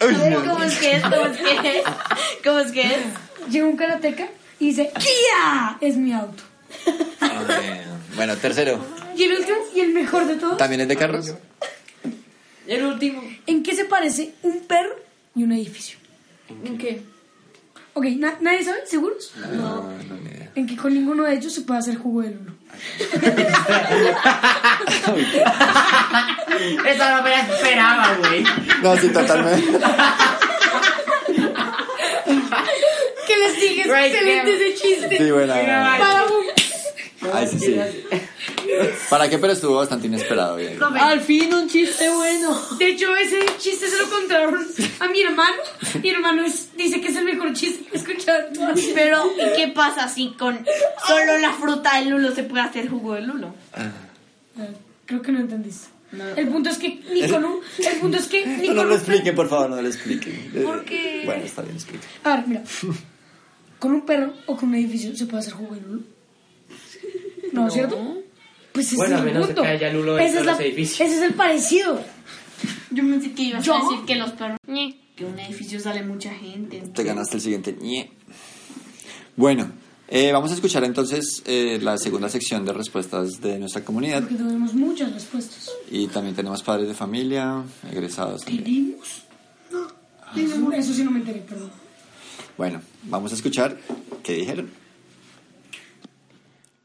¿Cómo 0.00 0.62
es 0.64 0.76
que 0.78 0.96
es? 0.96 1.02
¿Cómo 1.02 1.26
es 1.26 1.36
que 1.38 1.78
es? 1.78 1.84
¿Cómo 2.44 2.58
es 2.58 2.72
que 2.72 2.82
es? 2.82 2.98
Llega 3.48 3.66
un 3.66 3.76
karateca 3.76 4.26
y 4.58 4.66
dice, 4.70 4.90
¡Kia! 4.98 5.78
Es 5.80 5.96
mi 5.96 6.12
auto. 6.12 6.42
Eh, 6.86 7.84
Bueno, 8.16 8.36
tercero. 8.36 8.84
Y 9.16 9.22
el 9.22 9.34
último 9.38 9.56
y 9.74 9.80
el 9.80 9.92
mejor 9.94 10.26
de 10.26 10.34
todos, 10.34 10.56
¿También 10.58 10.80
es 10.80 10.88
de 10.88 10.96
carros? 10.96 11.32
El 12.68 12.84
último. 12.84 13.20
¿en 13.46 13.62
qué 13.64 13.74
se 13.74 13.84
parece 13.86 14.34
un 14.42 14.60
perro 14.60 14.94
y 15.34 15.42
un 15.42 15.50
edificio? 15.52 15.98
¿En 16.64 16.78
qué? 16.78 17.02
Ok, 17.94 18.04
¿na- 18.16 18.36
¿nadie 18.40 18.62
sabe? 18.62 18.86
¿Seguros? 18.86 19.32
No, 19.52 19.82
no, 19.82 20.16
ni 20.22 20.30
idea. 20.30 20.52
En 20.54 20.66
que 20.66 20.76
con 20.76 20.94
ninguno 20.94 21.24
de 21.24 21.34
ellos 21.34 21.52
se 21.52 21.62
puede 21.62 21.80
hacer 21.80 21.96
jugo 21.96 22.22
de 22.22 22.30
lulo. 22.30 22.52
Esa 26.86 27.16
no 27.16 27.22
me 27.22 27.30
la 27.30 27.40
esperaba, 27.40 28.16
güey. 28.18 28.44
No, 28.82 28.96
sí, 28.96 29.08
totalmente. 29.08 29.66
¿Qué 33.26 33.36
les 33.36 33.60
dije? 33.60 33.80
Es 33.82 33.86
Right, 33.88 34.14
excelente 34.14 34.56
yeah. 34.56 34.66
ese 34.66 34.74
chiste. 34.74 35.18
Sí, 35.18 35.30
buena. 35.30 35.54
Vamos. 35.98 36.32
Ay, 37.32 37.48
sí, 37.48 37.58
sí. 37.58 37.76
¿Para 39.10 39.28
qué? 39.28 39.38
Pero 39.38 39.52
estuvo 39.52 39.76
bastante 39.76 40.06
inesperado. 40.06 40.56
Bien. 40.56 40.78
Al 40.82 41.20
fin 41.20 41.52
un 41.52 41.68
chiste 41.68 42.08
bueno. 42.10 42.56
De 42.78 42.88
hecho, 42.90 43.14
ese 43.16 43.38
chiste 43.58 43.88
se 43.88 43.98
lo 43.98 44.08
contaron 44.08 44.66
a 45.00 45.08
mi 45.08 45.22
hermano. 45.22 45.56
Mi 46.02 46.10
hermano 46.10 46.44
es- 46.44 46.76
dice 46.76 47.00
que 47.00 47.08
es 47.08 47.16
el 47.16 47.24
mejor 47.24 47.52
chiste 47.54 47.84
que 47.90 47.96
he 47.96 48.00
escuchado. 48.00 48.44
Pero, 48.94 49.24
¿y 49.36 49.56
qué 49.56 49.68
pasa 49.74 50.08
si 50.08 50.30
con 50.38 50.64
solo 51.06 51.38
la 51.38 51.52
fruta 51.54 51.98
del 51.98 52.10
lulo 52.10 52.32
se 52.34 52.44
puede 52.44 52.62
hacer 52.62 52.88
jugo 52.88 53.14
de 53.14 53.22
lulo? 53.22 53.54
Ah, 53.74 53.90
Creo 55.06 55.22
que 55.22 55.32
no 55.32 55.40
entendiste. 55.40 55.88
El 56.36 56.48
punto 56.48 56.70
es 56.70 56.78
que 56.78 57.00
ni 57.12 57.28
con 57.28 57.44
un... 57.44 57.60
El 57.78 57.96
punto 57.98 58.16
es 58.16 58.26
que 58.28 58.46
ni 58.46 58.68
No, 58.68 58.74
no 58.74 58.84
lo 58.84 58.90
un... 58.90 58.96
expliquen, 58.96 59.34
por 59.34 59.48
favor, 59.48 59.70
no 59.70 59.82
lo 59.82 59.88
expliquen. 59.88 60.50
¿Por 60.64 60.84
qué? 60.84 61.22
Bueno, 61.24 61.44
está 61.44 61.62
bien, 61.62 61.74
explica. 61.76 62.06
A 62.24 62.36
ver, 62.36 62.46
mira. 62.48 62.62
Con 63.78 63.92
un 63.92 64.06
perro 64.06 64.32
o 64.46 64.56
con 64.56 64.68
un 64.70 64.74
edificio 64.76 65.14
se 65.16 65.26
puede 65.26 65.40
hacer 65.40 65.52
jugo 65.54 65.74
de 65.74 65.80
lulo. 65.82 66.02
¿No, 67.52 67.70
¿cierto? 67.70 67.98
Pues 68.72 68.86
ese 68.88 68.96
Bueno, 68.96 69.16
es 69.16 69.20
a 69.22 69.24
el 69.28 69.32
menos 69.34 69.48
que 69.50 69.60
haya 69.66 69.92
lulo 69.92 70.18
Ese 70.18 70.28
es, 70.28 70.34
de 70.34 70.44
la- 70.44 70.52
los 70.52 70.60
edificios. 70.60 71.00
ese 71.08 71.16
es 71.18 71.22
el 71.22 71.34
parecido. 71.34 72.00
Yo 72.90 73.02
pensé 73.02 73.32
que 73.32 73.42
ibas 73.42 73.64
¿Yo? 73.64 73.74
a 73.74 73.82
decir 73.82 74.04
que 74.06 74.14
los 74.16 74.30
perros... 74.32 74.58
Que 75.16 75.24
un 75.24 75.38
edificio 75.38 75.80
sale 75.80 76.02
mucha 76.04 76.32
gente. 76.32 76.80
Te 76.94 77.02
ganaste 77.02 77.36
el 77.36 77.40
siguiente. 77.42 77.76
ñe. 77.80 78.10
Bueno, 79.36 79.70
Eh, 80.10 80.32
vamos 80.32 80.50
a 80.50 80.54
escuchar 80.54 80.84
entonces 80.84 81.42
eh, 81.44 81.78
la 81.82 81.98
segunda 81.98 82.30
sección 82.30 82.64
de 82.64 82.72
respuestas 82.72 83.42
de 83.42 83.58
nuestra 83.58 83.84
comunidad. 83.84 84.20
Porque 84.22 84.36
tenemos 84.36 84.72
muchas 84.72 85.12
respuestas. 85.12 85.70
Y 85.90 86.06
también 86.06 86.34
tenemos 86.34 86.62
padres 86.62 86.88
de 86.88 86.94
familia, 86.94 87.62
egresados. 87.92 88.40
también. 88.42 88.64
¿Tenemos? 88.64 89.22
No. 89.70 90.72
Eso 90.72 90.94
sí 90.94 91.04
no 91.04 91.10
me 91.10 91.18
enteré, 91.18 91.40
perdón. 91.40 91.70
Bueno, 92.56 92.80
vamos 93.02 93.32
a 93.32 93.34
escuchar 93.34 93.76
qué 94.22 94.32
dijeron. 94.32 94.70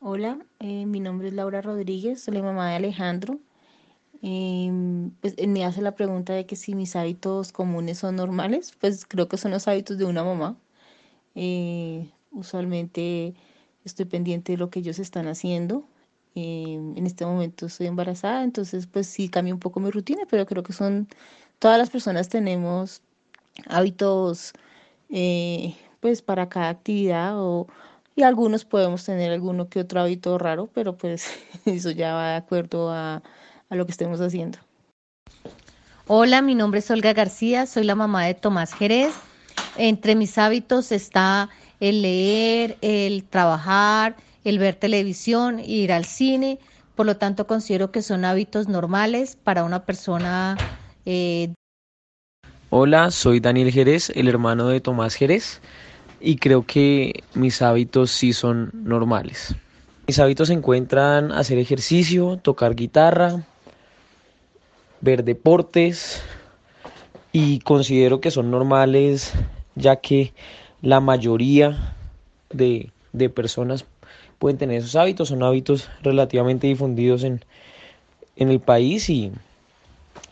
Hola, 0.05 0.37
eh, 0.59 0.85
mi 0.85 0.99
nombre 0.99 1.29
es 1.29 1.33
Laura 1.33 1.61
Rodríguez, 1.61 2.21
soy 2.23 2.33
la 2.33 2.41
mamá 2.41 2.69
de 2.69 2.75
Alejandro. 2.75 3.39
Eh, 4.21 4.69
pues, 5.21 5.33
él 5.37 5.47
me 5.49 5.63
hace 5.65 5.81
la 5.81 5.95
pregunta 5.95 6.33
de 6.33 6.45
que 6.45 6.57
si 6.57 6.75
mis 6.75 6.97
hábitos 6.97 7.53
comunes 7.53 7.99
son 7.99 8.17
normales, 8.17 8.73
pues 8.81 9.05
creo 9.05 9.29
que 9.29 9.37
son 9.37 9.51
los 9.51 9.67
hábitos 9.69 9.97
de 9.97 10.05
una 10.05 10.25
mamá. 10.25 10.57
Eh, 11.35 12.09
usualmente 12.31 13.35
estoy 13.85 14.05
pendiente 14.05 14.53
de 14.53 14.57
lo 14.59 14.69
que 14.69 14.79
ellos 14.79 14.99
están 14.99 15.27
haciendo. 15.29 15.85
Eh, 16.35 16.73
en 16.95 17.05
este 17.07 17.25
momento 17.25 17.67
estoy 17.67 17.87
embarazada, 17.87 18.43
entonces 18.43 18.87
pues 18.87 19.07
sí 19.07 19.29
cambia 19.29 19.53
un 19.53 19.61
poco 19.61 19.79
mi 19.79 19.91
rutina, 19.91 20.23
pero 20.29 20.45
creo 20.45 20.63
que 20.63 20.73
son, 20.73 21.07
todas 21.59 21.77
las 21.77 21.89
personas 21.89 22.29
tenemos 22.29 23.01
hábitos 23.67 24.53
eh, 25.09 25.75
pues 26.01 26.21
para 26.21 26.49
cada 26.49 26.69
actividad 26.69 27.39
o, 27.39 27.67
y 28.15 28.23
algunos 28.23 28.65
podemos 28.65 29.03
tener 29.05 29.31
alguno 29.31 29.69
que 29.69 29.79
otro 29.81 30.01
hábito 30.01 30.37
raro, 30.37 30.69
pero 30.73 30.97
pues 30.97 31.27
eso 31.65 31.91
ya 31.91 32.13
va 32.13 32.29
de 32.31 32.35
acuerdo 32.37 32.91
a, 32.91 33.21
a 33.69 33.75
lo 33.75 33.85
que 33.85 33.91
estemos 33.91 34.21
haciendo. 34.21 34.59
Hola, 36.07 36.41
mi 36.41 36.53
nombre 36.55 36.79
es 36.79 36.91
Olga 36.91 37.13
García, 37.13 37.65
soy 37.65 37.85
la 37.85 37.95
mamá 37.95 38.25
de 38.25 38.33
Tomás 38.33 38.73
Jerez. 38.73 39.13
Entre 39.77 40.15
mis 40.15 40.37
hábitos 40.37 40.91
está 40.91 41.49
el 41.79 42.01
leer, 42.01 42.77
el 42.81 43.23
trabajar, 43.23 44.15
el 44.43 44.59
ver 44.59 44.75
televisión, 44.75 45.59
ir 45.59 45.93
al 45.93 46.05
cine. 46.05 46.59
Por 46.95 47.05
lo 47.05 47.17
tanto, 47.17 47.47
considero 47.47 47.91
que 47.91 48.01
son 48.01 48.25
hábitos 48.25 48.67
normales 48.67 49.37
para 49.37 49.63
una 49.63 49.85
persona. 49.85 50.57
eh, 51.05 51.53
Hola, 52.69 53.11
soy 53.11 53.39
Daniel 53.39 53.71
Jerez, 53.71 54.09
el 54.15 54.27
hermano 54.27 54.67
de 54.67 54.81
Tomás 54.81 55.15
Jerez, 55.15 55.61
y 56.25 56.37
creo 56.37 56.65
que 56.65 57.21
mis 57.33 57.61
hábitos 57.61 58.09
sí 58.09 58.31
son 58.31 58.71
normales. 58.73 59.55
Mis 60.07 60.19
hábitos 60.19 60.47
se 60.47 60.53
encuentran 60.53 61.33
hacer 61.33 61.57
ejercicio, 61.57 62.37
tocar 62.41 62.75
guitarra, 62.75 63.43
ver 65.01 65.25
deportes, 65.25 66.23
y 67.33 67.59
considero 67.59 68.21
que 68.21 68.31
son 68.31 68.51
normales 68.51 69.33
ya 69.75 69.97
que 69.97 70.33
la 70.81 71.01
mayoría 71.01 71.95
de, 72.51 72.91
de 73.11 73.29
personas 73.29 73.85
pueden 74.39 74.57
tener 74.57 74.77
esos 74.77 74.95
hábitos, 74.95 75.27
son 75.27 75.43
hábitos 75.43 75.89
relativamente 76.03 76.67
difundidos 76.67 77.23
en, 77.25 77.43
en 78.37 78.49
el 78.49 78.61
país 78.61 79.09
y, 79.09 79.33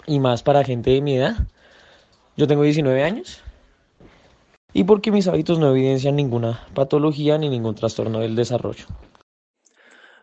y 0.08 0.20
más 0.22 0.42
para 0.42 0.64
gente 0.64 0.92
de 0.92 1.02
mi 1.02 1.18
edad. 1.18 1.36
Yo 2.38 2.48
tengo 2.48 2.64
19 2.64 3.04
años 3.04 3.42
y 4.74 4.84
porque 4.84 5.12
mis 5.12 5.28
hábitos 5.28 5.60
no 5.60 5.72
evidencian 5.72 6.16
ninguna 6.16 6.68
patología 6.74 7.38
ni 7.38 7.50
ningún 7.50 7.76
trastorno 7.76 8.20
del 8.20 8.36
desarrollo. 8.36 8.86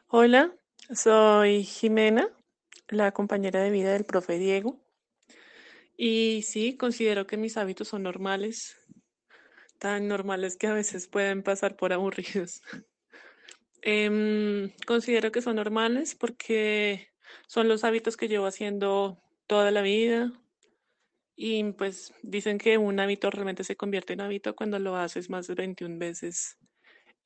Hola, 0.09 0.53
soy 0.94 1.64
Jimena, 1.64 2.28
la 2.88 3.12
compañera 3.12 3.62
de 3.62 3.70
vida 3.70 3.92
del 3.92 4.05
profe 4.05 4.38
Diego. 4.38 4.80
Y 5.96 6.42
sí, 6.42 6.76
considero 6.76 7.26
que 7.26 7.36
mis 7.36 7.57
hábitos 7.57 7.88
son 7.88 8.05
normales, 8.05 8.76
tan 9.78 10.09
normales 10.09 10.57
que 10.57 10.68
a 10.68 10.72
veces 10.72 11.09
pueden 11.09 11.42
pasar 11.42 11.76
por 11.76 11.92
aburridos. 11.92 12.62
Em, 13.80 14.72
considero 14.88 15.30
que 15.30 15.40
son 15.40 15.55
normales 15.55 16.16
porque 16.16 17.11
son 17.46 17.68
los 17.68 17.84
hábitos 17.84 18.16
que 18.16 18.26
llevo 18.26 18.46
haciendo 18.46 19.22
toda 19.46 19.70
la 19.70 19.82
vida. 19.82 20.32
Y 21.41 21.62
pues 21.74 22.12
dicen 22.22 22.59
que 22.59 22.78
un 22.78 22.99
hábito 22.99 23.30
realmente 23.30 23.62
se 23.62 23.76
convierte 23.76 24.12
en 24.12 24.22
hábito 24.22 24.57
cuando 24.57 24.80
lo 24.80 24.97
haces 24.97 25.30
más 25.30 25.47
de 25.47 25.55
21 25.55 25.97
veces 25.97 26.57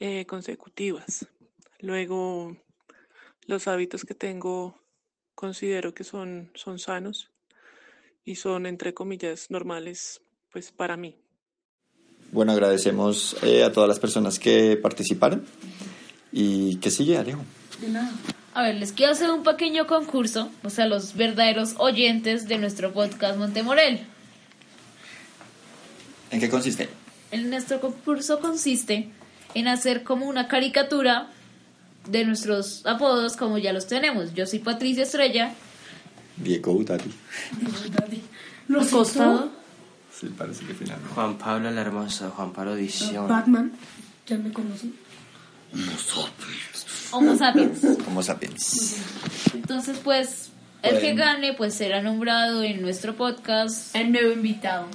eh, 0.00 0.26
consecutivas. 0.26 1.26
Luego, 1.80 2.54
los 3.46 3.68
hábitos 3.68 4.04
que 4.04 4.14
tengo 4.14 4.78
considero 5.34 5.94
que 5.94 6.04
son, 6.04 6.50
son 6.54 6.78
sanos 6.78 7.30
y 8.22 8.34
son, 8.34 8.66
entre 8.66 8.92
comillas, 8.92 9.50
normales, 9.50 10.20
pues 10.50 10.72
para 10.72 10.98
mí. 10.98 11.16
Bueno, 12.32 12.52
agradecemos 12.52 13.42
eh, 13.42 13.64
a 13.64 13.72
todas 13.72 13.88
las 13.88 13.98
personas 13.98 14.38
que 14.38 14.76
participaron. 14.76 15.46
¿Y 16.32 16.76
qué 16.76 16.90
sigue, 16.90 17.16
Alejo? 17.16 17.40
De 17.80 17.88
nada. 17.88 18.12
A 18.54 18.62
ver, 18.62 18.74
les 18.74 18.92
quiero 18.92 19.12
hacer 19.12 19.30
un 19.30 19.42
pequeño 19.42 19.86
concurso, 19.86 20.50
o 20.62 20.68
sea, 20.68 20.86
los 20.86 21.14
verdaderos 21.14 21.74
oyentes 21.78 22.48
de 22.48 22.58
nuestro 22.58 22.92
podcast 22.92 23.38
Montemorel. 23.38 24.04
¿En 26.30 26.40
qué 26.40 26.50
consiste? 26.50 26.88
En 27.30 27.48
nuestro 27.48 27.80
concurso 27.80 28.40
consiste 28.40 29.08
en 29.54 29.68
hacer 29.68 30.02
como 30.02 30.26
una 30.26 30.48
caricatura 30.48 31.28
de 32.10 32.24
nuestros 32.24 32.84
apodos 32.84 33.36
como 33.36 33.56
ya 33.56 33.72
los 33.72 33.86
tenemos. 33.86 34.34
Yo 34.34 34.46
soy 34.46 34.58
Patricia 34.58 35.04
Estrella. 35.04 35.54
Diego 36.36 36.72
Utati. 36.72 37.10
Lo 38.68 38.82
Acostado. 38.82 39.50
Sí, 40.12 40.26
parece 40.36 40.64
que 40.66 40.74
finalmente. 40.74 41.14
Juan 41.14 41.38
Pablo 41.38 41.70
la 41.70 41.80
Hermosa, 41.80 42.30
Juan 42.30 42.52
Pablo 42.52 42.76
Edición. 42.76 43.28
Batman, 43.28 43.72
ya 44.26 44.36
me 44.36 44.52
conocen. 44.52 44.94
Homo 47.12 47.36
sapiens. 47.36 47.84
Homo 48.06 48.22
sapiens. 48.22 48.96
Entonces, 49.54 49.98
pues, 50.02 50.48
el 50.82 50.98
que 51.00 51.14
gane, 51.14 51.52
pues 51.54 51.74
será 51.74 52.02
nombrado 52.02 52.62
en 52.62 52.82
nuestro 52.82 53.14
podcast. 53.16 53.94
El 53.94 54.12
nuevo 54.12 54.32
invitado. 54.32 54.86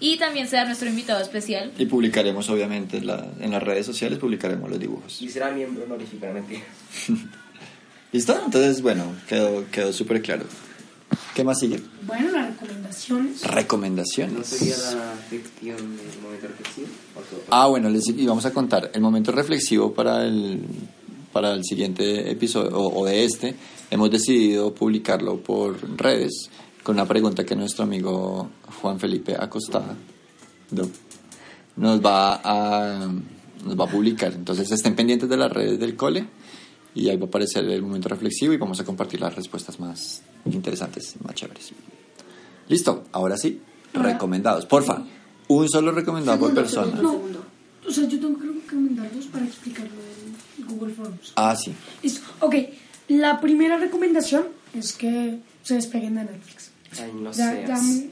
Y 0.00 0.16
también 0.18 0.48
será 0.48 0.64
nuestro 0.64 0.88
invitado 0.88 1.20
especial. 1.22 1.70
Y 1.78 1.86
publicaremos, 1.86 2.50
obviamente, 2.50 2.96
en, 2.98 3.06
la- 3.06 3.26
en 3.40 3.52
las 3.52 3.62
redes 3.62 3.86
sociales, 3.86 4.18
publicaremos 4.18 4.68
los 4.68 4.80
dibujos. 4.80 5.22
Y 5.22 5.28
será 5.28 5.50
miembro 5.52 5.84
honorífico, 5.84 6.26
mentira. 6.32 6.62
¿Listo? 8.12 8.38
Entonces, 8.44 8.82
bueno, 8.82 9.04
quedó, 9.28 9.64
quedó 9.70 9.92
súper 9.92 10.20
claro. 10.20 10.44
¿Qué 11.34 11.44
más 11.44 11.60
sigue? 11.60 11.80
Bueno, 12.06 12.30
las 12.32 12.48
recomendaciones. 12.50 13.42
Recomendaciones. 13.42 14.34
¿No 14.36 14.44
sería 14.44 14.76
la 14.76 15.14
ficción 15.30 15.76
del 15.96 16.20
momento 16.22 16.48
reflexivo? 16.48 16.88
¿O 17.16 17.20
todo? 17.20 17.42
Ah, 17.50 17.66
bueno, 17.68 17.88
les 17.88 18.06
íbamos 18.08 18.44
a 18.44 18.52
contar. 18.52 18.90
El 18.92 19.00
momento 19.00 19.30
reflexivo 19.32 19.94
para 19.94 20.24
el, 20.26 20.62
para 21.32 21.52
el 21.54 21.64
siguiente 21.64 22.30
episodio, 22.30 22.76
o, 22.78 23.00
o 23.00 23.04
de 23.06 23.24
este, 23.24 23.54
hemos 23.90 24.10
decidido 24.10 24.74
publicarlo 24.74 25.38
por 25.38 25.76
redes 25.98 26.50
con 26.82 26.96
una 26.96 27.06
pregunta 27.06 27.44
que 27.44 27.54
nuestro 27.54 27.84
amigo 27.84 28.50
Juan 28.80 28.98
Felipe 28.98 29.36
Acostada 29.38 29.96
no, 30.72 30.88
nos, 31.76 32.04
va 32.04 32.40
a, 32.42 33.12
nos 33.64 33.78
va 33.78 33.84
a 33.84 33.88
publicar. 33.88 34.32
Entonces 34.32 34.70
estén 34.70 34.94
pendientes 34.94 35.28
de 35.28 35.36
las 35.36 35.50
redes 35.50 35.78
del 35.78 35.96
cole 35.96 36.26
y 36.94 37.08
ahí 37.08 37.16
va 37.16 37.24
a 37.24 37.28
aparecer 37.28 37.64
el 37.64 37.82
momento 37.82 38.08
reflexivo 38.08 38.52
y 38.52 38.56
vamos 38.56 38.80
a 38.80 38.84
compartir 38.84 39.20
las 39.20 39.34
respuestas 39.34 39.78
más 39.78 40.22
interesantes, 40.46 41.14
más 41.24 41.34
chéveres. 41.34 41.72
Listo, 42.68 43.04
ahora 43.12 43.36
sí, 43.36 43.60
recomendados. 43.92 44.66
Porfa, 44.66 45.04
un 45.48 45.68
solo 45.68 45.92
recomendado 45.92 46.38
por 46.38 46.54
persona. 46.54 47.00
No, 47.00 47.20
o 47.86 47.90
sea, 47.90 48.08
yo 48.08 48.18
tengo 48.18 48.38
que 48.38 48.46
recomendarlos 48.46 49.26
para 49.26 49.44
explicarlo 49.44 50.01
Google 50.72 50.94
Forms. 50.94 51.32
Ah, 51.36 51.54
sí. 51.56 51.72
Listo. 52.02 52.22
Ok, 52.40 52.54
la 53.08 53.40
primera 53.40 53.76
recomendación 53.78 54.44
es 54.74 54.92
que 54.92 55.38
se 55.62 55.74
despeguen 55.74 56.14
de 56.16 56.24
Netflix. 56.24 56.70
Ay, 57.00 57.12
no 57.14 57.30
Ya- 57.32 57.50
seas. 57.50 57.68
ya- 57.68 58.06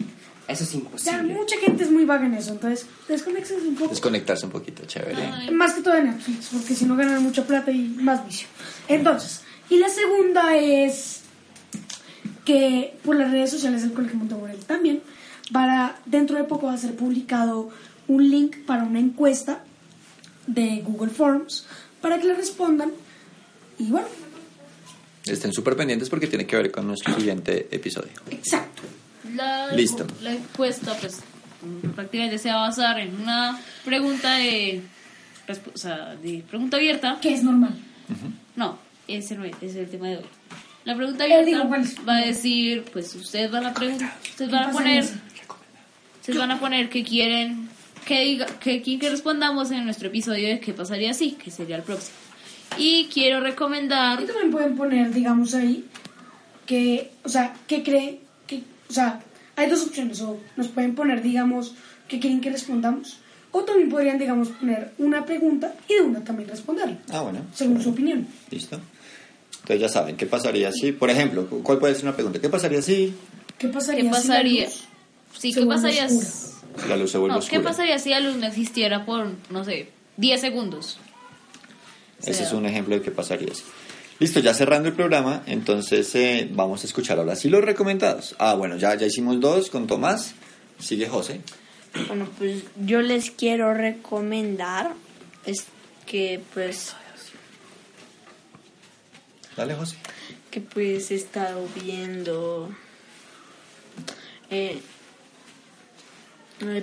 Eso 0.48 0.64
es 0.64 0.72
Ya, 0.72 0.78
imposible. 0.78 1.34
mucha 1.34 1.56
gente 1.58 1.84
es 1.84 1.92
muy 1.92 2.04
vaga 2.04 2.26
en 2.26 2.34
eso, 2.34 2.50
entonces 2.52 2.84
desconexense 3.06 3.68
un 3.68 3.76
poco. 3.76 3.90
Desconectarse 3.90 4.46
un 4.46 4.50
poquito, 4.52 4.84
chévere. 4.84 5.52
Más 5.52 5.74
que 5.74 5.80
todo 5.82 5.94
de 5.94 6.02
Netflix, 6.02 6.48
porque 6.52 6.74
si 6.74 6.86
no 6.86 6.96
ganan 6.96 7.22
mucha 7.22 7.44
plata 7.44 7.70
y 7.70 7.78
más 8.00 8.26
vicio. 8.26 8.48
Entonces, 8.88 9.42
y 9.68 9.78
la 9.78 9.88
segunda 9.88 10.56
es 10.56 11.20
que 12.44 12.96
por 13.04 13.14
las 13.16 13.30
redes 13.30 13.50
sociales 13.50 13.82
del 13.82 13.92
Colegio 13.92 14.18
Montemorel 14.18 14.58
también, 14.64 15.02
para 15.52 16.00
dentro 16.06 16.36
de 16.36 16.44
poco 16.44 16.66
va 16.66 16.74
a 16.74 16.78
ser 16.78 16.96
publicado 16.96 17.70
un 18.08 18.28
link 18.28 18.56
para 18.66 18.82
una 18.82 18.98
encuesta 18.98 19.62
de 20.48 20.82
Google 20.84 21.10
Forms 21.12 21.64
para 22.00 22.18
que 22.18 22.26
le 22.26 22.34
respondan. 22.34 22.92
Y 23.78 23.84
bueno, 23.90 24.08
Estén 25.26 25.52
súper 25.52 25.76
pendientes 25.76 26.08
porque 26.08 26.26
tiene 26.26 26.46
que 26.46 26.56
ver 26.56 26.70
con 26.70 26.86
nuestro 26.86 27.14
siguiente 27.14 27.68
episodio. 27.70 28.12
exacto. 28.30 28.82
La, 29.34 29.70
Listo. 29.72 30.06
La 30.22 30.32
encuesta, 30.32 30.96
pues, 30.98 31.20
prácticamente 31.94 32.38
se 32.38 32.48
va 32.50 32.64
a 32.64 32.68
basar 32.68 32.98
en 32.98 33.14
una 33.20 33.60
pregunta 33.84 34.36
de, 34.36 34.82
o 35.74 35.78
sea, 35.78 36.16
de 36.16 36.42
pregunta 36.48 36.78
abierta. 36.78 37.18
Que 37.20 37.34
es 37.34 37.42
normal. 37.44 37.78
No, 38.56 38.78
ese 39.06 39.36
no 39.36 39.44
es, 39.44 39.54
ese 39.56 39.66
es 39.66 39.76
el 39.76 39.90
tema 39.90 40.08
de 40.08 40.16
hoy. 40.18 40.24
La 40.84 40.96
pregunta 40.96 41.26
Eh, 41.26 41.34
abierta 41.34 41.68
va 42.08 42.16
a 42.16 42.20
decir, 42.26 42.84
pues, 42.92 43.14
ustedes 43.14 43.50
van 43.52 43.66
a 43.66 43.74
preguntar, 43.74 44.12
ustedes 44.22 44.50
van 44.50 44.70
a 44.70 44.72
poner, 44.72 45.04
ustedes 46.20 46.38
van 46.38 46.50
a 46.50 46.58
poner 46.58 46.88
que 46.88 47.04
quieren 47.04 47.68
que, 48.10 48.24
diga, 48.24 48.46
que, 48.58 48.82
que 48.82 49.08
respondamos 49.08 49.70
en 49.70 49.84
nuestro 49.84 50.08
episodio 50.08 50.48
de 50.48 50.58
qué 50.58 50.72
pasaría 50.72 51.14
si, 51.14 51.32
que 51.32 51.52
sería 51.52 51.76
el 51.76 51.82
próximo. 51.84 52.16
Y 52.76 53.06
quiero 53.06 53.38
recomendar... 53.38 54.20
Y 54.20 54.26
también 54.26 54.50
pueden 54.50 54.76
poner, 54.76 55.12
digamos, 55.14 55.54
ahí, 55.54 55.84
que, 56.66 57.12
o 57.22 57.28
sea, 57.28 57.54
que 57.68 57.84
cree, 57.84 58.18
que, 58.48 58.64
o 58.88 58.92
sea, 58.92 59.20
hay 59.54 59.70
dos 59.70 59.82
opciones, 59.86 60.20
o 60.22 60.40
nos 60.56 60.66
pueden 60.66 60.96
poner, 60.96 61.22
digamos, 61.22 61.74
que 62.08 62.18
quieren 62.18 62.40
que 62.40 62.50
respondamos, 62.50 63.18
o 63.52 63.62
también 63.62 63.88
podrían, 63.88 64.18
digamos, 64.18 64.48
poner 64.48 64.90
una 64.98 65.24
pregunta 65.24 65.72
y 65.88 65.94
de 65.94 66.00
una 66.00 66.24
también 66.24 66.48
responderla, 66.48 66.98
Ah, 67.12 67.20
bueno. 67.20 67.42
según 67.54 67.80
su 67.80 67.90
opinión. 67.90 68.26
Listo. 68.50 68.80
Entonces 69.60 69.80
ya 69.82 69.88
saben, 69.88 70.16
¿qué 70.16 70.26
pasaría 70.26 70.72
si, 70.72 70.90
por 70.90 71.10
ejemplo, 71.10 71.46
cuál 71.62 71.78
puede 71.78 71.94
ser 71.94 72.06
una 72.06 72.14
pregunta? 72.14 72.40
¿Qué 72.40 72.48
pasaría 72.48 72.82
si 72.82 73.14
¿Qué 73.56 73.68
pasaría, 73.68 74.02
¿Qué 74.02 74.08
pasaría? 74.10 74.68
si 74.68 74.78
la 74.78 74.80
luz 74.80 74.89
Sí, 75.38 75.52
¿qué 75.52 75.64
pasaría? 75.66 76.08
la 76.88 76.96
luz 76.96 77.10
se 77.10 77.18
vuelve 77.18 77.36
No, 77.36 77.46
¿qué 77.46 77.60
pasaría 77.60 77.98
si 77.98 78.10
la 78.10 78.20
luz 78.20 78.36
no 78.36 78.46
existiera 78.46 79.04
por, 79.04 79.28
no 79.50 79.64
sé, 79.64 79.88
10 80.16 80.40
segundos? 80.40 80.98
Ese 82.24 82.42
es 82.42 82.52
un 82.52 82.66
ejemplo 82.66 82.94
de 82.94 83.02
qué 83.02 83.10
pasaría 83.10 83.52
si. 83.54 83.62
Listo, 84.18 84.40
ya 84.40 84.52
cerrando 84.52 84.88
el 84.88 84.94
programa, 84.94 85.42
entonces 85.46 86.14
eh, 86.14 86.46
vamos 86.52 86.82
a 86.82 86.86
escuchar 86.86 87.18
ahora 87.18 87.36
sí 87.36 87.48
los 87.48 87.64
recomendados. 87.64 88.36
Ah, 88.38 88.54
bueno, 88.54 88.76
ya, 88.76 88.94
ya 88.94 89.06
hicimos 89.06 89.40
dos 89.40 89.70
con 89.70 89.86
Tomás. 89.86 90.34
Sigue 90.78 91.08
José. 91.08 91.40
Bueno, 92.06 92.28
pues 92.38 92.62
yo 92.84 93.00
les 93.00 93.30
quiero 93.30 93.72
recomendar 93.74 94.92
es 95.46 95.64
que 96.06 96.40
pues 96.52 96.94
Dale, 99.56 99.74
José. 99.74 99.96
que 100.50 100.60
pues 100.60 101.10
he 101.10 101.14
estado 101.14 101.66
viendo 101.82 102.68
eh, 104.50 104.80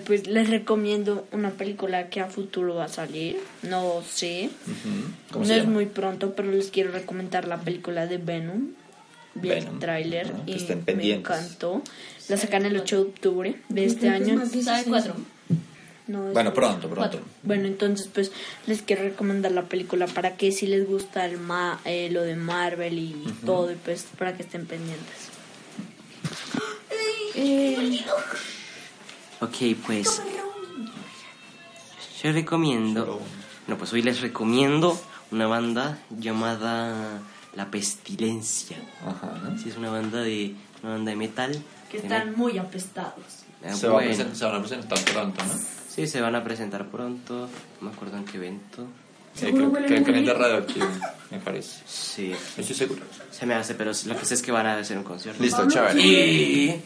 pues 0.05 0.27
les 0.27 0.49
recomiendo 0.49 1.27
una 1.31 1.51
película 1.51 2.09
que 2.09 2.19
a 2.19 2.25
futuro 2.27 2.75
va 2.75 2.85
a 2.85 2.89
salir 2.89 3.37
no 3.61 4.01
sé 4.07 4.49
¿Cómo 5.31 5.45
no 5.45 5.51
es 5.53 5.59
llama? 5.61 5.71
muy 5.73 5.85
pronto 5.85 6.33
pero 6.35 6.51
les 6.51 6.71
quiero 6.71 6.91
recomendar 6.91 7.47
la 7.47 7.59
película 7.61 8.07
de 8.07 8.17
Venom 8.17 8.69
vi 9.35 9.49
el 9.51 9.63
Venom, 9.65 9.79
tráiler 9.79 10.33
ah, 10.35 10.41
que 10.45 10.51
y 10.51 10.55
estén 10.55 10.79
me 10.79 10.83
pendientes. 10.85 11.31
encantó 11.37 11.83
la 12.27 12.37
sacan 12.37 12.65
el 12.65 12.75
8 12.75 12.95
de 12.95 13.01
octubre 13.03 13.55
de 13.69 13.85
este 13.85 14.09
año 14.09 14.35
más 14.35 14.51
16, 14.51 14.65
¿Sabe 14.65 14.83
cuatro? 14.89 15.15
No, 16.07 16.27
es 16.27 16.33
Bueno, 16.33 16.53
pronto, 16.53 16.89
pronto. 16.89 17.19
bueno, 17.43 17.67
entonces 17.67 18.09
pues 18.13 18.31
les 18.65 18.81
quiero 18.81 19.03
recomendar 19.03 19.51
la 19.51 19.63
película 19.63 20.07
para 20.07 20.37
que 20.37 20.51
si 20.53 20.65
les 20.65 20.87
gusta 20.87 21.25
el 21.25 21.37
ma 21.37 21.79
eh, 21.85 22.09
lo 22.11 22.23
de 22.23 22.35
Marvel 22.35 22.97
y 22.97 23.13
todo, 23.45 23.71
y 23.71 23.75
pues 23.75 24.07
para 24.17 24.35
que 24.35 24.43
estén 24.43 24.65
pendientes. 24.65 25.27
Ok, 29.41 29.55
pues. 29.85 30.21
Yo 32.23 32.31
recomiendo. 32.31 33.21
No, 33.67 33.77
pues 33.77 33.93
hoy 33.93 34.01
les 34.01 34.21
recomiendo 34.21 34.99
una 35.31 35.47
banda 35.47 35.99
llamada 36.17 37.19
La 37.55 37.69
Pestilencia. 37.69 38.77
Ajá. 39.05 39.33
Sí, 39.61 39.69
es 39.69 39.77
una 39.77 39.91
banda 39.91 40.21
de, 40.21 40.55
una 40.83 40.93
banda 40.93 41.11
de 41.11 41.17
metal. 41.17 41.61
Que 41.91 41.97
están 41.97 42.35
muy 42.35 42.57
apestados. 42.57 43.43
Ah, 43.63 43.73
Se, 43.73 43.87
va 43.87 43.93
a 43.93 43.95
bueno. 44.03 44.11
presen- 44.11 44.33
se 44.33 44.45
van 44.45 44.55
a 44.55 44.59
presentar 44.59 44.99
pronto, 45.05 45.43
¿no? 45.43 45.53
Sí, 45.89 46.07
se 46.07 46.21
van 46.21 46.35
a 46.35 46.43
presentar 46.43 46.85
pronto. 46.87 47.49
No 47.81 47.89
me 47.89 47.95
acuerdo 47.95 48.17
en 48.17 48.25
qué 48.25 48.37
evento. 48.37 48.83
Eh, 49.41 49.51
creo, 49.53 49.71
creo 49.71 50.03
que 50.03 50.09
en 50.11 50.15
el 50.15 50.25
de 50.25 50.33
Radioactivo, 50.33 50.87
me 51.29 51.37
parece. 51.39 51.81
Sí. 51.85 52.33
Estoy 52.57 52.75
seguro. 52.75 53.03
Se 53.31 53.45
me 53.45 53.53
hace, 53.53 53.75
pero 53.75 53.91
lo 54.05 54.17
que 54.17 54.25
sé 54.25 54.33
es 54.33 54.41
que 54.41 54.51
van 54.51 54.65
a 54.65 54.77
hacer 54.79 54.97
un 54.97 55.03
concierto. 55.03 55.41
Listo, 55.43 55.67
chévere. 55.67 56.01
Y. 56.01 56.81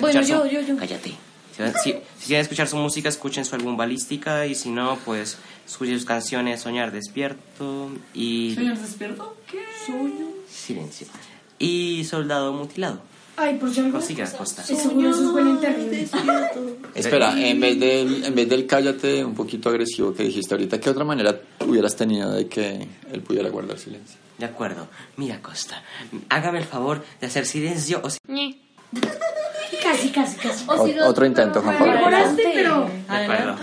Bueno, 0.00 0.20
yo, 0.22 0.46
yo, 0.46 0.60
yo. 0.60 0.76
Cállate. 0.76 1.14
Si, 1.56 1.62
si- 1.82 1.98
si 2.18 2.26
quieren 2.26 2.42
escuchar 2.42 2.66
su 2.68 2.76
música, 2.76 3.08
escuchen 3.08 3.44
su 3.44 3.54
álbum 3.54 3.76
Balística. 3.76 4.46
Y 4.46 4.54
si 4.54 4.70
no, 4.70 4.98
pues 5.04 5.38
escuchen 5.66 5.94
sus 5.98 6.06
canciones 6.06 6.60
Soñar 6.60 6.92
Despierto 6.92 7.90
y. 8.14 8.54
despierto? 8.54 9.36
¿Qué? 9.50 9.60
Sueño. 9.86 10.26
Silencio. 10.50 11.06
Y 11.58 12.04
Soldado 12.04 12.52
Mutilado. 12.52 13.00
Ay, 13.36 13.56
por 13.56 13.72
si 13.72 13.80
algo. 13.80 13.92
Consiga 13.92 14.30
Costa. 14.30 14.62
Sí, 14.62 14.76
seguro 14.76 15.10
eso 15.10 15.32
huelen 15.32 15.58
terrible. 15.60 16.06
Espera, 16.94 17.32
en 17.40 17.60
vez, 17.60 17.80
del, 17.80 18.24
en 18.24 18.34
vez 18.34 18.48
del 18.48 18.66
cállate 18.66 19.24
un 19.24 19.34
poquito 19.34 19.70
agresivo 19.70 20.12
que 20.12 20.24
dijiste 20.24 20.54
ahorita, 20.54 20.78
¿qué 20.78 20.90
otra 20.90 21.04
manera 21.04 21.40
hubieras 21.66 21.96
tenido 21.96 22.30
de 22.30 22.46
que 22.48 22.86
él 23.10 23.20
pudiera 23.22 23.48
guardar 23.48 23.78
silencio? 23.78 24.18
De 24.36 24.44
acuerdo. 24.44 24.86
Mira, 25.16 25.40
Costa. 25.40 25.82
Hágame 26.28 26.58
el 26.58 26.64
favor 26.64 27.02
de 27.20 27.26
hacer 27.26 27.46
silencio 27.46 28.00
o 28.04 28.10
si- 28.10 28.18
Casi, 29.82 30.10
casi, 30.10 30.36
casi. 30.36 30.64
O- 30.68 31.08
otro 31.08 31.26
intento, 31.26 31.60
Juan 31.62 31.76
Pablo. 31.78 31.92
Mejoraste, 31.94 32.42
pero... 32.54 32.90
De 33.08 33.16
acuerdo. 33.16 33.56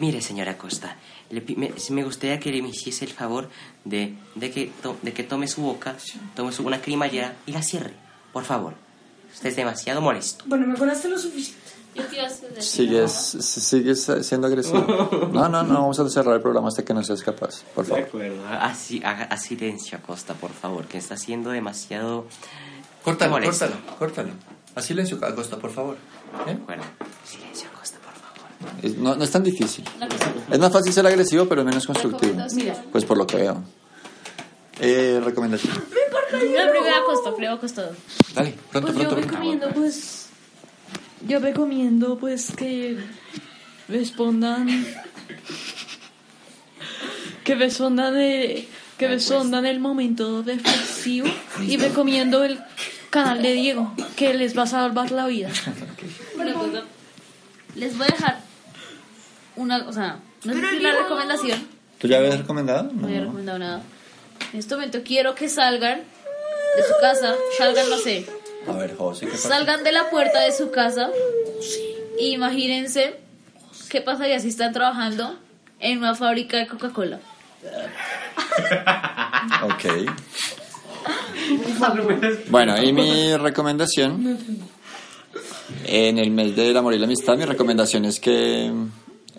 Mire, 0.00 0.20
señora 0.22 0.56
Costa, 0.56 0.96
le 1.30 1.42
me, 1.56 1.72
me 1.90 2.04
gustaría 2.04 2.38
que 2.38 2.52
le 2.52 2.62
me 2.62 2.68
hiciese 2.68 3.04
el 3.04 3.12
favor 3.12 3.48
de, 3.84 4.14
de, 4.36 4.50
que, 4.50 4.70
to- 4.82 4.96
de 5.02 5.12
que 5.12 5.24
tome 5.24 5.48
su 5.48 5.62
boca, 5.62 5.96
tome 6.36 6.52
su, 6.52 6.62
una 6.64 6.80
cremallera 6.80 7.34
y 7.46 7.52
la 7.52 7.62
cierre. 7.62 7.92
Por 8.32 8.44
favor. 8.44 8.74
Usted 9.32 9.48
es 9.50 9.56
demasiado 9.56 10.00
molesto. 10.00 10.44
Bueno, 10.46 10.66
mejoraste 10.66 11.08
lo 11.08 11.18
suficiente. 11.18 11.68
¿Sigues, 12.60 13.12
sigues 13.12 14.10
siendo 14.22 14.46
agresivo? 14.46 15.28
No, 15.32 15.48
no, 15.48 15.62
no, 15.64 15.74
vamos 15.74 15.98
a 15.98 16.08
cerrar 16.08 16.36
el 16.36 16.40
programa 16.42 16.68
hasta 16.68 16.84
que 16.84 16.94
no 16.94 17.02
seas 17.02 17.22
capaz, 17.22 17.62
por 17.74 17.84
De 17.84 17.90
favor. 17.90 18.04
acuerdo. 18.06 18.46
Así, 18.60 19.00
haga 19.04 19.24
a 19.24 19.36
silencio, 19.36 19.98
Costa, 20.06 20.34
por 20.34 20.52
favor, 20.52 20.86
que 20.86 20.98
está 20.98 21.16
siendo 21.16 21.50
demasiado 21.50 22.26
Córtalo, 23.02 23.32
molesto. 23.32 23.66
córtalo, 23.66 23.96
córtalo. 23.98 24.28
A 24.78 24.82
silencio, 24.82 25.18
Acosta, 25.22 25.56
por 25.58 25.70
favor. 25.72 25.96
¿Eh? 26.46 26.52
Acuerdo. 26.52 26.84
Silencio, 27.24 27.68
Costa, 27.78 27.98
por 27.98 28.12
favor. 28.14 28.84
Es- 28.84 28.96
no, 28.96 29.16
no 29.16 29.24
es 29.24 29.30
tan 29.30 29.42
difícil. 29.42 29.84
Es 30.50 30.58
más 30.58 30.72
fácil 30.72 30.92
ser 30.92 31.06
agresivo, 31.06 31.46
pero 31.46 31.64
menos 31.64 31.84
constructivo. 31.86 32.40
Mira. 32.54 32.84
Pues 32.92 33.04
por 33.04 33.18
lo 33.18 33.26
que 33.26 33.36
veo. 33.38 33.64
Eh, 34.80 35.20
recomendación. 35.24 35.74
La 36.32 36.70
primera 36.70 37.02
costa, 37.04 37.34
primero 37.34 37.58
costado. 37.58 37.92
Dale, 38.34 38.54
pronto, 38.70 38.92
Pues 38.92 39.02
yo 39.04 39.10
pronto. 39.10 39.28
recomiendo, 39.30 39.68
pues. 39.74 40.26
Yo 41.26 41.40
recomiendo, 41.40 42.16
pues, 42.18 42.52
que 42.54 42.96
respondan. 43.88 44.68
Que 47.44 47.54
respondan 47.56 48.14
de. 48.14 48.68
Que 48.98 49.08
respondan 49.08 49.66
el 49.66 49.80
momento 49.80 50.42
reflexivo. 50.42 51.26
Y 51.66 51.76
recomiendo 51.76 52.44
el 52.44 52.60
canal 53.10 53.42
de 53.42 53.52
Diego, 53.52 53.92
que 54.16 54.34
les 54.34 54.56
va 54.56 54.62
a 54.62 54.66
salvar 54.66 55.10
la 55.10 55.26
vida. 55.26 55.48
Cosa. 55.48 56.82
Les 57.74 57.96
voy 57.96 58.06
a 58.08 58.10
dejar 58.12 58.40
una, 59.56 59.78
o 59.88 59.92
sea, 59.92 60.18
no 60.44 60.52
sé 60.54 60.60
si 60.70 60.76
una 60.78 60.92
recomendación. 60.92 61.66
¿Tú 61.98 62.06
ya 62.08 62.18
habías 62.18 62.38
recomendado? 62.38 62.90
No 62.92 63.06
había 63.06 63.20
recomendado 63.20 63.58
nada. 63.58 63.82
En 64.52 64.58
este 64.58 64.74
momento 64.74 65.00
quiero 65.04 65.34
que 65.34 65.48
salgan 65.48 65.98
de 66.76 66.82
su 66.82 66.94
casa, 67.00 67.34
salgan, 67.56 67.88
no 67.90 67.98
sé, 67.98 68.26
A 68.68 68.72
ver, 68.72 68.96
José, 68.96 69.26
¿qué 69.26 69.32
pasa? 69.32 69.48
salgan 69.48 69.82
de 69.84 69.92
la 69.92 70.10
puerta 70.10 70.40
de 70.40 70.52
su 70.52 70.70
casa. 70.70 71.10
E 72.18 72.26
imagínense 72.28 73.16
qué 73.88 74.00
pasaría 74.00 74.38
si 74.40 74.48
están 74.48 74.72
trabajando 74.72 75.38
en 75.80 75.98
una 75.98 76.14
fábrica 76.14 76.56
de 76.58 76.66
Coca-Cola. 76.66 77.20
Ok. 79.62 79.84
Bueno, 82.50 82.82
y 82.82 82.92
mi 82.92 83.36
recomendación, 83.36 84.38
en 85.84 86.18
el 86.18 86.30
mes 86.30 86.56
del 86.56 86.76
amor 86.76 86.94
y 86.94 86.98
la 86.98 87.06
amistad, 87.06 87.36
mi 87.36 87.44
recomendación 87.44 88.04
es 88.04 88.20
que 88.20 88.70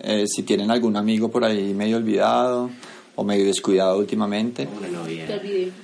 eh, 0.02 0.24
si 0.26 0.42
tienen 0.42 0.70
algún 0.70 0.96
amigo 0.96 1.30
por 1.30 1.44
ahí 1.44 1.74
medio 1.74 1.96
olvidado 1.96 2.70
o 3.16 3.24
medio 3.24 3.44
descuidado 3.44 3.98
últimamente, 3.98 4.68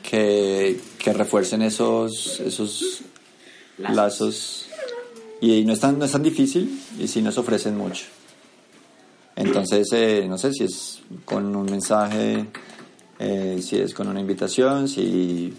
que, 0.02 0.80
que 0.98 1.12
refuercen 1.12 1.62
esos, 1.62 2.40
esos 2.40 3.02
lazos. 3.78 4.66
Y 5.40 5.64
no 5.64 5.74
es, 5.74 5.80
tan, 5.80 5.98
no 5.98 6.06
es 6.06 6.12
tan 6.12 6.22
difícil 6.22 6.80
y 6.98 7.06
sí 7.08 7.20
nos 7.20 7.36
ofrecen 7.36 7.76
mucho. 7.76 8.06
Entonces, 9.34 9.86
eh, 9.92 10.24
no 10.26 10.38
sé 10.38 10.50
si 10.52 10.64
es 10.64 11.00
con 11.26 11.54
un 11.54 11.66
mensaje, 11.66 12.46
eh, 13.18 13.58
si 13.60 13.76
es 13.76 13.92
con 13.92 14.08
una 14.08 14.20
invitación, 14.20 14.88
si 14.88 15.52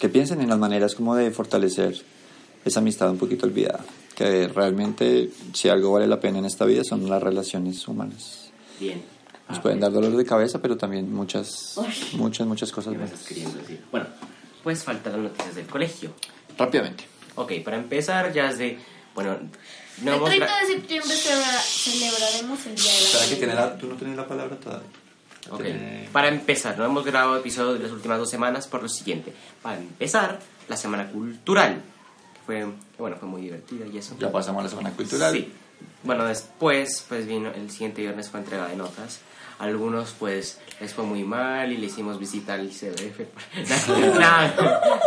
que 0.00 0.08
piensen 0.08 0.40
en 0.40 0.48
las 0.48 0.58
maneras 0.58 0.94
como 0.94 1.14
de 1.14 1.30
fortalecer 1.30 2.00
esa 2.64 2.80
amistad 2.80 3.10
un 3.10 3.18
poquito 3.18 3.46
olvidada. 3.46 3.84
Que 4.14 4.48
realmente, 4.48 5.30
si 5.54 5.68
algo 5.68 5.92
vale 5.92 6.06
la 6.06 6.20
pena 6.20 6.38
en 6.38 6.44
esta 6.46 6.64
vida, 6.64 6.82
son 6.84 7.08
las 7.08 7.22
relaciones 7.22 7.86
humanas. 7.88 8.50
Bien. 8.78 9.02
Nos 9.48 9.58
pueden 9.60 9.80
dar 9.80 9.90
dolor 9.92 10.16
de 10.16 10.24
cabeza, 10.24 10.60
pero 10.62 10.76
también 10.76 11.12
muchas, 11.12 11.74
Uy. 11.76 11.86
muchas, 12.18 12.46
muchas 12.46 12.70
cosas 12.70 12.92
¿Qué 12.92 12.98
me 12.98 13.04
buenas. 13.04 13.20
estás 13.20 13.28
queriendo 13.28 13.58
decir? 13.58 13.82
Bueno, 13.90 14.06
pues 14.62 14.84
faltan 14.84 15.12
las 15.14 15.22
noticias 15.22 15.54
del 15.56 15.66
colegio. 15.66 16.12
Rápidamente. 16.56 17.04
Ok, 17.36 17.52
para 17.64 17.76
empezar, 17.78 18.32
ya 18.32 18.50
es 18.50 18.58
de. 18.58 18.78
Bueno, 19.14 19.36
no 20.02 20.10
el 20.12 20.16
hemos 20.18 20.28
30 20.28 20.46
gra- 20.46 20.60
de 20.60 20.66
septiembre 20.74 21.14
celebra- 21.16 21.62
celebraremos 21.62 22.66
el 22.66 22.74
Día 22.76 22.92
de 22.92 22.98
la 23.00 23.04
Espera 23.06 23.28
que 23.28 23.36
tiene 23.36 23.54
la, 23.54 23.76
tú 23.78 23.86
no 23.88 23.94
tienes 23.96 24.16
la 24.16 24.26
palabra 24.28 24.56
todavía. 24.56 24.88
Ok, 25.50 25.62
Para 26.12 26.28
empezar, 26.28 26.78
no 26.78 26.84
hemos 26.84 27.04
grabado 27.04 27.36
episodios 27.38 27.74
de 27.78 27.84
las 27.84 27.92
últimas 27.92 28.18
dos 28.18 28.30
semanas 28.30 28.66
por 28.66 28.82
lo 28.82 28.88
siguiente. 28.88 29.32
Para 29.62 29.78
empezar, 29.78 30.38
la 30.68 30.76
semana 30.76 31.06
cultural, 31.10 31.80
que 32.34 32.40
fue, 32.46 32.56
que 32.96 32.98
bueno, 33.02 33.16
fue 33.16 33.28
muy 33.28 33.42
divertida 33.42 33.86
y 33.86 33.98
eso. 33.98 34.16
Ya 34.18 34.30
pasamos 34.30 34.60
a 34.60 34.64
la 34.64 34.68
semana 34.70 34.90
cultural. 34.92 35.32
Sí. 35.32 35.52
bueno, 36.04 36.24
después, 36.24 37.04
pues 37.08 37.26
vino 37.26 37.50
el 37.54 37.70
siguiente 37.70 38.02
viernes 38.02 38.28
fue 38.30 38.40
entrega 38.40 38.68
de 38.68 38.76
notas. 38.76 39.20
Algunos, 39.58 40.14
pues, 40.18 40.58
les 40.80 40.94
fue 40.94 41.04
muy 41.04 41.22
mal 41.22 41.70
y 41.70 41.76
le 41.76 41.84
hicimos 41.86 42.18
visita 42.18 42.54
al 42.54 42.64
ICBF. 42.64 43.20
Nada, 44.18 44.54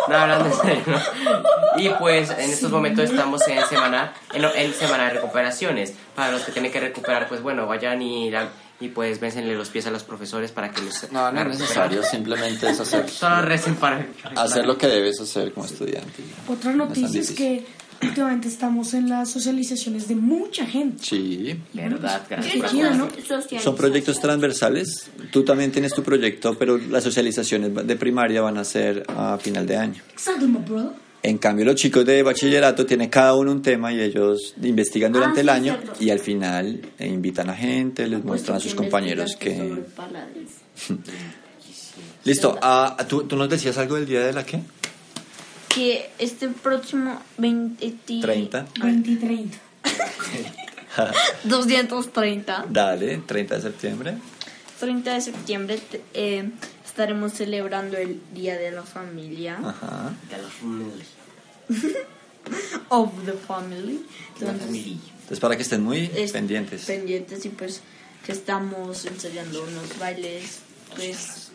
nada, 0.07 0.21
hablando 0.23 0.45
en 0.45 0.53
serio, 0.61 0.83
¿no? 0.85 1.79
Y 1.81 1.89
pues, 1.97 2.29
en 2.29 2.51
estos 2.51 2.69
momentos 2.69 3.09
estamos 3.09 3.41
en 3.47 3.65
semana, 3.65 4.13
en, 4.31 4.43
en 4.45 4.73
semana 4.75 5.05
de 5.05 5.09
recuperaciones. 5.15 5.95
Para 6.15 6.31
los 6.33 6.43
que 6.43 6.51
tienen 6.51 6.71
que 6.71 6.79
recuperar, 6.79 7.27
pues 7.27 7.41
bueno, 7.41 7.65
vayan 7.65 7.99
y, 8.03 8.29
la- 8.29 8.49
y 8.79 8.89
pues 8.89 9.19
vénsenle 9.19 9.55
los 9.55 9.69
pies 9.69 9.85
a 9.87 9.91
los 9.91 10.03
profesores 10.03 10.51
para 10.51 10.71
que 10.71 10.81
los... 10.81 11.11
No, 11.11 11.31
no 11.31 11.41
es 11.41 11.59
necesario, 11.59 12.03
simplemente 12.03 12.69
es 12.69 12.79
hacer, 12.79 13.09
Solo 13.09 13.41
recen 13.43 13.75
para... 13.75 14.05
hacer 14.35 14.65
lo 14.65 14.77
que 14.77 14.87
debes 14.87 15.19
hacer 15.21 15.53
como 15.53 15.65
estudiante. 15.65 16.23
Otra 16.47 16.73
No 16.73 16.83
es 16.83 16.93
tan 16.93 17.01
noticia 17.01 17.21
es 17.21 17.31
que 17.31 17.65
últimamente 18.01 18.47
estamos 18.47 18.93
en 18.93 19.09
las 19.09 19.31
socializaciones 19.31 20.07
de 20.07 20.15
mucha 20.15 20.65
gente. 20.65 21.03
Sí. 21.03 21.59
Verdad, 21.73 22.23
gracias 22.29 22.71
por 22.71 22.73
¿no? 22.73 23.09
Son 23.59 23.75
proyectos 23.75 24.19
transversales. 24.19 25.09
Tú 25.31 25.43
también 25.43 25.71
tienes 25.71 25.93
tu 25.93 26.03
proyecto, 26.03 26.57
pero 26.57 26.77
las 26.77 27.03
socializaciones 27.03 27.87
de 27.87 27.95
primaria 27.95 28.41
van 28.41 28.57
a 28.57 28.63
ser 28.63 29.05
a 29.07 29.37
final 29.37 29.65
de 29.65 29.77
año. 29.77 30.01
Exactly, 30.13 30.47
my 30.47 30.59
brother. 30.59 31.03
En 31.25 31.37
cambio, 31.37 31.63
los 31.63 31.75
chicos 31.75 32.05
de 32.05 32.21
bachillerato 32.21 32.85
tienen 32.85 33.09
cada 33.09 33.33
uno 33.35 33.51
un 33.53 33.61
tema 33.61 33.93
y 33.93 34.01
ellos 34.01 34.53
investigan 34.61 35.11
durante 35.13 35.39
Ah, 35.39 35.43
el 35.43 35.47
sí, 35.47 35.51
año 35.55 35.77
cierto. 35.81 36.03
y 36.03 36.09
al 36.09 36.19
final 36.19 36.81
eh, 36.99 37.07
invitan 37.07 37.49
a 37.49 37.55
gente, 37.55 38.05
les 38.07 38.21
muestran 38.23 38.57
a 38.57 38.59
sus 38.59 38.75
compañeros 38.75 39.37
que... 39.37 39.83
Listo, 42.25 42.57
ah, 42.61 42.97
¿tú, 43.07 43.23
¿tú 43.23 43.35
nos 43.37 43.49
decías 43.49 43.77
algo 43.77 43.95
del 43.95 44.05
día 44.05 44.19
de 44.21 44.33
la 44.33 44.45
qué? 44.45 44.59
Que 45.73 46.09
este 46.19 46.49
próximo 46.49 47.21
20... 47.37 47.93
30. 48.21 48.65
20 48.81 49.09
y 49.11 49.15
30. 49.15 49.57
230. 51.45 52.65
Dale, 52.69 53.17
30 53.25 53.55
de 53.55 53.61
septiembre. 53.61 54.13
30 54.79 55.13
de 55.13 55.21
septiembre 55.21 55.79
eh, 56.13 56.49
estaremos 56.93 57.33
celebrando 57.33 57.97
el 57.97 58.21
Día 58.35 58.55
de 58.55 58.69
la 58.69 58.83
Familia. 58.83 59.57
Ajá. 59.63 60.13
De 60.29 60.37
la 60.37 60.47
familia. 60.47 61.03
Of 62.89 63.09
the 63.25 63.31
Family. 63.33 64.05
De 64.39 64.45
la 64.45 64.51
Entonces, 64.51 64.61
familia. 64.67 64.97
Entonces, 65.13 65.39
para 65.39 65.55
que 65.55 65.63
estén 65.63 65.81
muy 65.81 66.11
es- 66.15 66.31
pendientes. 66.31 66.85
Pendientes 66.85 67.43
y 67.45 67.49
pues 67.49 67.81
que 68.23 68.31
estamos 68.31 69.05
ensayando 69.05 69.63
unos 69.63 69.97
bailes, 69.97 70.59
pues 70.95 71.49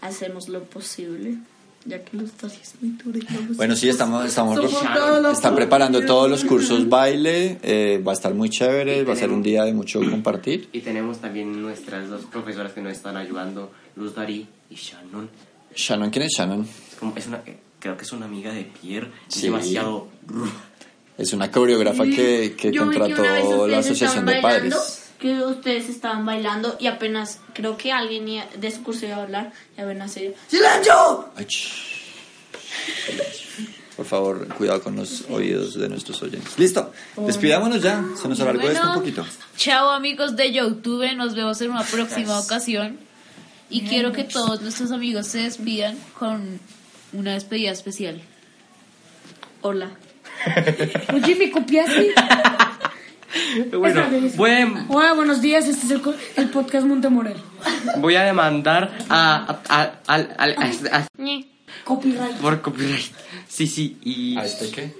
hacemos 0.00 0.48
lo 0.48 0.64
posible, 0.64 1.36
ya 1.84 2.02
que 2.04 2.16
muy 2.16 2.90
duros. 3.04 3.56
Bueno, 3.56 3.76
sí, 3.76 3.88
estamos, 3.88 4.26
estamos 4.26 4.56
Somos 4.56 4.94
todos 4.94 5.22
los 5.22 5.32
están 5.34 5.54
preparando 5.54 6.04
todos 6.04 6.28
los 6.28 6.44
cursos 6.44 6.88
baile, 6.88 7.58
eh, 7.62 8.02
va 8.04 8.10
a 8.12 8.14
estar 8.14 8.34
muy 8.34 8.50
chévere, 8.50 9.04
va 9.04 9.12
a 9.12 9.16
ser 9.16 9.30
un 9.30 9.42
día 9.44 9.62
de 9.64 9.72
mucho 9.72 10.00
compartir. 10.00 10.68
Y 10.72 10.80
tenemos 10.80 11.18
también 11.20 11.62
nuestras 11.62 12.10
dos 12.10 12.24
profesoras 12.24 12.72
que 12.72 12.80
nos 12.80 12.92
están 12.92 13.16
ayudando, 13.16 13.70
Luz 13.96 14.14
Dari 14.14 14.46
y 14.70 14.74
Shannon. 14.74 15.28
Shannon, 15.74 16.10
¿quién 16.10 16.24
es 16.24 16.32
Shannon? 16.36 16.62
Es 16.90 16.96
como- 16.98 17.16
es 17.16 17.26
una, 17.26 17.38
eh, 17.46 17.58
creo 17.78 17.96
que 17.96 18.04
es 18.04 18.12
una 18.12 18.26
amiga 18.26 18.52
de 18.52 18.64
Pierre. 18.64 19.10
Es 19.28 19.34
Sí. 19.34 19.42
demasiado... 19.42 20.08
Es 21.18 21.32
una 21.32 21.50
coreógrafa 21.50 22.04
que, 22.04 22.54
que 22.58 22.72
Yo 22.72 22.86
vi 22.86 22.92
que 22.94 22.98
contrató 23.00 23.22
la 23.22 23.42
ustedes 23.78 23.86
Asociación 23.86 24.24
de 24.26 24.40
bailando, 24.40 24.76
Padres. 24.76 24.98
Que 25.18 25.40
ustedes 25.44 25.88
estaban 25.88 26.24
bailando 26.26 26.76
y 26.80 26.86
apenas 26.88 27.38
creo 27.54 27.76
que 27.76 27.92
alguien 27.92 28.26
iba- 28.28 28.46
de 28.58 28.70
su 28.70 28.82
curso 28.82 29.06
iba 29.06 29.16
a 29.16 29.22
hablar 29.22 29.52
y 29.76 29.80
apenas 29.82 30.10
se 30.12 30.34
¡Silencio! 30.48 31.28
Ay, 31.36 31.46
Por 33.96 34.06
favor, 34.06 34.48
cuidado 34.54 34.82
con 34.82 34.96
los 34.96 35.24
oídos 35.28 35.74
de 35.78 35.88
nuestros 35.88 36.20
oyentes. 36.22 36.58
Listo, 36.58 36.92
despidámonos 37.16 37.82
ya. 37.82 38.02
Se 38.20 38.26
nos 38.26 38.40
alargó 38.40 38.68
esto 38.68 38.88
un 38.88 38.94
poquito. 38.94 39.24
Chao 39.56 39.90
amigos 39.90 40.34
de 40.34 40.50
YouTube, 40.52 41.14
nos 41.14 41.34
vemos 41.34 41.60
en 41.60 41.70
una 41.70 41.84
próxima 41.84 42.40
ocasión. 42.40 42.98
Y 43.72 43.82
quiero 43.82 44.12
que 44.12 44.24
todos 44.24 44.60
nuestros 44.60 44.92
amigos 44.92 45.26
se 45.26 45.38
despidan 45.44 45.96
con 46.18 46.60
una 47.12 47.32
despedida 47.34 47.70
especial. 47.72 48.20
Hola. 49.62 49.90
Oye, 51.14 51.34
¿me 51.36 51.50
copiaste? 51.50 52.12
Bueno, 53.78 54.04
Hola, 54.88 55.14
buenos 55.14 55.40
días. 55.40 55.66
Este 55.66 55.86
es 55.86 55.90
el, 55.92 56.02
co- 56.02 56.14
el 56.36 56.50
podcast 56.50 56.86
Montemorel. 56.86 57.36
voy 57.96 58.14
a 58.14 58.24
demandar 58.24 58.92
a, 59.08 59.36
a, 59.36 59.82
a- 59.82 60.00
al- 60.06 60.34
al- 60.36 60.54
a- 60.58 60.96
a- 60.98 61.06
Copyright. 61.84 62.36
por 62.36 62.60
copyright. 62.60 63.10
Sí, 63.48 63.66
sí, 63.66 63.96
y... 64.02 64.36
¿A 64.36 64.44
este 64.44 64.70
qué? 64.70 64.94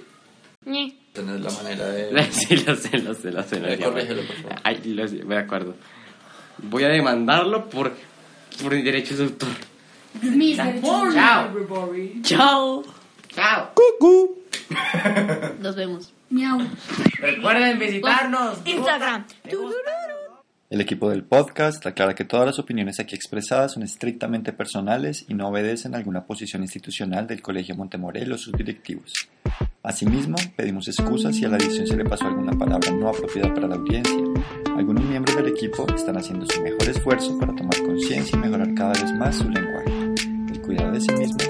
Tener 1.13 1.39
la 1.41 1.51
manera 1.51 1.85
de... 1.89 2.23
Sí, 2.31 2.57
lo 2.57 2.75
sé, 2.75 2.97
lo 2.97 3.13
sé, 3.13 3.31
lo 3.31 3.43
sé. 3.43 3.59
lo 3.59 3.69
sé. 3.69 3.77
corrígelo, 3.79 4.23
por 4.25 4.35
favor. 4.37 4.55
Ay, 4.63 4.81
lo 4.85 5.07
sé, 5.07 5.15
de 5.17 5.37
acuerdo. 5.37 5.75
Voy 6.57 6.83
a 6.85 6.89
demandarlo 6.89 7.69
por, 7.69 7.95
por 8.61 8.71
derechos 8.71 9.17
de 9.17 9.23
autor. 9.25 9.49
Chao. 11.15 11.51
Chao. 12.23 12.83
Chao. 13.29 13.71
Cucú. 13.73 14.39
Nos 15.59 15.75
vemos. 15.75 16.13
Miau. 16.29 16.59
Recuerden 17.19 17.79
visitarnos. 17.79 18.59
Instagram. 18.65 19.25
El 20.73 20.81
equipo 20.81 21.11
del 21.11 21.23
podcast 21.23 21.85
aclara 21.85 22.15
que 22.15 22.25
todas 22.25 22.47
las 22.47 22.57
opiniones 22.57 22.99
aquí 22.99 23.15
expresadas 23.15 23.73
son 23.73 23.83
estrictamente 23.83 24.53
personales 24.53 25.25
y 25.27 25.35
no 25.35 25.47
obedecen 25.47 25.93
a 25.93 25.97
alguna 25.99 26.25
posición 26.25 26.63
institucional 26.63 27.27
del 27.27 27.43
Colegio 27.43 27.75
Montemorel 27.75 28.31
o 28.31 28.37
sus 28.39 28.53
directivos. 28.53 29.13
Asimismo, 29.83 30.35
pedimos 30.55 30.87
excusas 30.87 31.35
si 31.35 31.45
a 31.45 31.49
la 31.49 31.57
edición 31.57 31.85
se 31.85 31.95
le 31.95 32.05
pasó 32.05 32.25
alguna 32.25 32.53
palabra 32.53 32.89
no 32.89 33.09
apropiada 33.09 33.53
para 33.53 33.67
la 33.67 33.75
audiencia. 33.75 34.32
Algunos 34.77 35.03
miembros 35.05 35.35
del 35.35 35.47
equipo 35.47 35.85
están 35.95 36.17
haciendo 36.17 36.45
su 36.47 36.61
mejor 36.61 36.89
esfuerzo 36.89 37.37
para 37.39 37.53
tomar 37.55 37.81
conciencia 37.83 38.35
y 38.35 38.39
mejorar 38.39 38.73
cada 38.73 38.93
vez 38.93 39.13
más 39.13 39.35
su 39.35 39.47
lenguaje. 39.49 39.91
El 40.51 40.61
cuidado 40.61 40.91
de 40.91 41.01
sí 41.01 41.11
mismos 41.13 41.47